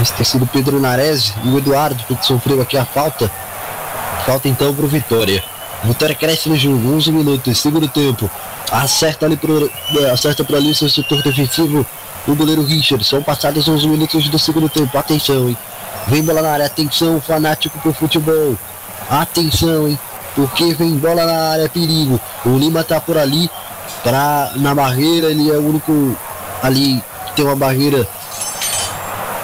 [0.00, 3.30] Esse ter sido Pedro Nares e o Eduardo que sofreu aqui a falta.
[4.24, 5.44] Falta então para o Vitória.
[5.84, 8.30] Vitória cresce no jogo, 11 minutos, segundo tempo.
[8.70, 11.86] Acerta ali pro, é, acerta para ali seu setor defensivo
[12.26, 13.02] o goleiro Richard.
[13.04, 14.96] São passados 11 minutos do segundo tempo.
[14.96, 15.56] Atenção, hein?
[16.06, 16.66] Vem bola na área.
[16.66, 18.56] Atenção, fanático pro futebol.
[19.08, 19.98] Atenção, hein?
[20.34, 22.20] Porque vem bola na área, perigo.
[22.44, 23.50] O Lima tá por ali.
[24.02, 26.16] Pra, na barreira, ele é o único
[26.62, 28.06] ali que tem uma barreira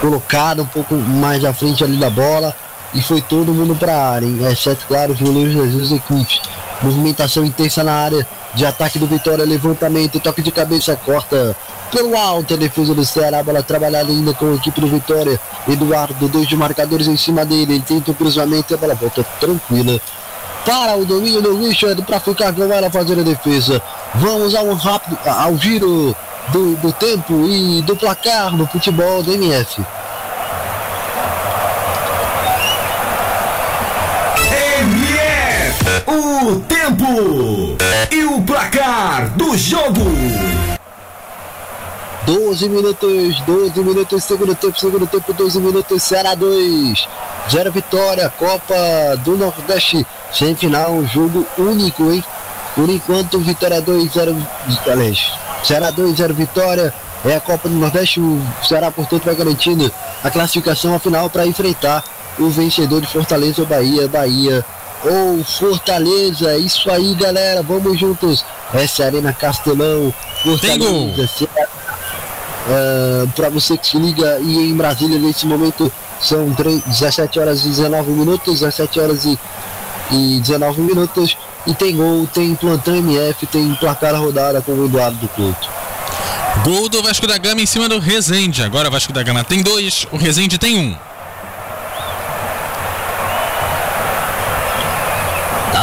[0.01, 2.55] colocada um pouco mais à frente ali da bola.
[2.93, 4.39] E foi todo mundo para a área, hein?
[4.49, 6.41] exceto, claro, os goleiros das duas equipes.
[6.83, 11.57] Movimentação intensa na área de ataque do Vitória, levantamento, toque de cabeça, corta
[11.91, 15.41] pelo alto a defesa do Ceará, bola trabalhada ainda com a equipe do Vitória.
[15.69, 19.25] Eduardo, dois de marcadores em cima dele, ele tenta o cruzamento e a bola volta
[19.39, 20.01] tranquila
[20.65, 23.83] para o domínio do Richard para ficar com ela fazer a defesa.
[24.15, 26.17] Vamos ao rápido, ao giro
[26.49, 29.85] do, do tempo e do placar no futebol do MF.
[36.61, 37.05] Tempo
[38.11, 40.05] e o placar do jogo.
[42.27, 47.07] 12 minutos, 12 minutos, segundo tempo, segundo tempo, 12 minutos, Ceará 2,
[47.51, 48.75] 0 vitória, Copa
[49.23, 52.25] do Nordeste, semifinal, jogo único, hein?
[52.75, 54.37] Por enquanto, Vitória 2, 0,
[54.91, 55.33] aliás,
[55.63, 56.95] Ceará 2, 0 vitória,
[57.27, 61.47] é a Copa do Nordeste, o Ceará, portanto, vai garantindo a classificação à final para
[61.47, 62.03] enfrentar
[62.39, 64.65] o vencedor de Fortaleza Bahia, Bahia
[65.05, 66.51] ou Fortaleza.
[66.51, 67.63] É isso aí, galera.
[67.63, 68.45] Vamos juntos.
[68.73, 70.13] Essa é Arena Castelão.
[70.43, 71.29] Fortaleza.
[72.67, 77.67] Uh, para você que se liga e em Brasília nesse momento são 3, 17 horas
[77.67, 79.39] e 19 minutos, 17 horas e,
[80.11, 81.37] e 19 minutos.
[81.67, 85.69] E tem gol, tem plantão MF, tem placar rodada com o Eduardo do Couto.
[86.63, 88.63] Gol do Vasco da Gama em cima do Rezende.
[88.63, 90.97] Agora o Vasco da Gama tem dois, o Rezende tem um.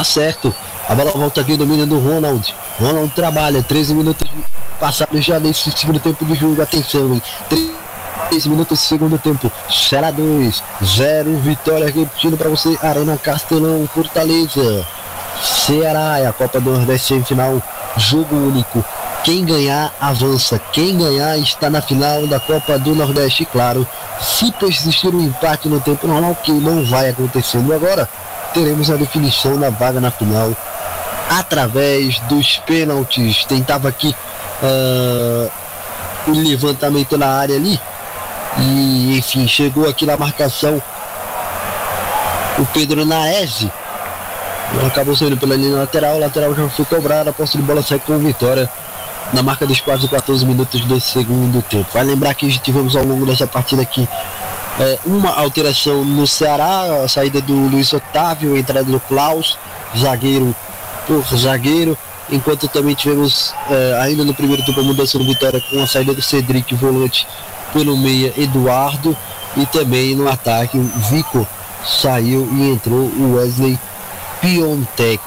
[0.02, 0.52] Tá certo.
[0.90, 2.56] A bola volta aqui, domínio do Ronald.
[2.80, 4.28] Ronald trabalha, 13 minutos
[4.80, 6.60] passados já nesse segundo tempo de jogo.
[6.60, 7.22] Atenção, hein?
[8.32, 9.52] 13 minutos do segundo tempo.
[9.70, 12.76] Será 2, 0, vitória repetindo para você.
[12.82, 14.88] Arena Castelão, Fortaleza.
[15.68, 17.62] Ceará é a Copa do Nordeste semifinal.
[17.96, 18.84] Jogo único.
[19.24, 20.60] Quem ganhar, avança.
[20.74, 23.46] Quem ganhar está na final da Copa do Nordeste.
[23.46, 23.88] Claro,
[24.20, 28.10] se persistir um empate no tempo normal, que não vai acontecendo agora,
[28.54, 30.56] teremos a definição da vaga na final
[31.30, 33.46] através dos pênaltis.
[33.46, 34.16] Tentava aqui
[34.62, 35.52] uh,
[36.28, 37.80] o levantamento na área ali.
[38.60, 40.82] E enfim, chegou aqui na marcação
[42.60, 43.72] o Pedro Naese.
[44.86, 48.18] Acabou saindo pela linha lateral, lateral já foi cobrado, a posse de bola sai com
[48.18, 48.70] vitória
[49.34, 51.88] na marca dos quase 14 minutos do segundo tempo.
[51.94, 54.08] Vai lembrar que tivemos ao longo dessa partida aqui
[54.80, 59.58] é, uma alteração no Ceará, a saída do Luiz Otávio, a entrada do Klaus,
[59.98, 60.56] zagueiro
[61.06, 61.98] por zagueiro,
[62.30, 66.14] enquanto também tivemos é, ainda no primeiro tempo a mudança no Vitória com a saída
[66.14, 67.28] do Cedric, volante
[67.74, 69.16] pelo meia Eduardo,
[69.58, 71.46] e também no ataque o Vico
[71.86, 73.78] saiu e entrou o Wesley
[74.40, 75.22] Piontek.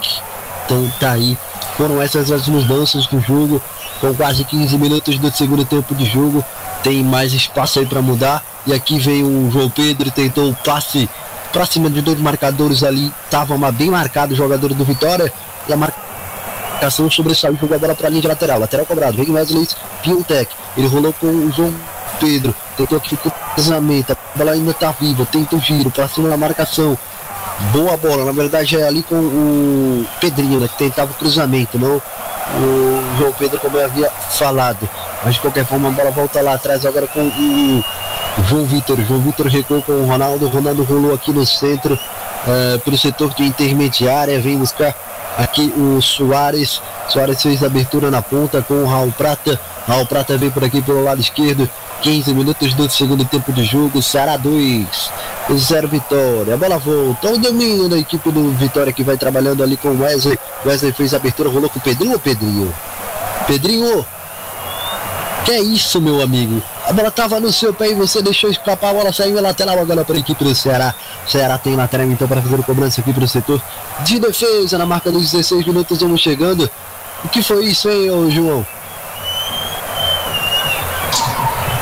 [0.64, 1.36] Então tá aí,
[1.76, 3.62] foram essas as mudanças do jogo,
[4.00, 6.44] com quase 15 minutos do segundo tempo de jogo,
[6.84, 11.08] tem mais espaço aí para mudar e aqui veio o João Pedro, tentou o passe
[11.50, 13.12] para cima de dois marcadores ali.
[13.24, 15.32] Estava bem marcado o jogador do Vitória.
[15.66, 18.60] E a marcação sobressaiu a bola para a linha de lateral.
[18.60, 19.16] Lateral cobrado.
[19.16, 19.66] Vem Wesley
[20.02, 20.54] Piotec.
[20.76, 21.72] Ele rolou com o João
[22.20, 22.54] Pedro.
[22.76, 24.12] Tentou aqui o cruzamento.
[24.12, 25.24] A bola ainda está viva.
[25.26, 26.98] Tenta o giro para cima da marcação.
[27.72, 28.24] Boa bola.
[28.26, 31.78] Na verdade é ali com o Pedrinho, né, que tentava o cruzamento.
[31.78, 34.88] Não o João Pedro, como eu havia falado.
[35.24, 37.84] Mas de qualquer forma a bola volta lá atrás agora com o
[38.48, 39.00] João Vitor.
[39.04, 40.48] João Vitor recuou com o Ronaldo.
[40.48, 44.38] Ronaldo rolou aqui no centro, uh, pelo setor de intermediária.
[44.40, 44.94] Vem buscar
[45.38, 46.80] aqui o Soares.
[47.08, 49.58] Soares fez a abertura na ponta com o Raul Prata.
[49.86, 51.68] Raul Prata vem por aqui pelo lado esquerdo.
[52.02, 54.02] 15 minutos do segundo tempo de jogo.
[54.02, 55.10] Ceará 2,
[55.56, 56.54] 0 Vitória.
[56.54, 57.28] A bola volta.
[57.28, 60.38] O domínio da equipe do Vitória que vai trabalhando ali com o Wesley.
[60.66, 62.18] Wesley fez a abertura, rolou com o Pedrinho.
[62.18, 62.74] Pedrinho.
[63.46, 64.04] Pedrinho.
[65.44, 66.62] Que é isso, meu amigo?
[66.88, 68.90] A bola estava no seu pé e você deixou escapar.
[68.90, 70.94] A bola saiu lateral agora para a equipe do Ceará.
[71.26, 73.60] Ceará tem lateral então para fazer a cobrança aqui para o setor
[74.04, 74.78] de defesa.
[74.78, 76.70] Na marca dos 16 minutos, vamos chegando.
[77.22, 78.66] O que foi isso, hein, ô João?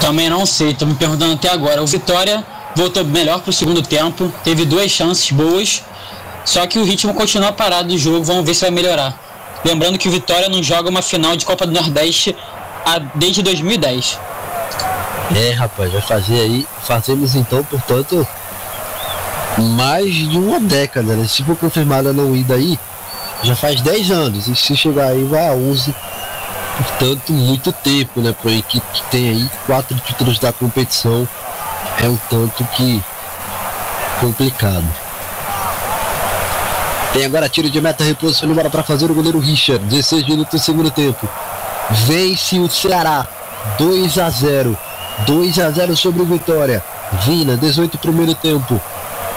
[0.01, 1.81] Também não sei, tô me perguntando até agora.
[1.81, 2.45] O Vitória
[2.75, 5.85] voltou melhor pro segundo tempo, teve duas chances boas,
[6.45, 9.17] só que o ritmo continua parado do jogo, vamos ver se vai melhorar.
[9.65, 12.37] Lembrando que o Vitória não joga uma final de Copa do Nordeste
[13.15, 14.19] desde 2010.
[15.35, 18.27] É, rapaz, vai fazer aí, fazemos então, portanto,
[19.59, 21.27] mais de uma década, né?
[21.27, 22.79] Se for confirmada não ida aí,
[23.43, 25.95] já faz 10 anos, e se chegar aí vai a 11,
[26.77, 28.33] portanto, muito tempo, né?
[28.33, 31.27] Para uma equipe que tem aí quatro títulos da competição,
[32.03, 33.03] é um tanto que
[34.21, 34.87] complicado.
[37.13, 39.85] Tem agora tiro de meta, reposição bola para fazer o goleiro Richard.
[39.85, 41.29] 16 minutos do segundo tempo.
[41.93, 43.27] Vence o Ceará.
[43.79, 44.77] 2 a 0.
[45.27, 46.83] 2 a 0 sobre o Vitória.
[47.25, 48.81] Vina, 18 primeiro tempo.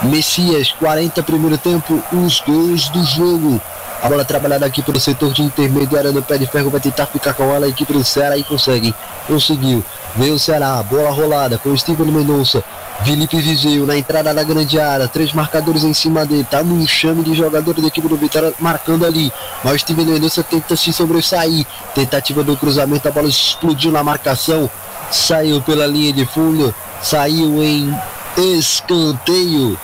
[0.03, 2.01] Messias, 40 primeiro tempo.
[2.13, 3.61] Os gols do jogo.
[4.01, 6.69] A bola trabalhada aqui pelo setor de intermediária no pé de ferro.
[6.69, 7.65] Vai tentar ficar com ela.
[7.65, 8.95] A equipe do Ceará e consegue.
[9.27, 9.83] Conseguiu.
[10.15, 10.81] Veio o Ceará.
[10.83, 12.63] Bola rolada com o Steven Mendonça.
[13.03, 17.23] Felipe Viseu na entrada da grande área, três marcadores em cima dele, tá no enxame
[17.23, 19.31] de jogadores da equipe do Vitória marcando ali.
[19.63, 21.65] Mas o Mendonça tenta se sobressair.
[21.93, 24.69] Tentativa do cruzamento, a bola explodiu na marcação,
[25.11, 27.95] saiu pela linha de fundo, saiu em
[28.37, 29.77] escanteio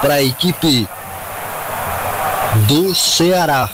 [0.00, 0.86] para a equipe
[2.66, 3.70] do Ceará.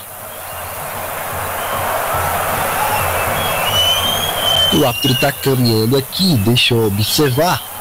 [4.72, 7.77] O árbitro está caminhando aqui, deixa eu observar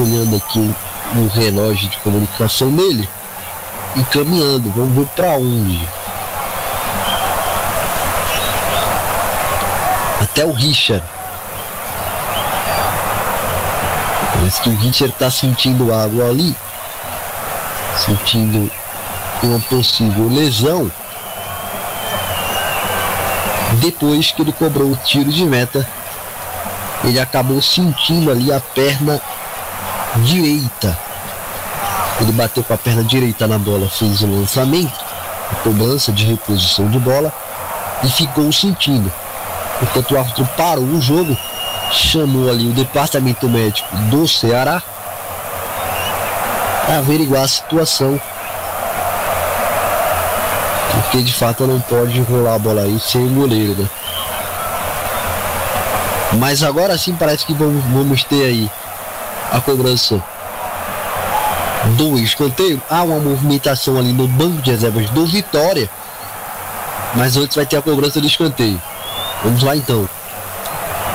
[0.00, 0.74] olhando aqui
[1.14, 3.08] no relógio de comunicação dele
[3.96, 4.70] e caminhando.
[4.72, 5.88] Vamos ver para onde.
[10.22, 11.04] Até o Richard.
[14.34, 16.54] Parece que o Richard está sentindo água ali,
[18.04, 18.70] sentindo
[19.42, 20.90] uma possível lesão.
[23.80, 25.86] Depois que ele cobrou o tiro de meta,
[27.04, 29.20] ele acabou sentindo ali a perna
[30.22, 30.98] direita.
[32.20, 34.98] Ele bateu com a perna direita na bola, fez o lançamento,
[35.52, 37.32] a cobrança de reposição de bola
[38.02, 39.12] e ficou sentindo.
[39.78, 41.36] Portanto, o árbitro parou o jogo,
[41.92, 44.82] chamou ali o departamento médico do Ceará
[46.86, 48.18] para averiguar a situação.
[50.92, 53.88] Porque de fato não pode rolar a bola aí sem o goleiro, né?
[56.38, 58.70] Mas agora sim parece que vamos, vamos ter aí
[59.56, 60.22] a cobrança
[61.96, 62.80] do escanteio.
[62.90, 65.88] Há uma movimentação ali no banco de reservas do Vitória.
[67.14, 68.80] Mas antes vai ter a cobrança do escanteio.
[69.42, 70.06] Vamos lá então.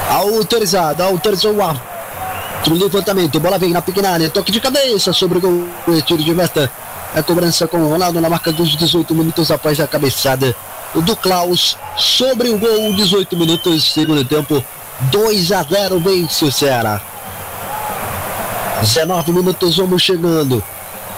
[0.10, 2.74] Autorizado, autorizou o árbitro.
[2.74, 6.72] Levantamento, bola vem na pequena área, toque de cabeça sobre o gol, retiro de meta.
[7.14, 10.56] A cobrança com o Ronaldo na marca dos 18 minutos após a cabeçada
[10.96, 14.64] do Klaus sobre o gol, 18 minutos, segundo tempo,
[15.12, 17.02] 2 a 0 vence o Ceará.
[18.82, 20.64] 19 minutos, vamos chegando.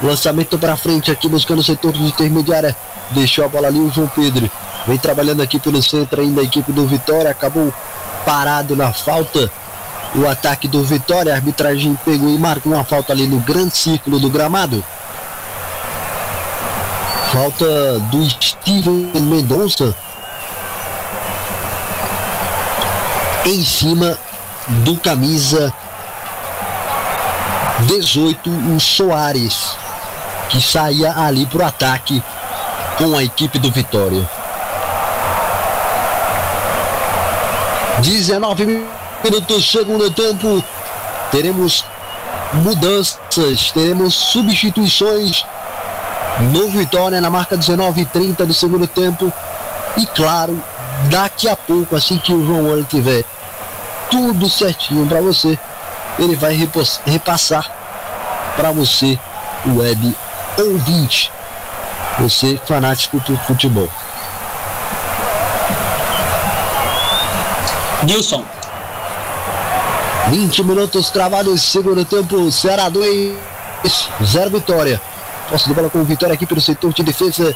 [0.02, 2.76] Lançamento para frente aqui, buscando o setor de intermediária.
[3.11, 4.52] Deixou a bola ali o João Pedro.
[4.85, 7.31] Vem trabalhando aqui pelo centro ainda a equipe do Vitória.
[7.31, 7.73] Acabou
[8.26, 9.49] parado na falta.
[10.14, 11.31] O ataque do Vitória.
[11.31, 14.84] A arbitragem pegou e marcou uma falta ali no grande círculo do gramado.
[17.31, 19.95] Falta do Steven Mendonça.
[23.45, 24.18] Em cima
[24.84, 25.73] do camisa
[27.88, 29.76] 18, o Soares,
[30.49, 32.23] que saía ali para o ataque
[32.97, 34.30] com a equipe do Vitória.
[37.99, 38.85] 19
[39.23, 40.64] minutos, segundo tempo.
[41.31, 41.85] Teremos
[42.53, 45.45] mudanças, teremos substituições
[46.51, 49.31] no Vitória na marca 19 e 30 do segundo tempo.
[49.97, 50.61] E claro,
[51.10, 53.23] daqui a pouco, assim que o João Olho tiver
[54.10, 55.57] tudo certinho para você,
[56.19, 56.53] ele vai
[57.05, 57.72] repassar
[58.55, 59.19] para você,
[59.65, 60.15] web
[60.57, 61.31] ouvinte,
[62.19, 63.89] você fanático do futebol.
[68.03, 68.43] Nilson.
[70.30, 73.35] 20 minutos travados, segundo tempo, Ceará 2,
[74.23, 75.01] 0 vitória.
[75.49, 77.55] Posso de bola com vitória aqui pelo setor de defesa.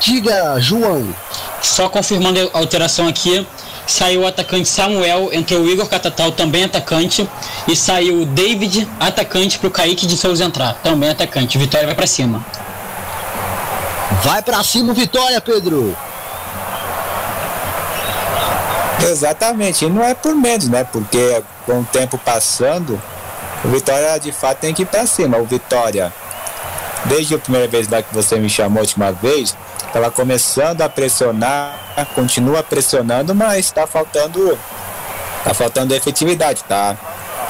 [0.00, 1.14] Diga, João.
[1.62, 3.46] Só confirmando a alteração aqui,
[3.86, 7.28] saiu o atacante Samuel, entrou o Igor Catatal, também atacante,
[7.68, 11.58] e saiu o David, atacante, para o Kaique de Souza entrar, também atacante.
[11.58, 12.44] Vitória vai para cima.
[14.22, 15.96] Vai para cima, Vitória, Pedro.
[19.02, 20.84] Exatamente, e não é por menos, né?
[20.84, 23.00] Porque com o tempo passando,
[23.64, 25.36] o Vitória de fato tem que ir para cima.
[25.36, 26.12] O Vitória,
[27.08, 29.56] desde a primeira vez lá que você me chamou a última vez,
[29.86, 31.78] estava começando a pressionar,
[32.14, 34.58] continua pressionando, mas está faltando
[35.44, 36.96] tá faltando efetividade, tá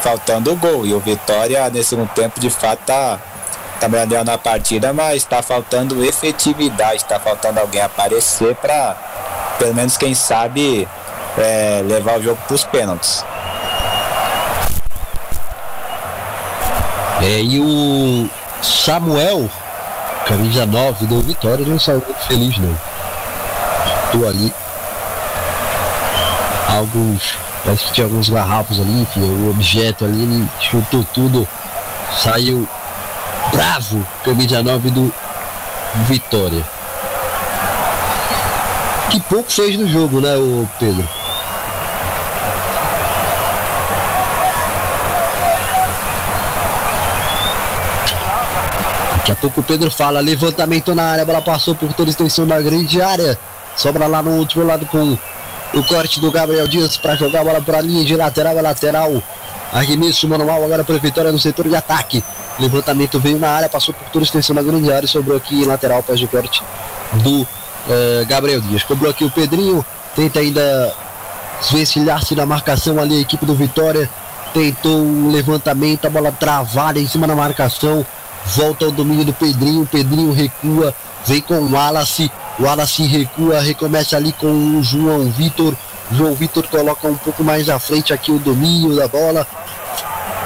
[0.03, 0.87] faltando o gol.
[0.87, 3.19] E o Vitória, nesse segundo tempo, de fato, tá,
[3.81, 8.97] tá melhorando na partida, mas tá faltando efetividade, tá faltando alguém aparecer para
[9.59, 10.87] pelo menos, quem sabe,
[11.39, 13.25] é, levar o jogo para os pênaltis.
[17.23, 18.29] É, e o
[18.63, 19.51] Samuel,
[20.27, 22.77] camisa 9 do Vitória, não saiu muito feliz não.
[24.05, 24.53] Estou ali.
[26.69, 27.35] Alguns.
[27.65, 31.47] Parece que tinha alguns garrafos ali, enfim, o objeto ali, ele chutou tudo.
[32.23, 32.69] Saiu
[33.53, 35.13] bravo, camisa 9 do
[36.09, 36.65] Vitória.
[39.11, 41.09] Que pouco fez no jogo, né, o Pedro?
[49.27, 52.13] Daqui a pouco o Pedro fala, levantamento na área, a bola passou por toda a
[52.13, 53.37] extensão da grande área.
[53.75, 55.19] Sobra lá no último lado com
[55.75, 58.63] o corte do Gabriel Dias para jogar a bola para a linha de lateral a
[58.63, 59.21] lateral.
[59.73, 62.23] Arremesso manual agora para Vitória no setor de ataque.
[62.61, 65.65] Levantamento veio na área, passou por toda a extensão da grande área e sobrou aqui
[65.65, 66.63] lateral para o corte
[67.15, 67.47] do uh,
[68.29, 68.85] Gabriel Dias.
[68.85, 69.85] Cobrou aqui o Pedrinho,
[70.15, 70.95] tenta ainda
[71.63, 74.09] desvencilhar-se na marcação ali a equipe do Vitória.
[74.55, 78.07] Tentou o levantamento, a bola travada em cima da marcação
[78.55, 80.95] volta ao domínio do Pedrinho, Pedrinho recua,
[81.25, 85.75] vem com o Wallace, o Wallace recua, recomeça ali com o João Vitor,
[86.13, 89.47] João Vitor coloca um pouco mais à frente aqui o domínio da bola,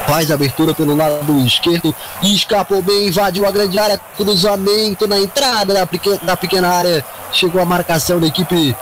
[0.06, 5.74] faz a abertura pelo lado esquerdo, escapou bem, invadiu a grande área, cruzamento na entrada
[5.74, 8.74] da pequena, da pequena área, chegou a marcação da equipe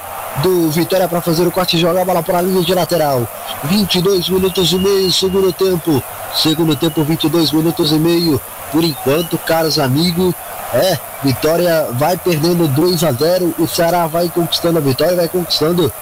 [0.43, 3.27] do Vitória para fazer o corte e jogar a bola para a linha de lateral.
[3.65, 6.03] 22 minutos e meio, segundo tempo.
[6.35, 8.41] Segundo tempo, 22 minutos e meio.
[8.71, 10.35] Por enquanto, caros amigos,
[10.73, 13.55] é, Vitória vai perdendo 2 a 0.
[13.59, 15.93] O Ceará vai conquistando a vitória, vai conquistando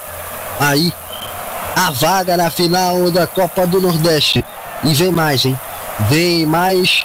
[0.59, 0.93] aí
[1.75, 4.45] a vaga na final da Copa do Nordeste.
[4.83, 5.59] E vem mais, hein?
[6.09, 7.03] Vem mais.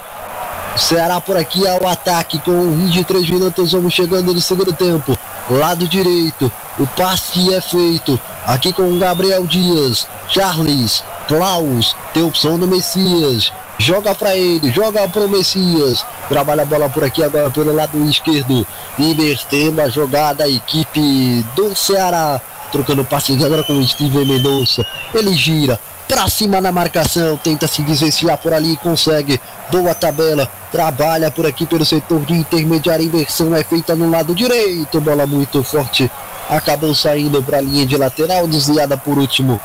[0.75, 3.71] O Ceará por aqui ao ataque com 23 minutos.
[3.71, 5.17] Vamos chegando no segundo tempo.
[5.49, 6.51] Lado direito.
[6.77, 8.19] O passe é feito.
[8.45, 15.27] Aqui com Gabriel Dias, Charles, Klaus, tem opção do Messias joga para ele, joga pro
[15.27, 18.65] Messias, trabalha a bola por aqui agora pelo lado esquerdo,
[18.97, 22.39] invertendo a jogada a equipe do Ceará,
[22.71, 27.81] trocando passe agora com o Steven Mendonça, ele gira, para cima na marcação, tenta se
[27.81, 29.39] desvencilhar por ali, consegue,
[29.71, 35.01] boa tabela, trabalha por aqui pelo setor de intermediária, inversão é feita no lado direito,
[35.01, 36.09] bola muito forte,
[36.49, 39.59] acabou saindo para a linha de lateral, desviada por último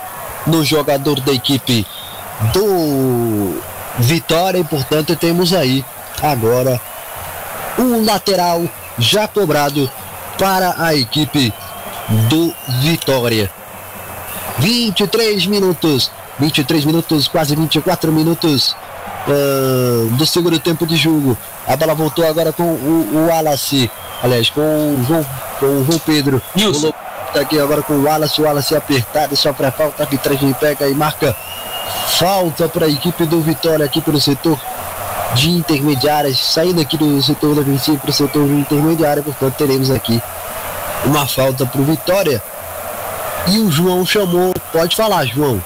[0.46, 1.86] no jogador da equipe
[2.52, 3.60] do
[3.98, 5.84] Vitória e portanto temos aí
[6.22, 6.80] agora
[7.78, 8.62] um lateral
[8.98, 9.90] já cobrado
[10.38, 11.52] para a equipe
[12.28, 13.50] do Vitória.
[14.58, 18.74] 23 minutos, 23 minutos, quase 24 minutos
[19.26, 21.36] uh, do segundo tempo de jogo.
[21.66, 23.90] A bola voltou agora com o, o Wallace,
[24.22, 25.26] aliás, com o João,
[25.60, 26.42] com o João Pedro.
[26.54, 26.92] Nilson.
[27.32, 30.88] Tá aqui agora com o Wallace, o Wallace apertado, só para falta, a arbitragem pega
[30.88, 31.36] e marca
[32.18, 34.58] Falta para a equipe do Vitória aqui pelo setor
[35.34, 40.20] de intermediárias, saindo aqui do setor defensivo para o setor de intermediária, portanto teremos aqui
[41.04, 42.42] uma falta para o Vitória.
[43.46, 45.62] E o João chamou, pode falar, João.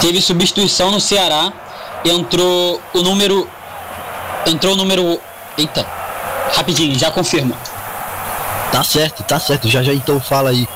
[0.00, 1.52] Teve substituição no Ceará,
[2.04, 3.48] entrou o número.
[4.46, 5.20] Entrou o número.
[5.56, 5.84] Eita,
[6.54, 7.56] rapidinho, já confirma.
[8.70, 9.68] Tá certo, tá certo.
[9.68, 10.68] Já já então fala aí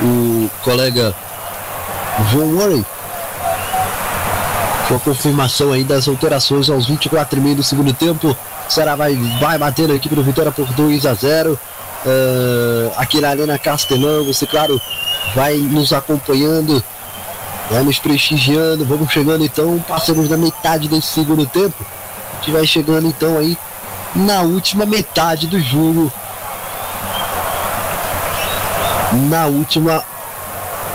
[0.00, 1.14] o colega
[2.30, 2.84] João Murray.
[4.88, 8.36] Com a confirmação aí das alterações aos 24 minutos do segundo tempo.
[8.68, 11.52] Será vai, vai bater a equipe do Vitória por 2 a 0.
[11.52, 14.78] Uh, aqui na Arena Castelão, você, claro,
[15.34, 16.84] vai nos acompanhando,
[17.70, 18.84] vai nos prestigiando.
[18.84, 21.84] Vamos chegando então, passamos da metade desse segundo tempo.
[22.32, 23.56] A gente vai chegando então aí
[24.14, 26.12] na última metade do jogo.
[29.28, 30.04] Na última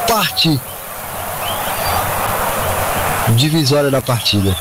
[0.08, 0.60] parte
[3.36, 4.56] divisória da partida.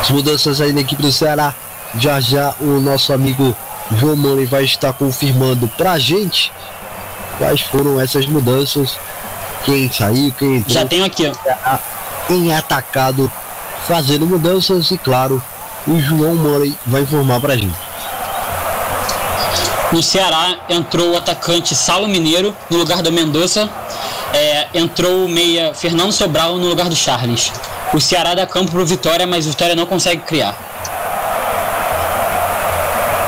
[0.00, 1.54] As mudanças aí na equipe do Ceará.
[1.98, 3.54] Já já o nosso amigo
[3.98, 6.50] João Mano vai estar confirmando pra gente
[7.38, 8.96] quais foram essas mudanças.
[9.64, 10.74] Quem saiu, quem entrou.
[10.74, 11.78] Já tenho aqui, ó.
[12.32, 13.30] Em atacado,
[13.86, 15.42] fazendo mudanças e claro,
[15.86, 17.76] o João Murray vai informar pra gente.
[19.92, 23.68] No Ceará entrou o atacante Salo Mineiro no lugar do Mendonça
[24.32, 27.52] é, entrou o meia Fernando Sobral no lugar do Charles.
[27.92, 30.56] O Ceará dá campo para o Vitória, mas o Vitória não consegue criar.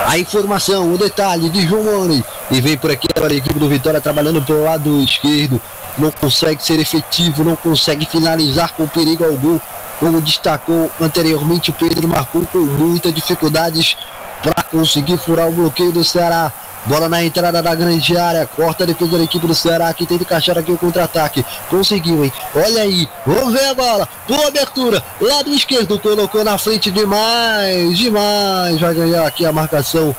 [0.07, 2.23] A informação, o detalhe de João.
[2.51, 5.61] E vem por aqui agora a equipe do Vitória trabalhando pelo lado esquerdo.
[5.99, 9.59] não consegue ser efetivo, não consegue finalizar com perigo algum.
[9.99, 13.97] Como destacou anteriormente, o Pedro marcou com muitas dificuldades
[14.43, 16.53] para conseguir furar o bloqueio do Ceará.
[16.87, 18.47] Bola na entrada da grande área.
[18.47, 21.45] Corta a defesa da equipe do Ceará que tenta encaixar aqui o contra-ataque.
[21.71, 22.33] Conseguiu, hein?
[22.55, 23.09] Olha aí.
[23.27, 24.09] Vamos ver a bola.
[24.29, 25.03] Boa abertura.
[25.21, 25.99] Lado esquerdo.
[25.99, 27.97] Colocou na frente demais.
[27.97, 28.79] Demais.
[28.79, 30.15] Vai ganhar aqui a marcação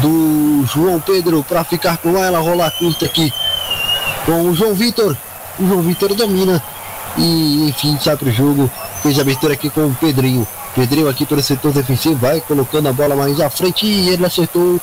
[0.00, 2.38] do João Pedro para ficar com ela.
[2.38, 3.32] Rolar curta aqui
[4.24, 5.16] com o João Vitor.
[5.58, 6.62] O João Vitor domina.
[7.18, 8.70] E enfim, sai pro jogo.
[9.02, 10.46] Fez a abertura aqui com o Pedrinho.
[10.76, 12.14] Pedrinho aqui pelo setor defensivo.
[12.14, 13.84] Vai colocando a bola mais à frente.
[13.84, 14.80] E ele acertou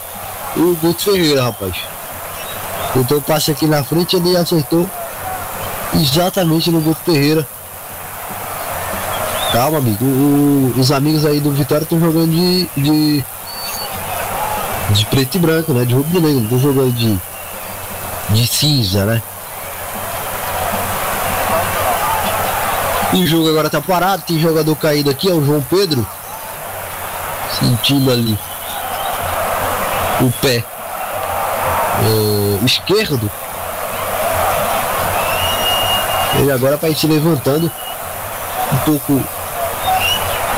[0.56, 1.76] o Guto Ferreira, rapaz.
[2.96, 4.88] Então passe aqui na frente, ele acertou
[5.96, 7.48] exatamente no Guto Ferreira.
[9.52, 10.04] Calma, amigo.
[10.04, 13.24] O, os amigos aí do Vitória estão jogando de, de,
[14.90, 15.06] de.
[15.06, 15.86] preto e branco, né?
[15.86, 16.44] De rubro negro.
[16.44, 17.20] Estão jogando de.
[18.30, 19.22] de cinza, né?
[23.14, 24.24] O jogo agora tá parado.
[24.24, 26.06] Tem jogador caído aqui, é o João Pedro.
[27.60, 28.38] Sentindo ali
[30.22, 30.64] o pé
[32.66, 33.30] esquerdo.
[36.40, 37.72] Ele agora vai se levantando
[38.72, 39.24] um pouco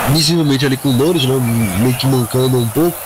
[0.10, 1.36] visivelmente ali com dores, né?
[1.80, 2.98] meio que mancando um pouco.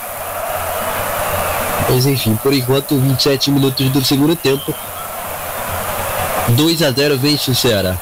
[1.89, 4.73] Mas enfim, por enquanto 27 minutos do segundo tempo.
[6.49, 7.95] 2 a 0 vence o Ceará.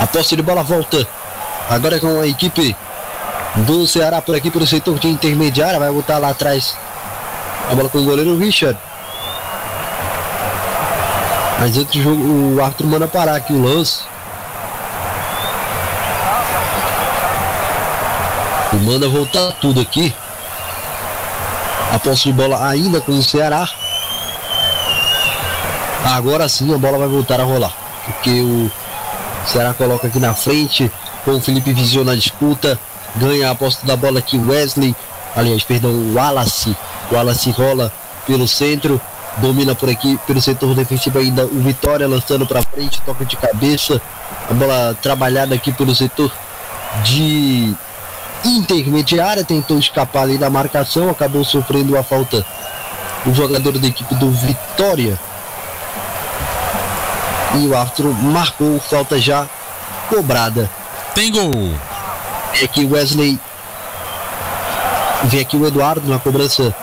[0.00, 1.06] A posse de bola volta.
[1.70, 2.76] Agora com a equipe
[3.56, 5.78] do Ceará por aqui pelo setor de intermediária.
[5.78, 6.76] Vai botar lá atrás
[7.70, 8.78] a bola com o goleiro Richard.
[11.60, 14.02] Mas antes o árbitro manda parar aqui o lance.
[18.72, 20.12] E manda voltar tudo aqui.
[21.92, 23.68] A posse de bola ainda com o Ceará.
[26.04, 27.72] Agora sim a bola vai voltar a rolar.
[28.04, 28.70] Porque o
[29.46, 30.90] Ceará coloca aqui na frente
[31.24, 32.78] com o Felipe Visio na disputa
[33.16, 34.94] ganha a posse da bola aqui Wesley,
[35.34, 36.76] aliás, perdão, Wallace.
[37.12, 37.92] Wallace rola
[38.26, 39.00] pelo centro,
[39.38, 44.00] domina por aqui pelo setor defensivo ainda o Vitória lançando para frente, toca de cabeça,
[44.50, 46.32] a bola trabalhada aqui pelo setor
[47.02, 47.74] de
[48.44, 52.44] intermediária, tentou escapar ali da marcação, acabou sofrendo a falta
[53.26, 55.18] o jogador da equipe do Vitória.
[57.54, 59.46] E o árbitro marcou falta já
[60.08, 60.68] cobrada.
[61.14, 61.72] Tem gol.
[62.54, 63.38] Vem aqui Wesley.
[65.24, 66.74] Vem aqui o Eduardo na cobrança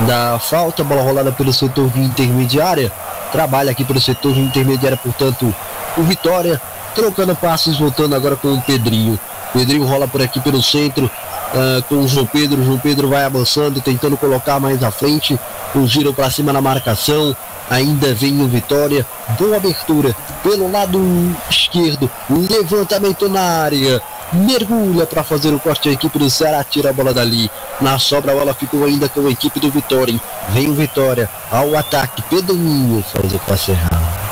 [0.00, 0.82] da falta.
[0.82, 2.90] Bola rolada pelo setor de intermediária.
[3.30, 5.54] Trabalha aqui pelo setor de intermediária, portanto,
[5.96, 6.60] o Vitória.
[6.94, 9.18] Trocando passes, voltando agora com o Pedrinho.
[9.52, 11.06] Pedrinho rola por aqui pelo centro.
[11.06, 12.60] Uh, com o João Pedro.
[12.60, 15.38] O João Pedro vai avançando, tentando colocar mais à frente.
[15.74, 17.36] O giro para cima na marcação.
[17.70, 19.06] Ainda vem o Vitória.
[19.38, 21.00] Boa abertura pelo lado
[21.48, 22.10] esquerdo.
[22.28, 25.88] Levantamento na área mergulha para fazer o corte.
[25.88, 27.50] A equipe do Ceará tira a bola dali.
[27.80, 30.20] Na sobra, a bola ficou ainda com a equipe do Vitória.
[30.50, 32.22] Vem o Vitória ao ataque.
[32.22, 34.24] Pedrinho faz o passe errado.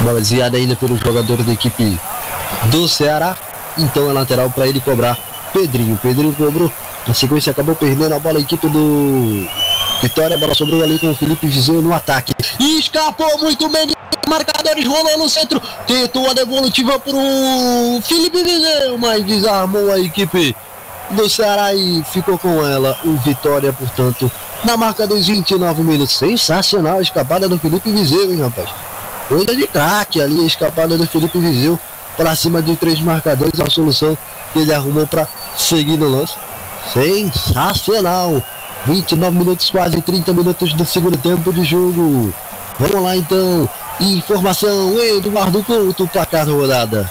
[0.00, 1.98] Bola desviada ainda pelo jogador da equipe
[2.66, 3.36] do Ceará.
[3.78, 5.16] Então é lateral para ele cobrar.
[5.52, 5.96] Pedrinho.
[5.96, 6.72] Pedrinho cobrou.
[7.06, 9.46] Na sequência acabou perdendo a bola a equipe do
[10.00, 10.36] Vitória.
[10.36, 12.32] A bola sobrou ali com o Felipe Viseu no ataque.
[12.58, 13.92] Escapou muito bem
[14.32, 17.18] marcadores rolou no centro, tentou a devolutiva pro
[18.02, 20.56] Felipe Viseu, mas desarmou a equipe
[21.10, 24.32] do Ceará e ficou com ela o Vitória, portanto,
[24.64, 26.16] na marca dos 29 minutos.
[26.16, 28.70] Sensacional a escapada do Felipe Viseu, hein, rapaz?
[29.28, 31.78] Coisa de craque ali, a escapada do Felipe Viseu
[32.16, 34.16] para cima de três marcadores, a solução
[34.54, 35.28] que ele arrumou para
[35.58, 36.34] seguir no lance.
[36.94, 38.42] Sensacional!
[38.86, 42.32] 29 minutos, quase 30 minutos do segundo tempo de jogo.
[42.78, 43.68] Vamos lá então.
[44.00, 47.10] Informação, Eduardo Couto, placar da rodada.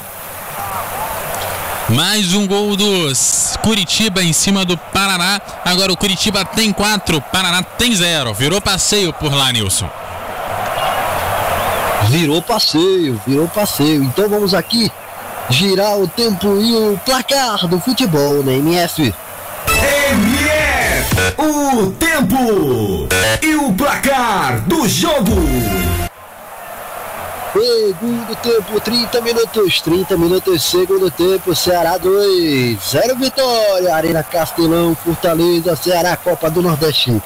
[1.89, 5.41] Mais um gol dos Curitiba em cima do Paraná.
[5.65, 8.33] Agora o Curitiba tem quatro, Paraná tem zero.
[8.33, 9.89] Virou passeio por lá, Nilson.
[12.09, 14.03] Virou passeio, virou passeio.
[14.03, 14.91] Então vamos aqui
[15.49, 19.13] girar o tempo e o placar do futebol na MF.
[20.11, 23.07] MF, o tempo
[23.41, 26.10] e o placar do jogo.
[27.53, 35.75] Segundo tempo, 30 minutos, 30 minutos, segundo tempo, Ceará 2, 0 vitória, Arena Castelão, Fortaleza,
[35.75, 37.21] Ceará, Copa do Nordeste.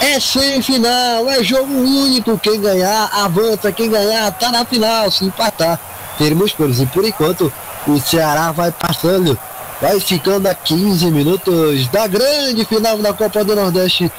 [0.00, 5.78] É semifinal, é jogo único, quem ganhar avança, quem ganhar tá na final, se empatar,
[6.16, 6.80] teremos coisas.
[6.80, 7.52] E por enquanto,
[7.86, 9.38] o Ceará vai passando,
[9.82, 14.10] vai ficando a 15 minutos da grande final da Copa do Nordeste.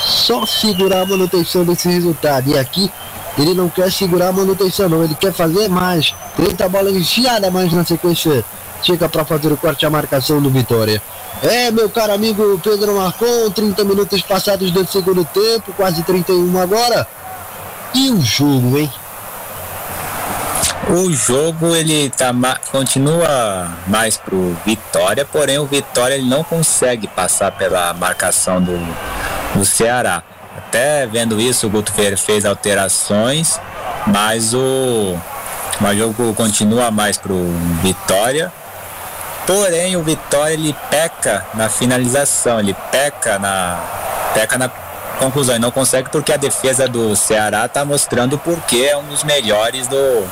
[0.00, 2.50] só segurar a manutenção desse resultado.
[2.50, 2.90] E aqui
[3.38, 5.04] ele não quer segurar a manutenção, não.
[5.04, 6.14] Ele quer fazer mais.
[6.36, 8.44] Tenta a bola enfiada mais na sequência.
[8.82, 11.00] Chega para fazer o corte a marcação do Vitória.
[11.42, 17.06] É, meu caro amigo Pedro Marcon, 30 minutos passados do segundo tempo, quase 31 agora.
[17.94, 18.90] E o jogo, hein?
[20.90, 22.32] O jogo ele tá
[22.70, 28.78] continua mais pro Vitória, porém o Vitória ele não consegue passar pela marcação do,
[29.54, 30.22] do Ceará.
[30.72, 33.60] Até vendo isso, o Guto Ferreira fez alterações,
[34.06, 35.18] mas o,
[35.78, 37.36] o jogo continua mais pro
[37.82, 38.50] Vitória.
[39.46, 43.78] Porém, o Vitória ele peca na finalização, ele peca na
[44.32, 44.70] peca na
[45.18, 49.24] conclusão, ele não consegue porque a defesa do Ceará está mostrando porque é um dos
[49.24, 50.26] melhores do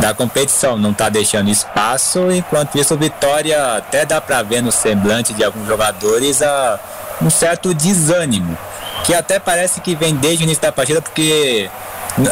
[0.00, 4.70] da competição, não está deixando espaço, enquanto isso o Vitória até dá para ver no
[4.70, 6.78] semblante de alguns jogadores a,
[7.22, 8.58] um certo desânimo,
[9.06, 11.70] que até parece que vem desde o início da partida, porque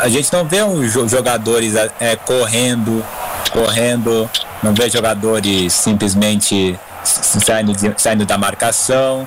[0.02, 3.04] a gente não vê os jogadores é, correndo,
[3.52, 4.28] correndo,
[4.60, 9.26] não vê jogadores simplesmente saindo, saindo da marcação.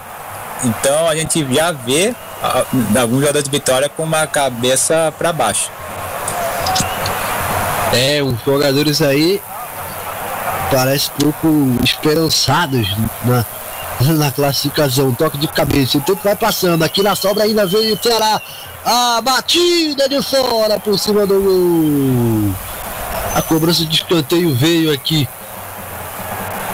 [0.62, 2.14] Então a gente já vê
[3.00, 5.72] alguns jogadores de Vitória com uma cabeça para baixo.
[7.94, 9.42] É, os jogadores aí
[10.70, 12.94] parece pouco esperançados
[13.24, 13.46] na,
[14.02, 15.14] na classificação.
[15.14, 15.98] Toque de cabeça.
[15.98, 16.84] O tempo vai passando.
[16.84, 18.42] Aqui na sobra ainda veio o Ceará.
[18.86, 22.56] A batida de fora por cima do gol.
[23.36, 25.28] A cobrança de escanteio veio aqui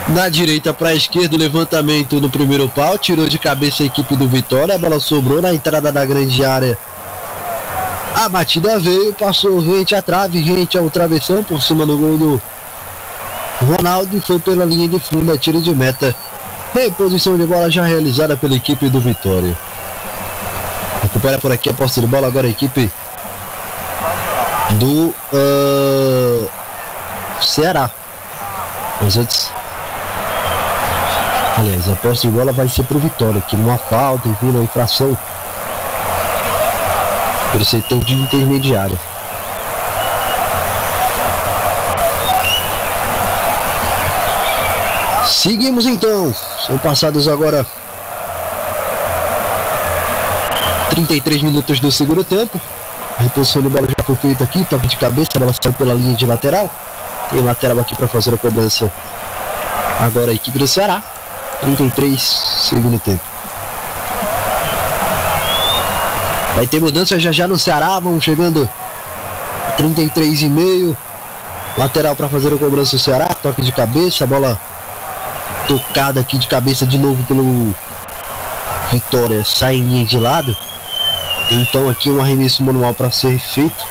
[0.08, 4.28] na direita para a esquerda, levantamento no primeiro pau, tirou de cabeça a equipe do
[4.28, 6.78] Vitória, a bola sobrou na entrada da grande área
[8.14, 12.42] a batida veio, passou rente à trave, rente ao travessão, por cima do gol do
[13.60, 16.14] Ronaldo e foi pela linha de fundo, a tiro de meta.
[16.74, 19.56] Reposição de bola já realizada pela equipe do Vitória.
[21.02, 22.90] Recupera por aqui a posse de bola agora a equipe
[24.72, 26.50] do uh,
[27.40, 27.88] Ceará.
[29.00, 29.52] Mas antes.
[31.56, 35.16] Aliás, a posse de bola vai ser pro Vitória, que numa falta, enfim, uma infração
[37.52, 38.98] pelo setor de intermediário.
[45.26, 46.34] Seguimos então.
[46.66, 47.66] São passados agora
[50.90, 52.60] 33 minutos do segundo tempo.
[53.18, 56.14] A reposição de bola já foi feita aqui, toque de cabeça, ela saiu pela linha
[56.14, 56.70] de lateral.
[57.30, 58.92] Tem lateral aqui para fazer a cobrança.
[60.00, 61.02] Agora a equipe do Ceará.
[61.60, 63.22] 33 segundo tempo.
[66.54, 68.68] Vai ter mudança já já no Ceará, vão chegando
[69.78, 70.96] 33,5.
[71.76, 74.60] Lateral para fazer a cobrança do Ceará, toque de cabeça, bola
[75.66, 77.74] tocada aqui de cabeça de novo pelo
[78.90, 80.56] Vitória, sai linha de lado.
[81.50, 83.84] Então aqui um arremesso manual para ser feito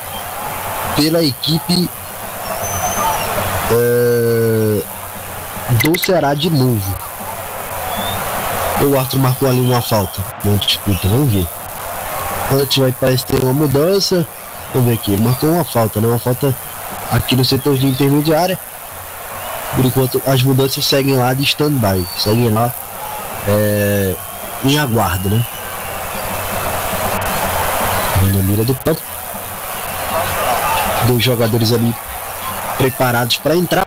[0.96, 1.88] pela equipe
[3.70, 4.82] é,
[5.82, 6.94] do Ceará de novo.
[8.80, 10.22] O Arthur marcou ali uma falta.
[10.44, 11.46] Não disputa, vamos ver.
[12.52, 14.26] Antes vai parece ter uma mudança.
[14.72, 15.16] Vamos ver aqui.
[15.16, 16.08] Marcou uma falta, né?
[16.08, 16.54] Uma falta
[17.10, 18.58] aqui no setor de intermediária.
[19.76, 22.06] Por enquanto as mudanças seguem lá de stand-by.
[22.18, 22.72] Seguem lá
[23.48, 24.14] é,
[24.64, 25.44] em aguardo, né?
[28.22, 29.00] Na mira do campo.
[31.06, 31.94] Dois jogadores ali
[32.78, 33.86] preparados para entrar.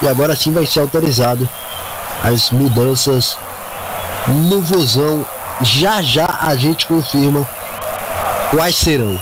[0.00, 1.48] E agora sim vai ser autorizado
[2.22, 3.36] as mudanças
[4.28, 5.26] no Vozão
[5.60, 7.46] já já a gente confirma
[8.50, 9.20] quais serão.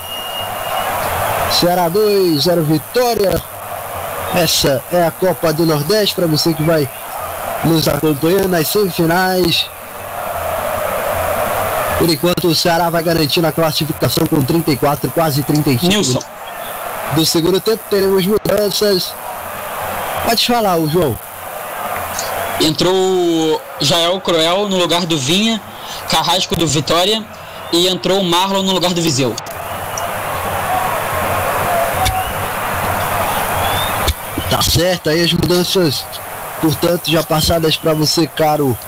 [1.52, 3.49] Ceará 2, 0 Vitória.
[4.34, 6.88] Essa é a Copa do Nordeste para você que vai
[7.64, 9.68] nos acompanhando nas semifinais.
[11.98, 15.86] Por enquanto o Ceará vai garantir a classificação com 34, quase 35.
[15.86, 16.20] Nilson.
[17.14, 19.12] Do segundo tempo teremos mudanças.
[20.24, 21.18] Pode falar, o João.
[22.60, 25.60] Entrou Jael Cruel no lugar do Vinha
[26.08, 27.24] Carrasco do Vitória
[27.72, 29.34] e entrou o Marlon no lugar do Viseu.
[34.70, 36.04] Certo, aí as mudanças,
[36.60, 38.78] portanto, já passadas para você, caro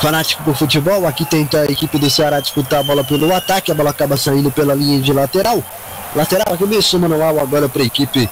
[0.00, 1.06] fanático por futebol.
[1.06, 4.50] Aqui tenta a equipe do Ceará disputar a bola pelo ataque, a bola acaba saindo
[4.50, 5.62] pela linha de lateral.
[6.12, 8.28] Lateral, começo manual agora para a equipe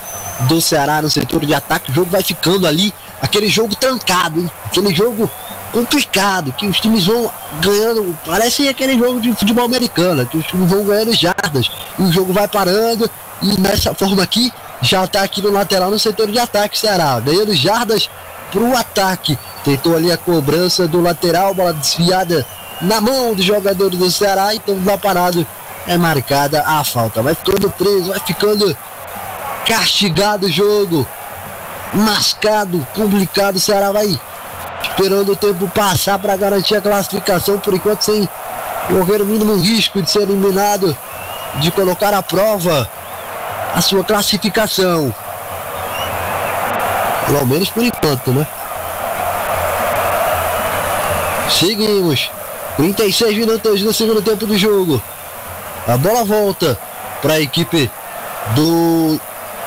[0.48, 1.92] do Ceará no setor de ataque.
[1.92, 2.92] O jogo vai ficando ali,
[3.22, 4.50] aquele jogo trancado, hein?
[4.64, 5.30] aquele jogo
[5.70, 7.30] complicado, que os times vão
[7.60, 12.10] ganhando, parece aquele jogo de futebol americano, que os times vão ganhando jardas, e o
[12.10, 13.08] jogo vai parando,
[13.42, 17.54] e nessa forma aqui, já está aqui no lateral no setor de ataque, Ceará, ganhando
[17.54, 18.10] jardas
[18.50, 19.38] para o ataque.
[19.64, 22.46] Tentou ali a cobrança do lateral, bola desviada
[22.80, 25.46] na mão do jogador do Ceará, então lá parado
[25.86, 27.22] é marcada a falta.
[27.22, 28.76] Vai ficando preso, vai ficando
[29.66, 31.06] castigado o jogo.
[31.94, 34.18] Mascado, complicado, o Ceará vai
[34.82, 38.28] esperando o tempo passar para garantir a classificação, por enquanto sem
[38.88, 40.96] correr o mínimo risco de ser eliminado,
[41.56, 42.88] de colocar à prova
[43.76, 45.14] a sua classificação.
[47.26, 48.46] Pelo menos por enquanto, né?
[51.50, 52.30] Seguimos.
[52.78, 55.02] 36 minutos no segundo tempo do jogo.
[55.86, 56.78] A bola volta
[57.20, 57.90] para a equipe
[58.54, 59.20] do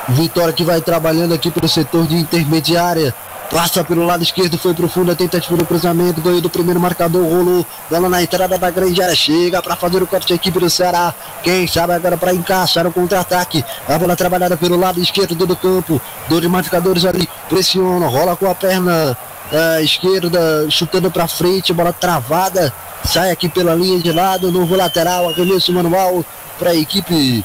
[0.10, 3.14] Vitória que vai trabalhando aqui pelo setor de intermediária.
[3.52, 7.24] Passa pelo lado esquerdo, foi pro fundo, a tentativa do cruzamento, ganhou do primeiro marcador,
[7.24, 10.70] rolou, bola na entrada da grande área, chega para fazer o corte da equipe do
[10.70, 11.12] Ceará.
[11.42, 13.66] Quem sabe agora para encaixar o contra-ataque.
[13.88, 18.54] A bola trabalhada pelo lado esquerdo do campo, dois marcadores ali, pressiona, rola com a
[18.54, 19.18] perna
[19.52, 22.72] uh, esquerda, chutando para frente, bola travada,
[23.04, 26.24] sai aqui pela linha de lado, novo lateral, arremesso manual
[26.60, 27.44] para a equipe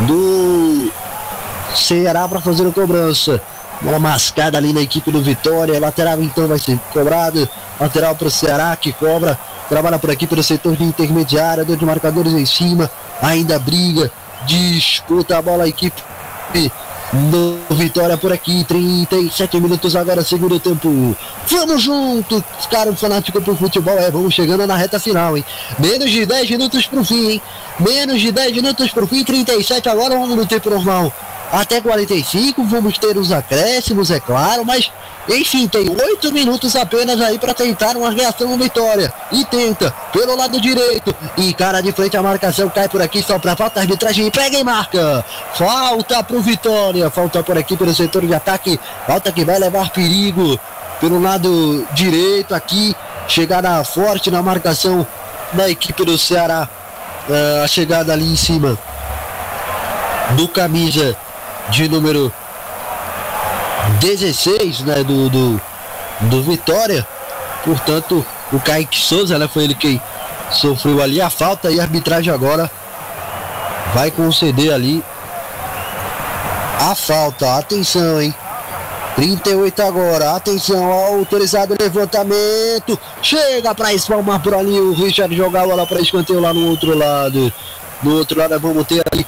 [0.00, 0.90] do
[1.76, 3.40] Ceará para fazer a cobrança.
[3.82, 5.78] Bola mascada ali na equipe do Vitória.
[5.80, 7.48] Lateral então vai ser cobrado.
[7.80, 9.38] Lateral para o Ceará que cobra.
[9.68, 11.64] Trabalha por aqui pelo setor de intermediária.
[11.64, 12.88] Dois marcadores em cima.
[13.20, 14.10] Ainda briga.
[14.46, 16.00] Disputa a bola a equipe
[17.12, 18.64] do Vitória por aqui.
[18.64, 21.16] 37 minutos agora, segundo tempo.
[21.48, 23.98] Vamos junto, cara, fanático pro futebol.
[23.98, 25.44] É, vamos chegando na reta final, hein?
[25.80, 27.42] Menos de 10 minutos pro fim, hein?
[27.80, 29.24] Menos de 10 minutos pro fim.
[29.24, 31.12] 37 agora, vamos no tempo normal
[31.52, 32.64] até 45.
[32.64, 34.90] Vamos ter os acréscimos, é claro, mas
[35.28, 39.12] enfim, tem oito minutos apenas aí para tentar uma reação vitória.
[39.30, 41.14] E tenta pelo lado direito.
[41.36, 43.80] E cara de frente a marcação cai por aqui só para falta.
[43.80, 45.24] Arbitragem pega e marca.
[45.54, 47.08] Falta pro Vitória.
[47.10, 48.80] Falta por aqui pelo setor de ataque.
[49.06, 50.58] Falta que vai levar perigo
[51.00, 52.96] pelo lado direito aqui.
[53.28, 55.06] Chegada forte na marcação
[55.52, 56.68] da equipe do Ceará.
[57.28, 58.76] Uh, a chegada ali em cima
[60.32, 61.16] do camisa
[61.70, 62.32] de número
[64.00, 65.60] 16 né, do, do,
[66.22, 67.06] do Vitória.
[67.64, 70.00] Portanto, o Kaique Souza né, foi ele quem
[70.50, 72.70] sofreu ali a falta e a arbitragem agora
[73.94, 75.02] vai conceder ali
[76.80, 77.56] a falta.
[77.56, 78.34] Atenção, hein?
[79.14, 82.98] 38 agora, atenção, autorizado levantamento.
[83.20, 86.96] Chega para espalmar por ali o Richard jogar a bola para escanteio lá no outro
[86.96, 87.52] lado.
[88.02, 89.26] No outro lado vamos ter ali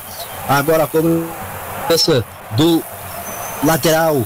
[0.48, 1.26] agora como
[2.56, 2.82] do
[3.62, 4.22] lateral.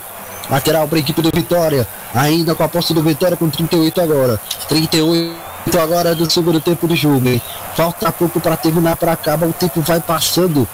[0.50, 1.86] Lateral para a equipe do Vitória.
[2.14, 4.40] Ainda com a posse do Vitória com 38 agora.
[4.68, 7.28] 38 agora do segundo tempo do jogo.
[7.28, 7.42] Hein?
[7.76, 9.46] Falta pouco para terminar para acabar.
[9.46, 10.66] O tempo vai passando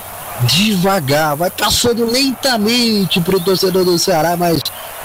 [0.42, 4.60] devagar, vai passando lentamente para o torcedor do Ceará, mas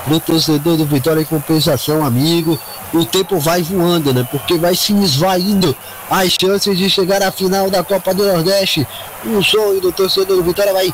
[0.08, 2.60] no torcedor do Vitória em compensação, amigo,
[2.94, 4.28] o tempo vai voando, né?
[4.32, 5.76] Porque vai se esvaindo
[6.10, 8.88] as chances de chegar à final da Copa do Nordeste.
[9.26, 10.94] O sonho do torcedor do Vitória vai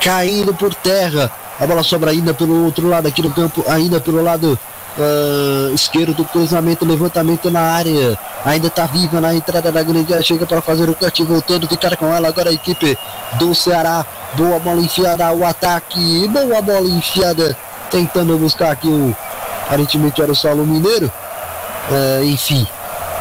[0.00, 1.30] caindo por terra.
[1.58, 4.58] A bola sobra ainda pelo outro lado aqui no campo, ainda pelo lado
[4.98, 8.18] uh, esquerdo do cruzamento, levantamento na área.
[8.44, 11.96] Ainda está viva na entrada da grande área, chega para fazer o corte, voltando, ficar
[11.96, 12.96] com ela agora a equipe
[13.34, 14.04] do Ceará.
[14.34, 17.56] Boa bola enfiada, o ataque, boa bola enfiada,
[17.90, 19.14] tentando buscar aqui o.
[19.66, 21.10] Aparentemente era o Saulo Mineiro.
[21.90, 22.66] Uh, enfim,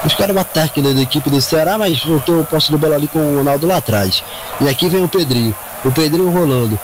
[0.03, 3.07] buscaram o ataque né, da equipe do Ceará, mas voltou o posse do bola ali
[3.07, 4.23] com o Ronaldo lá atrás.
[4.61, 5.55] E aqui vem o Pedrinho.
[5.85, 6.79] O Pedrinho rolando.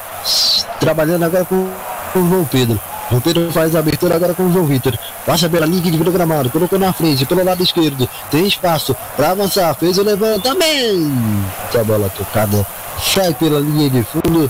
[0.79, 2.79] Trabalhando agora com, o João Pedro.
[3.11, 4.97] O Pedro faz a abertura agora com o João Vitor.
[5.25, 6.49] Passa pela linha de do gramado.
[6.51, 8.07] Colocou na frente, pelo lado esquerdo.
[8.29, 9.73] Tem espaço para avançar.
[9.73, 11.79] Fez o levantamento.
[11.79, 12.65] A bola tocada.
[13.03, 14.49] Sai pela linha de fundo.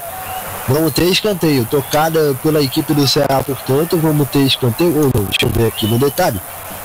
[0.67, 1.65] Vamos ter escanteio.
[1.65, 3.97] Tocada pela equipe do Ceará, portanto.
[3.97, 4.95] Vamos ter escanteio.
[4.95, 6.39] Ou não, deixa eu ver aqui no detalhe.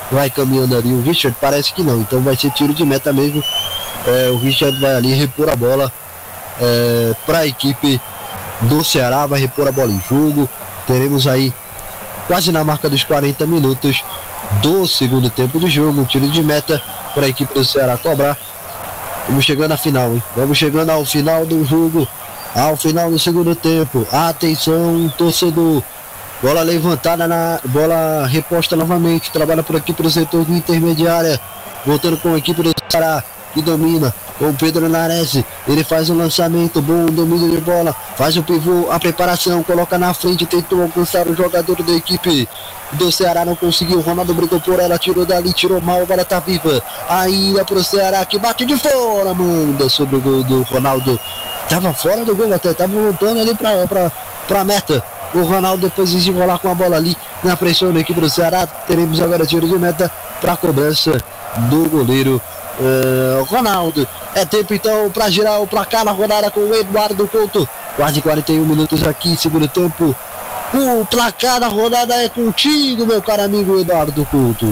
[0.09, 1.37] Vai caminhando ali o Richard.
[1.39, 1.99] Parece que não.
[1.99, 3.43] Então vai ser tiro de meta mesmo.
[4.07, 5.91] É, o Richard vai ali repor a bola
[6.61, 7.99] é, para a equipe
[8.61, 10.49] do Ceará, vai repor a bola em jogo.
[10.85, 11.53] Teremos aí
[12.27, 14.03] quase na marca dos 40 minutos
[14.61, 16.81] do segundo tempo do jogo, um tiro de meta
[17.13, 18.37] para a equipe do Ceará cobrar.
[19.27, 20.23] Vamos chegando à final, hein?
[20.35, 22.07] Vamos chegando ao final do jogo,
[22.55, 24.07] ao final do segundo tempo.
[24.11, 25.83] Atenção, torcedor.
[26.41, 29.31] Bola levantada na bola reposta novamente.
[29.31, 31.39] Trabalha por aqui pelo setor de intermediária.
[31.85, 33.23] Voltando com a equipe do Ceará
[33.53, 35.43] que domina com o Pedro Nares.
[35.67, 40.13] Ele faz um lançamento bom, domínio de bola, faz o pivô, a preparação, coloca na
[40.13, 42.47] frente, tentou alcançar o jogador da equipe
[42.93, 44.01] do Ceará, não conseguiu.
[44.01, 46.81] Ronaldo brigou por ela, tirou dali, tirou mal, a bola tá viva.
[47.09, 51.19] Ainda pro Ceará que bate de fora, manda sobre o gol do Ronaldo.
[51.69, 54.11] Tava fora do gol até, tava voltando ali pra, pra,
[54.47, 55.03] pra meta.
[55.33, 58.65] O Ronaldo depois de desenrolar com a bola ali na pressão da equipe do Ceará.
[58.65, 60.09] Teremos agora tiro de meta
[60.39, 61.21] para cobrança
[61.69, 62.41] do goleiro
[62.79, 64.07] uh, Ronaldo.
[64.33, 67.67] É tempo então para girar o placar na rodada com o Eduardo Couto.
[67.95, 70.15] Quase 41 minutos aqui, segundo tempo.
[70.73, 74.65] O placar da rodada é contigo, meu caro amigo Eduardo Couto.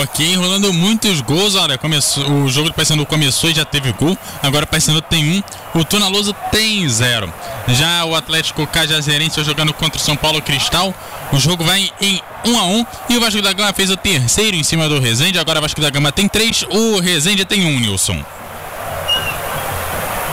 [0.00, 4.16] Ok, rolando muitos gols, olha, começou, o jogo do Paysandu começou e já teve gol,
[4.42, 5.42] agora o Paysandu tem
[5.74, 7.30] um, o Tunaloso tem zero.
[7.68, 10.94] Já o Atlético Cajazeirense jogando contra o São Paulo Cristal,
[11.30, 14.56] o jogo vai em 1 a 1 e o Vasco da Gama fez o terceiro
[14.56, 17.78] em cima do Resende, agora o Vasco da Gama tem três, o Resende tem um,
[17.78, 18.24] Nilson.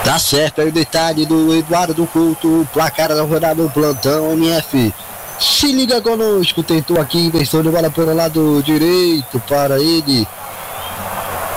[0.06, 4.94] Tá certo aí o detalhe do Eduardo Couto, placar da rodada do plantão MF.
[5.40, 10.28] Se liga conosco, tentou aqui, inversão de bola pelo lado direito para ele.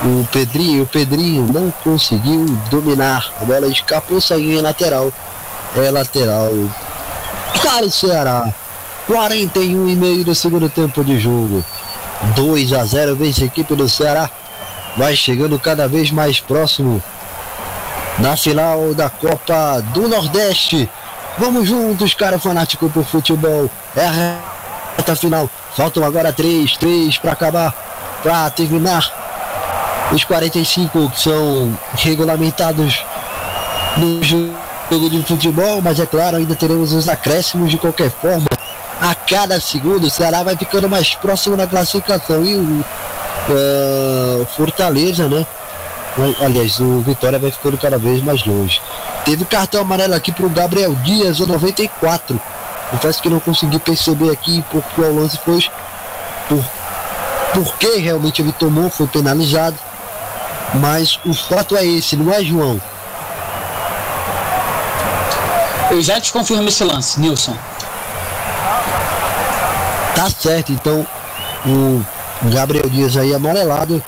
[0.04, 3.32] O Pedrinho, o Pedrinho não conseguiu dominar.
[3.40, 5.12] A bola escapou, saiu em lateral.
[5.76, 6.52] É lateral.
[7.60, 8.52] Para o Ceará.
[9.06, 11.64] 41 e meio do segundo tempo de jogo.
[12.36, 14.30] 2 a 0 vence a equipe do Ceará.
[14.96, 17.02] Vai chegando cada vez mais próximo
[18.18, 20.88] na final da Copa do Nordeste.
[21.38, 23.70] Vamos juntos, cara fanático por futebol.
[23.96, 24.10] É a
[24.96, 25.48] reta final.
[25.76, 27.74] Faltam agora três, três para acabar,
[28.22, 29.10] para terminar
[30.12, 33.02] os 45 que são regulamentados
[33.96, 38.46] no jogo de futebol, mas é claro, ainda teremos os acréscimos de qualquer forma.
[39.00, 42.84] A cada segundo, o Ceará vai ficando mais próximo na classificação e o
[43.48, 45.46] uh, Fortaleza, né?
[46.40, 48.80] Aliás, o Vitória vai ficando cada vez mais longe.
[49.24, 52.40] Teve cartão amarelo aqui para o Gabriel Dias, o 94.
[52.90, 55.64] Confesso que não consegui perceber aqui porque o lance foi
[56.48, 56.64] por,
[57.54, 59.76] porque realmente ele tomou, foi penalizado.
[60.74, 62.80] Mas o fato é esse, não é, João?
[65.90, 67.56] Eu já te confirmo esse lance, Nilson.
[70.14, 71.06] Tá certo, então
[71.66, 72.02] o
[72.50, 74.02] Gabriel Dias aí amarelado.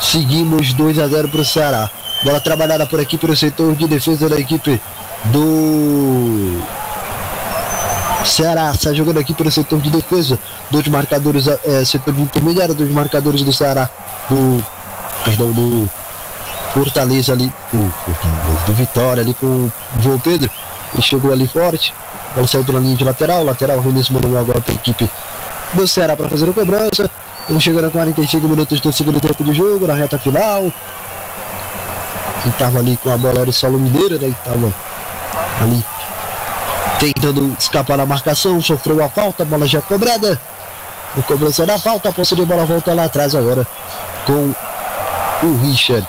[0.00, 1.90] Seguimos 2 a 0 para o Ceará.
[2.26, 4.80] Bola trabalhada por aqui pelo setor de defesa da equipe
[5.26, 6.60] do
[8.24, 8.72] Ceará.
[8.72, 10.36] Está jogando aqui pelo setor de defesa.
[10.68, 13.88] Dois marcadores, é, setor de intermediário, dois marcadores do Ceará.
[14.28, 14.60] Do,
[15.24, 15.88] perdão, do
[16.74, 17.46] Fortaleza ali.
[17.72, 17.94] Do,
[18.66, 19.72] do Vitória ali com o
[20.02, 20.50] João Pedro.
[20.94, 21.94] Ele chegou ali forte.
[22.36, 23.44] Ele saiu pela linha de lateral.
[23.44, 25.08] Lateral Vinícius mandou agora para a equipe
[25.74, 27.08] do Ceará para fazer a cobrança.
[27.42, 30.72] Estamos chegando a 45 minutos do segundo tempo de jogo, na reta final.
[32.46, 34.28] Quem estava ali com a bola era o Saulo Mineiro, né?
[34.28, 34.72] Estava
[35.60, 35.84] ali
[37.00, 40.40] tentando escapar da marcação, sofreu a falta, a bola já cobrada.
[41.16, 43.66] O cobrança da falta, a posse de bola volta lá atrás agora
[44.24, 44.54] com
[45.42, 46.06] o Richard.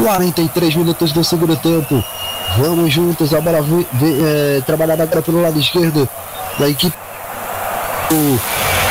[0.00, 2.04] 43 minutos do segundo tempo.
[2.58, 3.58] Vamos juntos, a bola
[4.00, 6.08] é, trabalhada agora pelo lado esquerdo
[6.56, 6.96] da equipe.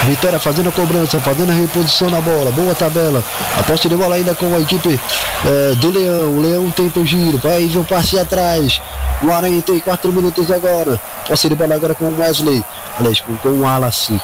[0.05, 2.51] Vitória fazendo a cobrança, fazendo a reposição na bola.
[2.51, 3.23] Boa tabela.
[3.57, 4.99] A posse de bola ainda com a equipe
[5.45, 6.37] é, do Leão.
[6.37, 7.37] O Leão tenta o giro.
[7.37, 8.81] Vai um passe atrás.
[9.21, 10.99] 44 minutos agora.
[11.27, 12.63] Posse de bola agora com o Wesley.
[12.99, 14.19] Aliás, com, o Wallace.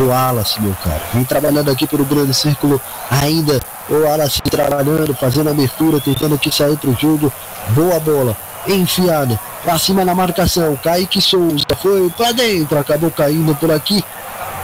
[0.00, 1.00] O Wallace, meu cara.
[1.14, 2.80] Vem trabalhando aqui pelo grande círculo.
[3.08, 7.32] Ainda o Wallace trabalhando, fazendo a abertura, tentando aqui sair pro jogo.
[7.68, 8.36] Boa bola.
[8.66, 9.38] Enfiada.
[9.62, 10.76] Pra cima na marcação.
[10.82, 11.64] Kaique Souza.
[11.80, 12.76] Foi pra dentro.
[12.76, 14.04] Acabou caindo por aqui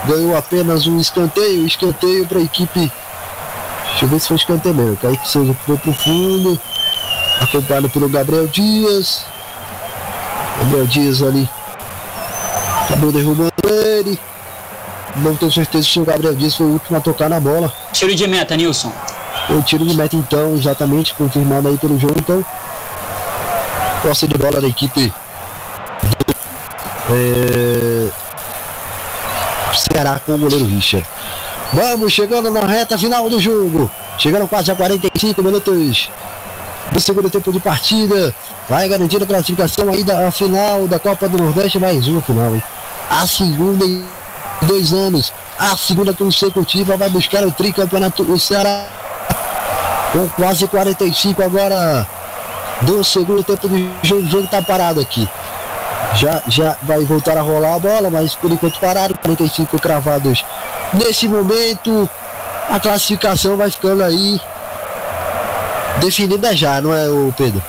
[0.07, 2.91] ganhou apenas um escanteio, escanteio para a equipe.
[3.89, 4.97] Deixa eu ver se foi escanteio mesmo.
[4.97, 6.59] Kaique Souza foi pro fundo,
[7.41, 9.25] acompanhado pelo Gabriel Dias.
[10.59, 11.49] Gabriel Dias ali
[12.85, 14.19] acabou derrubando ele.
[15.17, 17.73] Não tenho certeza se o Gabriel Dias foi o último a tocar na bola.
[17.91, 18.91] Tiro de meta, Nilson.
[19.49, 22.45] O tiro de meta então, exatamente, confirmado aí pelo jogo então.
[24.01, 25.11] Posse de bola da equipe.
[27.09, 27.96] É
[30.25, 31.05] Com o goleiro Richard.
[31.73, 33.91] Vamos chegando na reta final do jogo.
[34.17, 36.09] Chegando quase a 45 minutos
[36.91, 38.33] do segundo tempo de partida.
[38.69, 41.77] Vai garantir a classificação aí da final da Copa do Nordeste.
[41.77, 42.63] Mais uma final, hein?
[43.09, 44.03] A segunda em
[44.61, 45.33] dois anos.
[45.59, 48.23] A segunda consecutiva vai buscar o tricampeonato.
[48.23, 48.85] O Ceará
[50.13, 52.07] com quase 45 agora
[52.81, 54.21] do segundo tempo de jogo.
[54.21, 55.27] O jogo está parado aqui
[56.17, 60.43] já, já vai voltar a rolar a bola, mas por enquanto pararam, 45 cravados
[60.93, 62.09] nesse momento.
[62.69, 64.41] A classificação vai ficando aí
[65.99, 67.63] definida já, não é, o Pedro?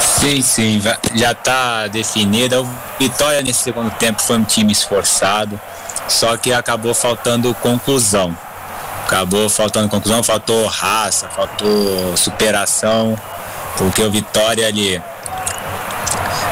[0.00, 0.82] Sim, sim,
[1.14, 2.64] já está definida.
[2.98, 5.60] Vitória nesse segundo tempo foi um time esforçado,
[6.08, 8.36] só que acabou faltando conclusão.
[9.04, 13.18] Acabou faltando conclusão, faltou raça, faltou superação,
[13.76, 15.02] porque o Vitória ali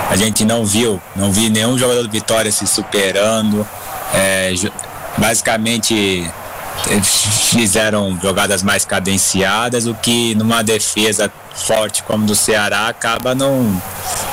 [0.08, 3.66] a gente não viu, não vi nenhum jogador do Vitória se superando.
[4.14, 4.52] É,
[5.18, 6.28] basicamente
[7.52, 13.82] fizeram jogadas mais cadenciadas, o que numa defesa forte como do Ceará acaba não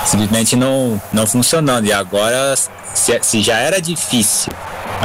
[0.05, 1.85] simplesmente não, não funcionando.
[1.85, 2.55] E agora,
[2.93, 4.53] se, se já era difícil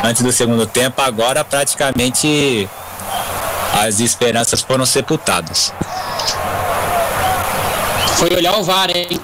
[0.04, 2.68] antes do segundo tempo, agora praticamente
[3.72, 5.72] as esperanças foram sepultadas.
[8.16, 9.20] Foi olhar o VAR, hein?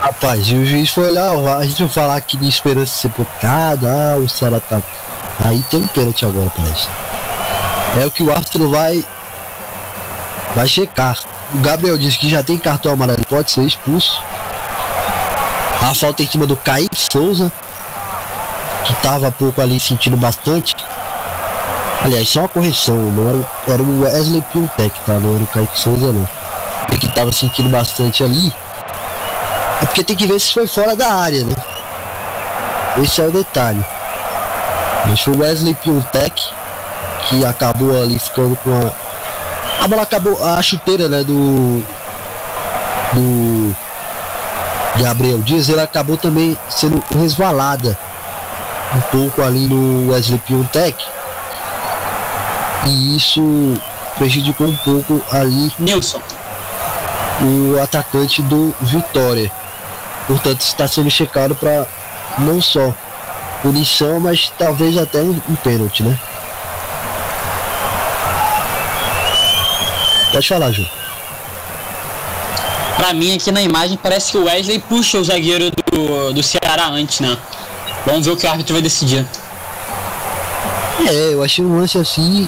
[0.00, 1.58] Rapaz, o juiz foi VAR.
[1.58, 3.88] A gente vai falar aqui de esperança sepultada.
[3.88, 4.80] Ah, o Ceará tá.
[5.44, 6.88] Aí tem um pênalti agora, parece.
[8.00, 9.04] É o que o árbitro vai.
[10.54, 11.18] Vai checar.
[11.52, 14.22] O Gabriel disse que já tem cartão amarelo, pode ser expulso.
[15.80, 17.50] A falta em cima do Kaique Souza,
[18.84, 20.76] que tava pouco ali sentindo bastante.
[22.04, 25.14] Aliás, só uma correção, não era, era o Wesley Piontec, tá?
[25.14, 26.28] Não era o Kaique Souza, não.
[26.88, 28.52] Ele que tava sentindo bastante ali.
[29.82, 31.54] É porque tem que ver se foi fora da área, né?
[33.02, 33.84] Esse é o detalhe.
[35.06, 36.42] Mas foi o Wesley Piontec
[37.28, 39.84] que acabou ali ficando com a.
[39.84, 40.42] A bola acabou.
[40.44, 41.22] A chuteira, né?
[41.22, 41.82] Do.
[43.12, 43.76] Do.
[44.96, 47.96] Gabriel Dias, ele acabou também sendo resvalada
[48.96, 51.04] um pouco ali no Wesley Piontec.
[52.86, 53.40] E isso
[54.16, 56.20] prejudicou um pouco ali Nilson.
[57.40, 59.52] o atacante do Vitória.
[60.28, 61.86] Portanto, está sendo checado para
[62.38, 62.94] não só
[63.62, 66.16] punição, mas talvez até um, um pênalti, né?
[70.30, 70.86] Pode falar, Ju.
[72.96, 76.88] Pra mim, aqui na imagem, parece que o Wesley puxa o zagueiro do, do Ceará
[76.88, 77.36] antes, né?
[78.04, 79.26] Vamos ver o que o árbitro vai decidir.
[81.08, 82.46] É, eu achei um lance assim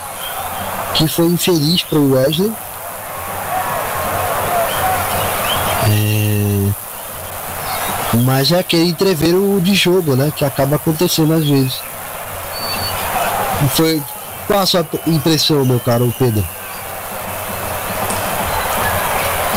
[0.94, 2.52] que foi infeliz para o Wesley.
[8.15, 10.32] Mas é aquele entreveiro de jogo, né?
[10.35, 11.81] Que acaba acontecendo às vezes.
[13.74, 14.03] Foi.
[14.47, 16.45] Qual a sua impressão, meu caro Pedro?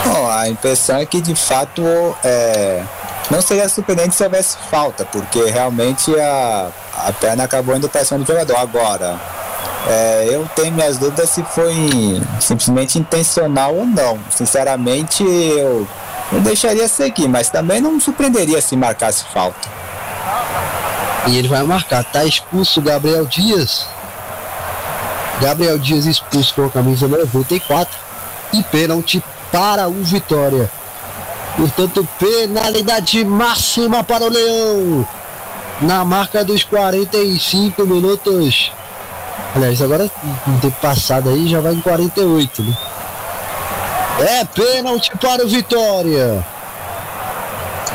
[0.06, 1.82] Bom, a impressão é que de fato
[2.24, 2.84] é,
[3.32, 6.70] não seria surpreendente se houvesse falta, porque realmente a,
[7.08, 8.58] a perna acabou indo para cima do jogador.
[8.58, 9.20] Agora,
[9.88, 14.20] é, eu tenho minhas dúvidas se foi simplesmente intencional ou não.
[14.30, 15.88] Sinceramente, eu,
[16.32, 19.70] eu deixaria seguir, mas também não me surpreenderia se marcasse falta.
[21.28, 22.04] E ele vai marcar.
[22.04, 23.88] Tá expulso o Gabriel Dias.
[25.42, 27.98] Gabriel Dias expulso com a camisa 94.
[28.54, 30.70] E pênalti para o Vitória.
[31.56, 35.08] Portanto, penalidade máxima para o Leão.
[35.82, 38.72] Na marca dos 45 minutos.
[39.56, 40.10] Aliás, agora
[40.48, 42.78] no tempo passado aí já vai em 48, né?
[44.20, 46.46] É pênalti para o Vitória.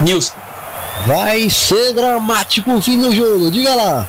[0.00, 0.34] Nilson.
[1.06, 3.50] Vai ser dramático o fim do jogo.
[3.50, 4.06] Diga lá.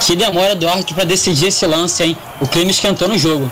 [0.00, 2.16] Que demora do árbitro pra decidir esse lance, hein?
[2.40, 3.50] O clima esquentou no jogo.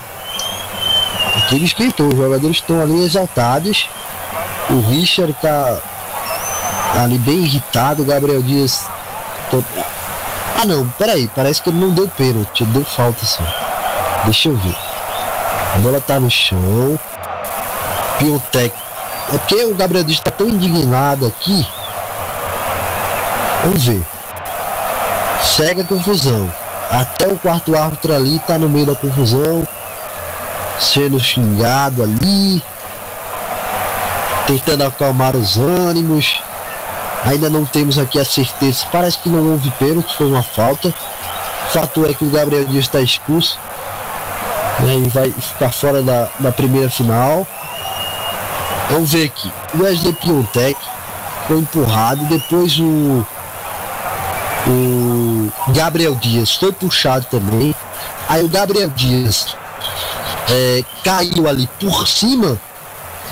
[1.36, 2.08] O time esquentou.
[2.08, 3.88] Os jogadores estão ali exaltados.
[4.70, 5.78] O Richard tá
[7.02, 8.02] ali bem irritado.
[8.02, 8.84] O Gabriel Dias.
[9.50, 9.62] tô-
[10.60, 11.28] Ah não, peraí.
[11.34, 12.64] Parece que ele não deu pênalti.
[12.66, 13.42] Deu falta sim.
[14.24, 14.76] Deixa eu ver.
[15.74, 16.98] A bola tá no chão.
[18.18, 18.72] Piotec.
[19.32, 21.66] É porque o Gabriel Dias tá tão indignado aqui.
[23.64, 24.02] Vamos ver.
[25.42, 26.48] Segue a confusão.
[26.90, 29.66] Até o quarto árbitro ali tá no meio da confusão.
[30.78, 32.62] Sendo xingado ali.
[34.46, 36.40] Tentando acalmar os ânimos.
[37.24, 38.86] Ainda não temos aqui a certeza.
[38.92, 40.88] Parece que não houve pênalti, foi uma falta.
[40.88, 43.59] O fato é que o Gabriel Dias está expulso.
[44.80, 47.46] Né, Ele vai ficar fora da, da primeira final.
[48.90, 49.52] Vamos ver aqui.
[49.74, 50.76] O Wesley Piontec
[51.46, 52.24] foi empurrado.
[52.26, 53.26] Depois o,
[54.66, 57.74] o Gabriel Dias foi puxado também.
[58.28, 59.56] Aí o Gabriel Dias
[60.51, 62.59] é, caiu ali por cima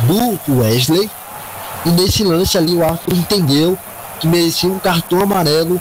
[0.00, 1.10] do Wesley.
[1.84, 3.76] E nesse lance ali o árbitro entendeu
[4.20, 5.80] que merecia um cartão amarelo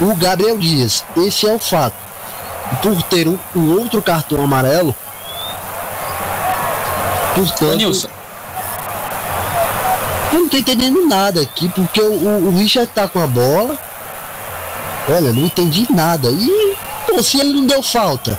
[0.00, 1.04] o Gabriel Dias.
[1.16, 2.01] Esse é o fato.
[2.80, 4.94] Por ter um, um outro cartão amarelo,
[7.34, 8.08] portanto, Nilson.
[10.32, 13.78] eu não tô entendendo nada aqui, porque o, o, o Richard tá com a bola.
[15.08, 16.30] Olha, não entendi nada.
[16.30, 16.76] E
[17.06, 18.38] pô, se ele não deu falta,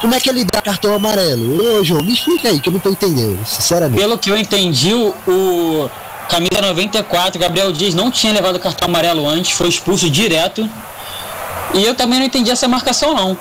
[0.00, 1.78] como é que ele dá cartão amarelo?
[1.78, 4.00] Ô João, me explica aí que eu não tô entendendo, sinceramente.
[4.00, 5.90] Pelo que eu entendi, o,
[6.28, 10.68] camisa 94, Gabriel Dias, não tinha levado cartão amarelo antes, foi expulso direto.
[11.74, 13.36] E eu também não entendi essa marcação não.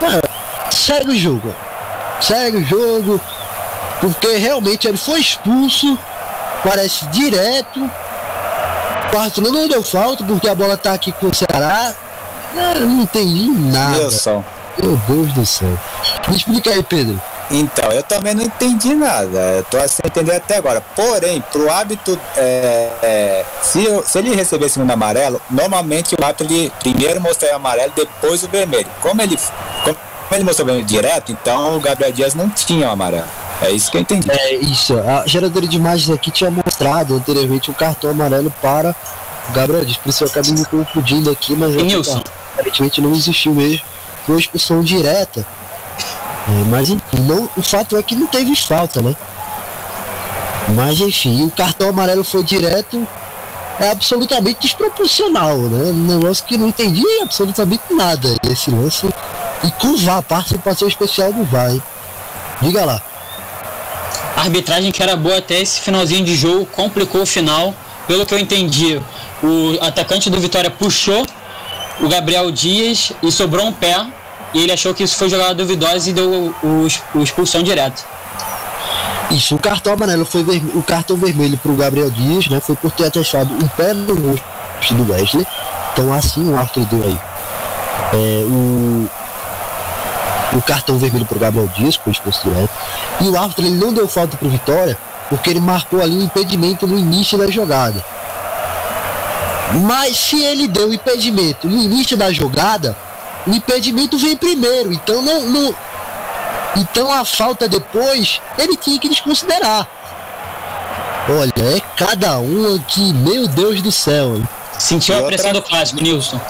[0.00, 0.06] Bom.
[0.06, 1.54] Ah, Segue o jogo.
[2.20, 3.20] Segue o jogo.
[4.00, 5.98] Porque realmente ele foi expulso.
[6.62, 7.90] Parece direto.
[9.12, 11.94] O não deu falta porque a bola tá aqui com o Ceará.
[12.54, 14.10] Eu não entendi nada.
[14.78, 15.78] Meu Deus do céu.
[16.28, 17.20] Me explica aí, Pedro.
[17.50, 19.38] Então, eu também não entendi nada.
[19.38, 20.80] Eu tô sem entender até agora.
[20.80, 26.42] Porém, pro hábito, é, é, se, eu- se ele receber segundo amarelo, normalmente o hábito
[26.44, 28.88] ele primeiro mostraria o amarelo, depois o vermelho.
[29.00, 29.36] Como ele,
[29.84, 29.96] como
[30.32, 33.26] ele mostrou o vermelho direto, então o Gabriel Dias não tinha o amarelo.
[33.62, 34.28] É isso que eu entendi.
[34.30, 38.94] É isso, a geradora de imagens aqui tinha mostrado anteriormente um cartão amarelo para
[39.48, 42.22] o Gabriel Dias, por isso eu acabei me confundindo aqui, mas E Nilson?
[42.54, 43.82] aparentemente não existiu mesmo.
[44.26, 45.46] Foi uma expulsão direta.
[46.48, 49.14] É, mas não, o fato é que não teve falta, né?
[50.74, 53.06] Mas enfim, o cartão amarelo foi direto,
[53.78, 55.90] é absolutamente desproporcional, né?
[55.90, 59.06] Um negócio que não entendi absolutamente nada esse lance.
[59.64, 61.82] E com o VAR, participação especial do VAR, hein?
[62.62, 63.02] Diga lá.
[64.36, 67.74] A arbitragem que era boa até esse finalzinho de jogo complicou o final.
[68.06, 69.00] Pelo que eu entendi,
[69.42, 71.26] o atacante do Vitória puxou
[72.00, 74.06] o Gabriel Dias e sobrou um pé.
[74.54, 78.04] E ele achou que isso foi jogada duvidosa e deu o, o expulsão direto.
[79.30, 80.42] Isso, o cartão amarelo foi
[80.74, 82.60] o cartão vermelho pro Gabriel Dias, né?
[82.60, 85.46] Foi por ter atestado um pé no rosto do Wesley.
[85.92, 87.18] Então assim o árbitro deu aí.
[88.12, 89.08] É, o,
[90.56, 92.70] o cartão vermelho pro Gabriel Dias, foi expulso direto.
[93.20, 94.96] E o árbitro ele não deu falta pro Vitória,
[95.28, 98.04] porque ele marcou ali um impedimento no início da jogada.
[99.82, 102.96] Mas se ele deu impedimento no início da jogada,
[103.46, 104.92] o impedimento vem primeiro.
[104.92, 105.74] Então não, não,
[106.76, 109.88] então a falta depois, ele tinha que desconsiderar.
[111.28, 114.40] Olha, é cada um aqui, meu Deus do céu.
[114.78, 116.40] Sentiu a outra pressão do clássico, Nilson.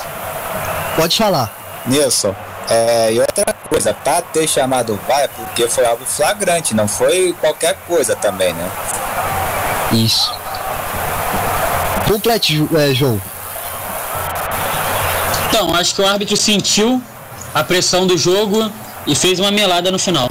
[0.97, 1.51] Pode falar.
[1.87, 2.35] Nilson,
[2.69, 6.89] é, e outra coisa, pra ter chamado o VAR é porque foi algo flagrante, não
[6.89, 8.71] foi qualquer coisa também, né?
[9.93, 10.35] Isso.
[12.09, 13.21] Complete, é, João.
[15.57, 17.03] Então, acho que o árbitro sentiu
[17.55, 18.71] a pressão do jogo
[19.07, 20.29] e fez uma melada no final.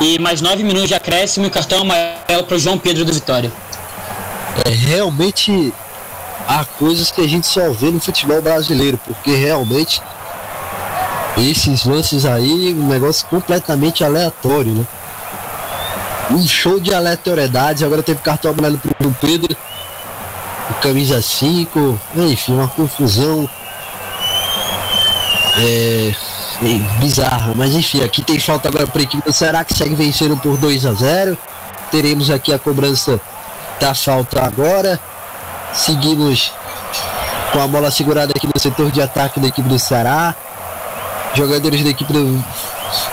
[0.00, 3.52] E mais nove minutos de acréscimo e cartão amarelo para o João Pedro do Vitória.
[4.64, 5.70] É realmente
[6.48, 10.00] há coisas que a gente só vê no futebol brasileiro, porque realmente
[11.36, 14.86] esses lances aí, um negócio completamente aleatório, né?
[16.30, 19.54] Um show de aleatoriedades, agora teve cartão amarelo pro Pedro,
[20.80, 23.46] camisa 5, enfim, uma confusão
[25.56, 26.14] é,
[26.62, 29.94] é, bizarra, mas enfim, aqui tem falta agora para a equipe do Ceará que segue
[29.94, 31.38] vencendo por 2 a 0.
[31.90, 33.20] Teremos aqui a cobrança
[33.80, 34.98] da falta agora.
[35.72, 36.52] Seguimos
[37.52, 40.34] com a bola segurada aqui no setor de ataque da equipe do Ceará.
[41.34, 42.44] Jogadores da equipe do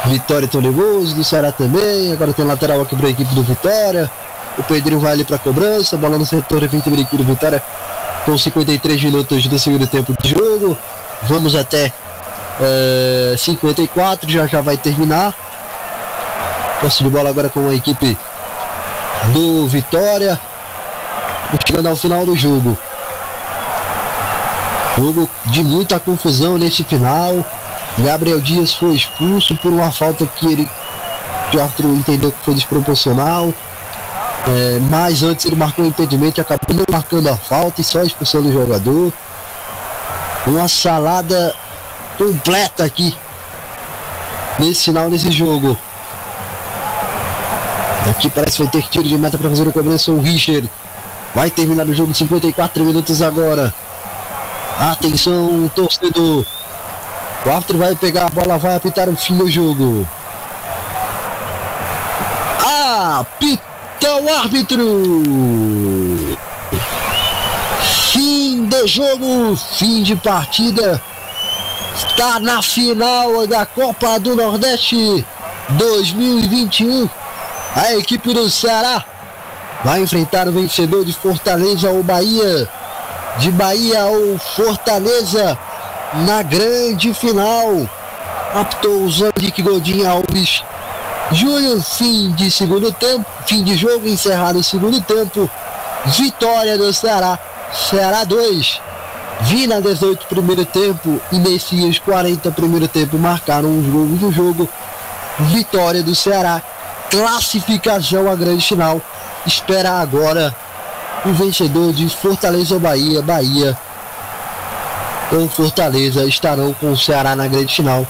[0.05, 2.11] Vitória estão nervosos, do Ceará também.
[2.11, 4.09] Agora tem lateral aqui para a equipe do Vitória.
[4.57, 5.97] O Pedrinho vai ali para a cobrança.
[5.97, 7.61] Bola no setor da equipe do Vitória
[8.25, 10.77] com 53 minutos do segundo tempo de jogo.
[11.23, 11.91] Vamos até
[12.59, 15.33] eh, 54, já já vai terminar.
[16.81, 18.17] Posse de bola agora com a equipe
[19.33, 20.39] do Vitória.
[21.67, 22.77] Chegando ao final do jogo.
[24.97, 27.45] Jogo de muita confusão nesse final.
[27.99, 30.69] Gabriel Dias foi expulso por uma falta que ele
[31.49, 33.53] que o Arthur entendeu que foi desproporcional.
[34.47, 38.53] É, mas antes ele marcou o impedimento acabou marcando a falta e só expulsando o
[38.53, 39.13] jogador.
[40.47, 41.53] Uma salada
[42.17, 43.15] completa aqui
[44.59, 45.77] nesse final desse jogo.
[48.09, 50.69] Aqui parece que vai ter tiro de meta para fazer a cobrança o Richard.
[51.33, 53.73] Vai terminar o jogo 54 minutos agora.
[54.79, 56.45] Atenção, torcedor.
[57.45, 60.07] O árbitro vai pegar a bola, vai apitar o fim do jogo.
[63.19, 65.03] Apita o árbitro.
[68.11, 71.01] Fim de jogo, fim de partida.
[72.07, 75.23] Está na final da Copa do Nordeste
[75.69, 77.07] 2021.
[77.75, 79.05] A equipe do Ceará
[79.83, 82.67] vai enfrentar o vencedor de Fortaleza ou Bahia.
[83.37, 85.57] De Bahia ou Fortaleza
[86.25, 87.87] na grande final.
[88.55, 90.63] Aptou o Zandic Godinho Alves.
[91.31, 95.49] Júnior, fim de segundo tempo, fim de jogo, encerrado o segundo tempo.
[96.05, 97.37] Vitória do Ceará,
[97.71, 98.90] Ceará 2.
[99.43, 104.69] Vina 18 primeiro tempo e Messias 40 primeiro tempo marcaram os gols do jogo.
[105.39, 106.61] Vitória do Ceará,
[107.09, 109.01] classificação à grande final.
[109.45, 110.55] Espera agora
[111.25, 113.21] o vencedor de Fortaleza Bahia.
[113.21, 113.77] Bahia
[115.31, 118.05] ou Fortaleza estarão com o Ceará na grande final.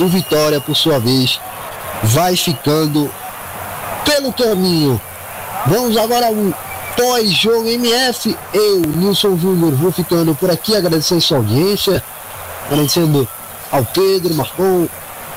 [0.00, 1.38] O Vitória, por sua vez,
[2.02, 3.10] vai ficando
[4.04, 5.00] pelo caminho.
[5.66, 6.34] Vamos agora ao
[6.96, 8.36] pós-jogo MF.
[8.52, 12.02] Eu, Nilson Júnior, vou ficando por aqui, agradecendo sua audiência,
[12.66, 13.28] agradecendo
[13.70, 14.88] ao Pedro Marcon,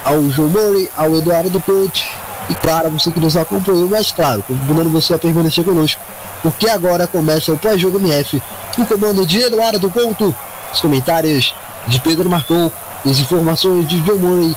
[0.04, 2.10] ao João Murray, ao Eduardo Ponte
[2.50, 6.02] e, claro, você que nos acompanhou, mas claro, convidando você a permanecer conosco,
[6.42, 8.42] porque agora começa o pós-jogo MF,
[8.78, 10.36] o comando de Eduardo Couto,
[10.74, 11.56] os comentários
[11.88, 12.72] de Pedro Marcon,
[13.06, 14.56] as informações de João Murray.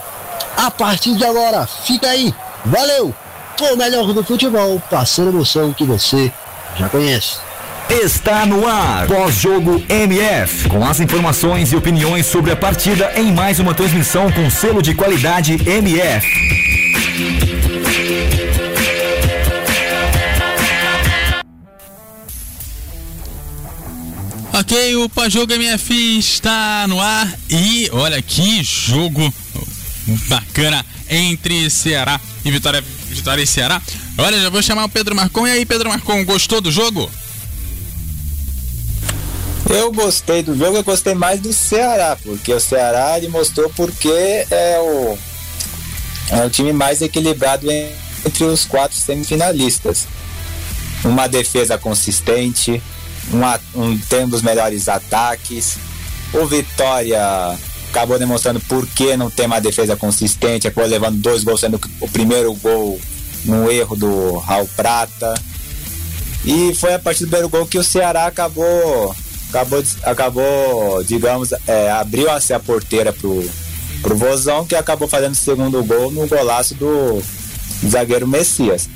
[0.56, 3.14] A partir de agora, fica aí, valeu!
[3.58, 6.30] O melhor do futebol, passando emoção que você
[6.78, 7.38] já conhece.
[7.88, 13.60] Está no ar, pós-jogo MF, com as informações e opiniões sobre a partida em mais
[13.60, 16.26] uma transmissão com selo de qualidade MF.
[24.52, 29.32] Ok, o pós-jogo MF está no ar e olha que jogo
[30.28, 33.80] bacana entre Ceará e Vitória, Vitória e Ceará.
[34.18, 35.46] Olha, já vou chamar o Pedro Marcon.
[35.46, 37.10] E aí, Pedro Marcon, gostou do jogo?
[39.68, 44.08] Eu gostei do jogo, eu gostei mais do Ceará, porque o Ceará ele mostrou porque
[44.08, 45.18] é o,
[46.30, 47.66] é o time mais equilibrado
[48.24, 50.06] entre os quatro semifinalistas.
[51.04, 52.80] Uma defesa consistente,
[53.30, 55.76] uma, um, tem um dos melhores ataques.
[56.32, 57.58] O Vitória
[57.96, 62.08] acabou demonstrando por que não tem uma defesa consistente, acabou levando dois gols, sendo o
[62.08, 63.00] primeiro gol
[63.44, 65.34] no erro do Raul Prata.
[66.44, 69.16] E foi a partir do primeiro gol que o Ceará acabou,
[69.48, 73.48] acabou, acabou digamos, é, abriu assim, a porteira pro,
[74.02, 77.22] pro Vozão, que acabou fazendo o segundo gol no golaço do
[77.88, 78.88] zagueiro Messias.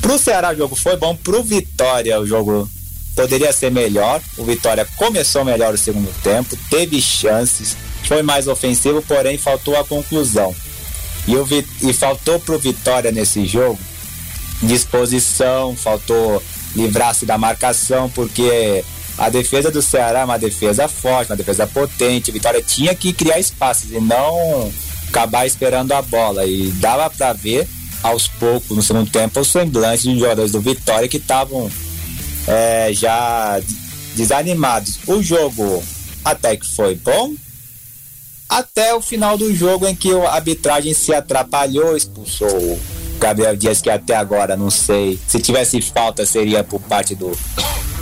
[0.00, 2.68] Pro Ceará o jogo foi bom, pro Vitória o jogo
[3.14, 4.20] poderia ser melhor.
[4.36, 7.76] O Vitória começou melhor o segundo tempo, teve chances,
[8.08, 10.54] foi mais ofensivo, porém faltou a conclusão.
[11.26, 11.46] E, o,
[11.82, 13.78] e faltou pro Vitória nesse jogo
[14.62, 16.42] disposição, faltou
[16.74, 18.84] livrar-se da marcação, porque
[19.16, 22.32] a defesa do Ceará é uma defesa forte, uma defesa potente.
[22.32, 24.72] Vitória tinha que criar espaços e não
[25.08, 26.44] acabar esperando a bola.
[26.44, 27.68] E dava para ver
[28.02, 31.70] aos poucos, no segundo tempo, o semblante dos jogadores do Vitória que estavam
[32.46, 33.60] é, já
[34.16, 34.98] desanimados.
[35.06, 35.82] O jogo
[36.24, 37.34] até que foi bom,
[38.58, 42.80] até o final do jogo em que a arbitragem se atrapalhou, expulsou o
[43.18, 45.18] Gabriel Dias, que até agora não sei.
[45.26, 47.36] Se tivesse falta, seria por parte do,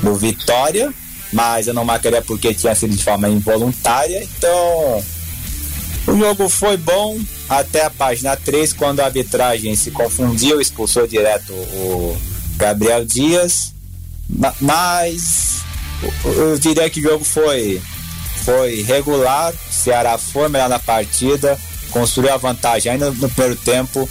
[0.02, 0.92] do Vitória,
[1.32, 4.22] mas eu não marcaria porque tinha sido de forma involuntária.
[4.22, 5.02] Então,
[6.06, 7.18] o jogo foi bom
[7.48, 12.14] até a página 3, quando a arbitragem se confundiu, expulsou direto o
[12.56, 13.72] Gabriel Dias.
[14.60, 15.62] Mas
[16.24, 17.80] eu diria que o jogo foi
[18.44, 21.59] foi regular, o Ceará foi melhor na partida,
[21.90, 24.09] construiu a vantagem ainda no primeiro tempo,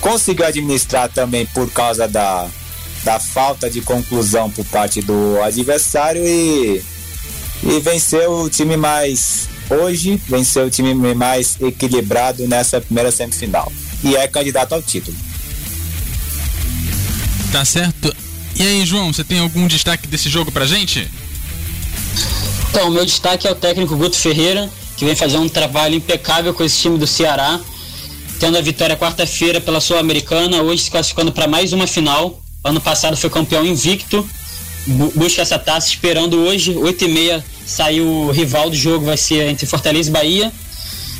[0.00, 2.48] conseguiu administrar também por causa da,
[3.04, 6.82] da falta de conclusão por parte do adversário e,
[7.62, 13.72] e venceu o time mais hoje, venceu o time mais equilibrado nessa primeira semifinal
[14.02, 15.16] e é candidato ao título.
[17.50, 18.14] Tá certo.
[18.56, 21.08] E aí, João, você tem algum destaque desse jogo pra gente?
[22.72, 24.66] Então, meu destaque é o técnico Guto Ferreira,
[24.96, 27.60] que vem fazer um trabalho impecável com esse time do Ceará,
[28.40, 32.40] tendo a vitória quarta-feira pela Sul-Americana, hoje se classificando para mais uma final.
[32.64, 34.26] Ano passado foi campeão invicto,
[34.86, 39.66] bu busca essa taça, esperando hoje, 8h30, sair o rival do jogo, vai ser entre
[39.66, 40.52] Fortaleza e Bahia.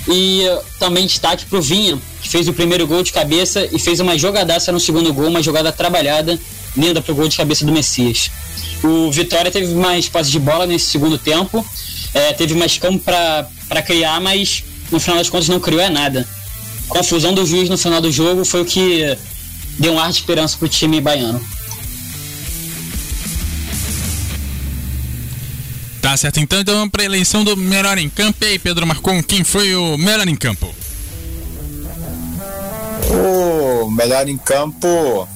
[0.09, 0.45] E
[0.79, 4.17] também destaque para o Vinha, que fez o primeiro gol de cabeça e fez uma
[4.17, 6.41] jogadaça no segundo gol, uma jogada trabalhada,
[6.75, 8.31] linda para o gol de cabeça do Messias.
[8.83, 11.65] O Vitória teve mais posse de bola nesse segundo tempo,
[12.13, 16.27] é, teve mais campo para criar, mas no final das contas não criou é nada.
[16.91, 19.17] A confusão do juiz no final do jogo foi o que
[19.79, 21.43] deu um ar de esperança pro time baiano.
[26.03, 28.45] Tá certo, então, então vamos para a eleição do melhor em campo.
[28.45, 30.75] E aí, Pedro Marcon, quem foi o melhor em campo?
[33.09, 35.29] O melhor em campo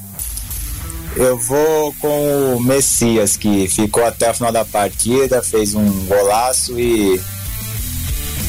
[1.16, 6.78] eu vou com o Messias, que ficou até o final da partida, fez um golaço
[6.78, 7.18] e.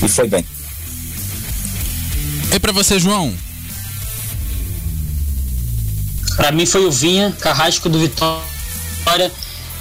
[0.03, 0.45] e foi bem.
[2.53, 3.33] E para você, João?
[6.35, 9.31] Para mim foi o Vinha, carrasco do Vitória.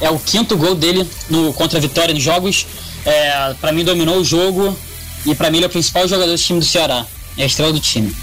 [0.01, 2.67] É o quinto gol dele no contra a Vitória nos jogos.
[3.05, 4.77] É, para mim dominou o jogo
[5.25, 7.05] e para mim ele é o principal jogador do time do Ceará.
[7.37, 8.15] É a estrela do time.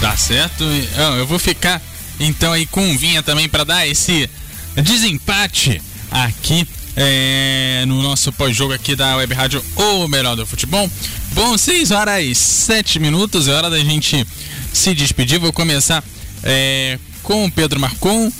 [0.00, 0.64] Tá certo?
[1.18, 1.80] Eu vou ficar
[2.18, 4.28] então aí com Vinha também para dar esse
[4.76, 6.66] desempate aqui
[6.96, 10.90] é, no nosso pós-jogo aqui da Web Rádio O Melhor do Futebol.
[11.32, 14.26] Bom, 6 horas e 7 minutos, é hora da gente
[14.72, 15.38] se despedir.
[15.38, 16.02] Vou começar
[16.42, 18.30] é, com o Pedro Marcon.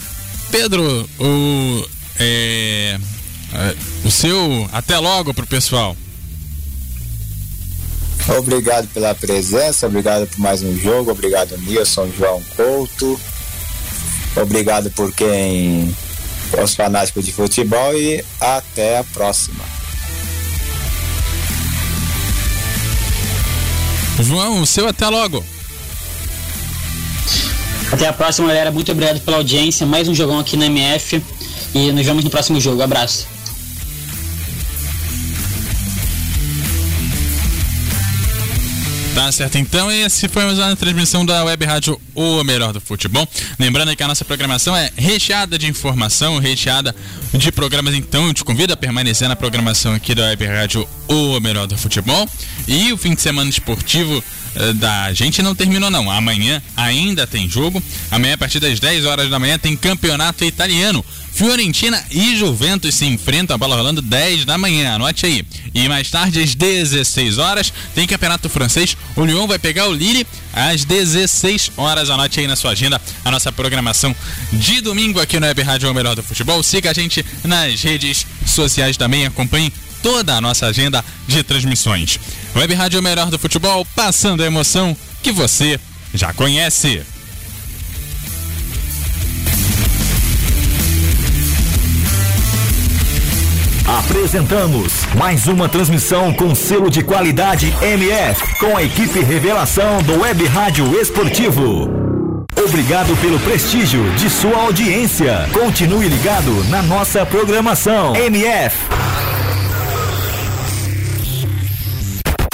[0.50, 1.88] Pedro, o,
[2.18, 2.98] é,
[3.52, 5.96] é o seu até logo pro pessoal.
[8.28, 13.20] Obrigado pela presença, obrigado por mais um jogo, obrigado Nilson, João Couto,
[14.36, 15.94] obrigado por quem
[16.62, 19.64] os fanáticos de futebol e até a próxima.
[24.22, 25.44] João, o seu até logo.
[27.90, 28.70] Até a próxima, galera.
[28.70, 29.86] Muito obrigado pela audiência.
[29.86, 31.22] Mais um jogão aqui na MF.
[31.74, 32.82] E nos vemos no próximo jogo.
[32.82, 33.39] Abraço.
[39.20, 43.28] Tá certo, então esse foi mais uma transmissão da Web Rádio O Melhor do Futebol.
[43.58, 46.96] Lembrando que a nossa programação é recheada de informação, recheada
[47.34, 51.38] de programas, então eu te convido a permanecer na programação aqui da Web Rádio O
[51.38, 52.26] Melhor do Futebol.
[52.66, 54.24] E o fim de semana esportivo
[54.54, 56.10] eh, da gente não terminou não.
[56.10, 57.82] Amanhã ainda tem jogo.
[58.10, 61.04] Amanhã a partir das 10 horas da manhã tem campeonato italiano.
[61.40, 65.42] Fiorentina e Juventus se enfrentam, a bola rolando 10 da manhã, anote aí.
[65.74, 68.94] E mais tarde, às 16 horas, tem campeonato francês.
[69.16, 72.10] O Lyon vai pegar o Lille às 16 horas.
[72.10, 74.14] Anote aí na sua agenda a nossa programação
[74.52, 76.62] de domingo aqui no Web Rádio o Melhor do Futebol.
[76.62, 79.72] Siga a gente nas redes sociais também, acompanhe
[80.02, 82.20] toda a nossa agenda de transmissões.
[82.54, 85.80] Web Rádio Melhor do Futebol, passando a emoção que você
[86.12, 87.00] já conhece.
[93.98, 100.46] Apresentamos mais uma transmissão com selo de qualidade MF, com a equipe Revelação do Web
[100.46, 101.90] Rádio Esportivo.
[102.56, 105.48] Obrigado pelo prestígio de sua audiência.
[105.52, 108.14] Continue ligado na nossa programação.
[108.14, 108.76] MF.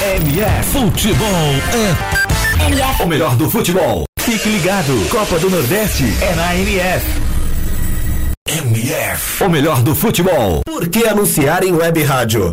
[0.01, 1.27] MF Futebol
[1.75, 3.03] é MF.
[3.03, 4.05] o melhor do futebol.
[4.21, 5.07] Fique ligado.
[5.11, 7.26] Copa do Nordeste é na MF.
[8.57, 9.45] MF.
[9.45, 10.63] O melhor do futebol.
[10.65, 12.53] Por que anunciar em web rádio?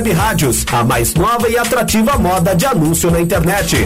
[0.01, 3.85] Web Rádios, a mais nova e atrativa moda de anúncio na internet.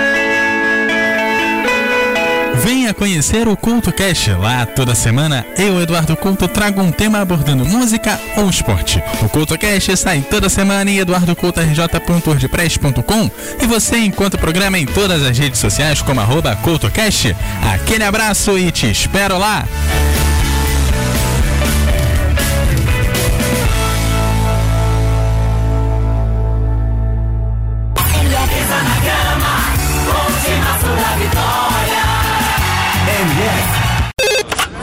[2.63, 4.27] Venha conhecer o Culto Cash.
[4.39, 9.03] Lá toda semana eu, Eduardo Culto, trago um tema abordando música ou esporte.
[9.21, 13.31] O Culto Cash sai toda semana em eduardocultorj.wordpress.com
[13.61, 17.35] e você encontra o programa em todas as redes sociais como arroba CultoCast.
[17.73, 19.65] Aquele abraço e te espero lá!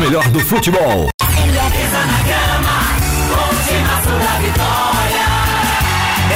[0.00, 1.10] melhor do futebol.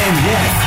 [0.06, 0.63] MF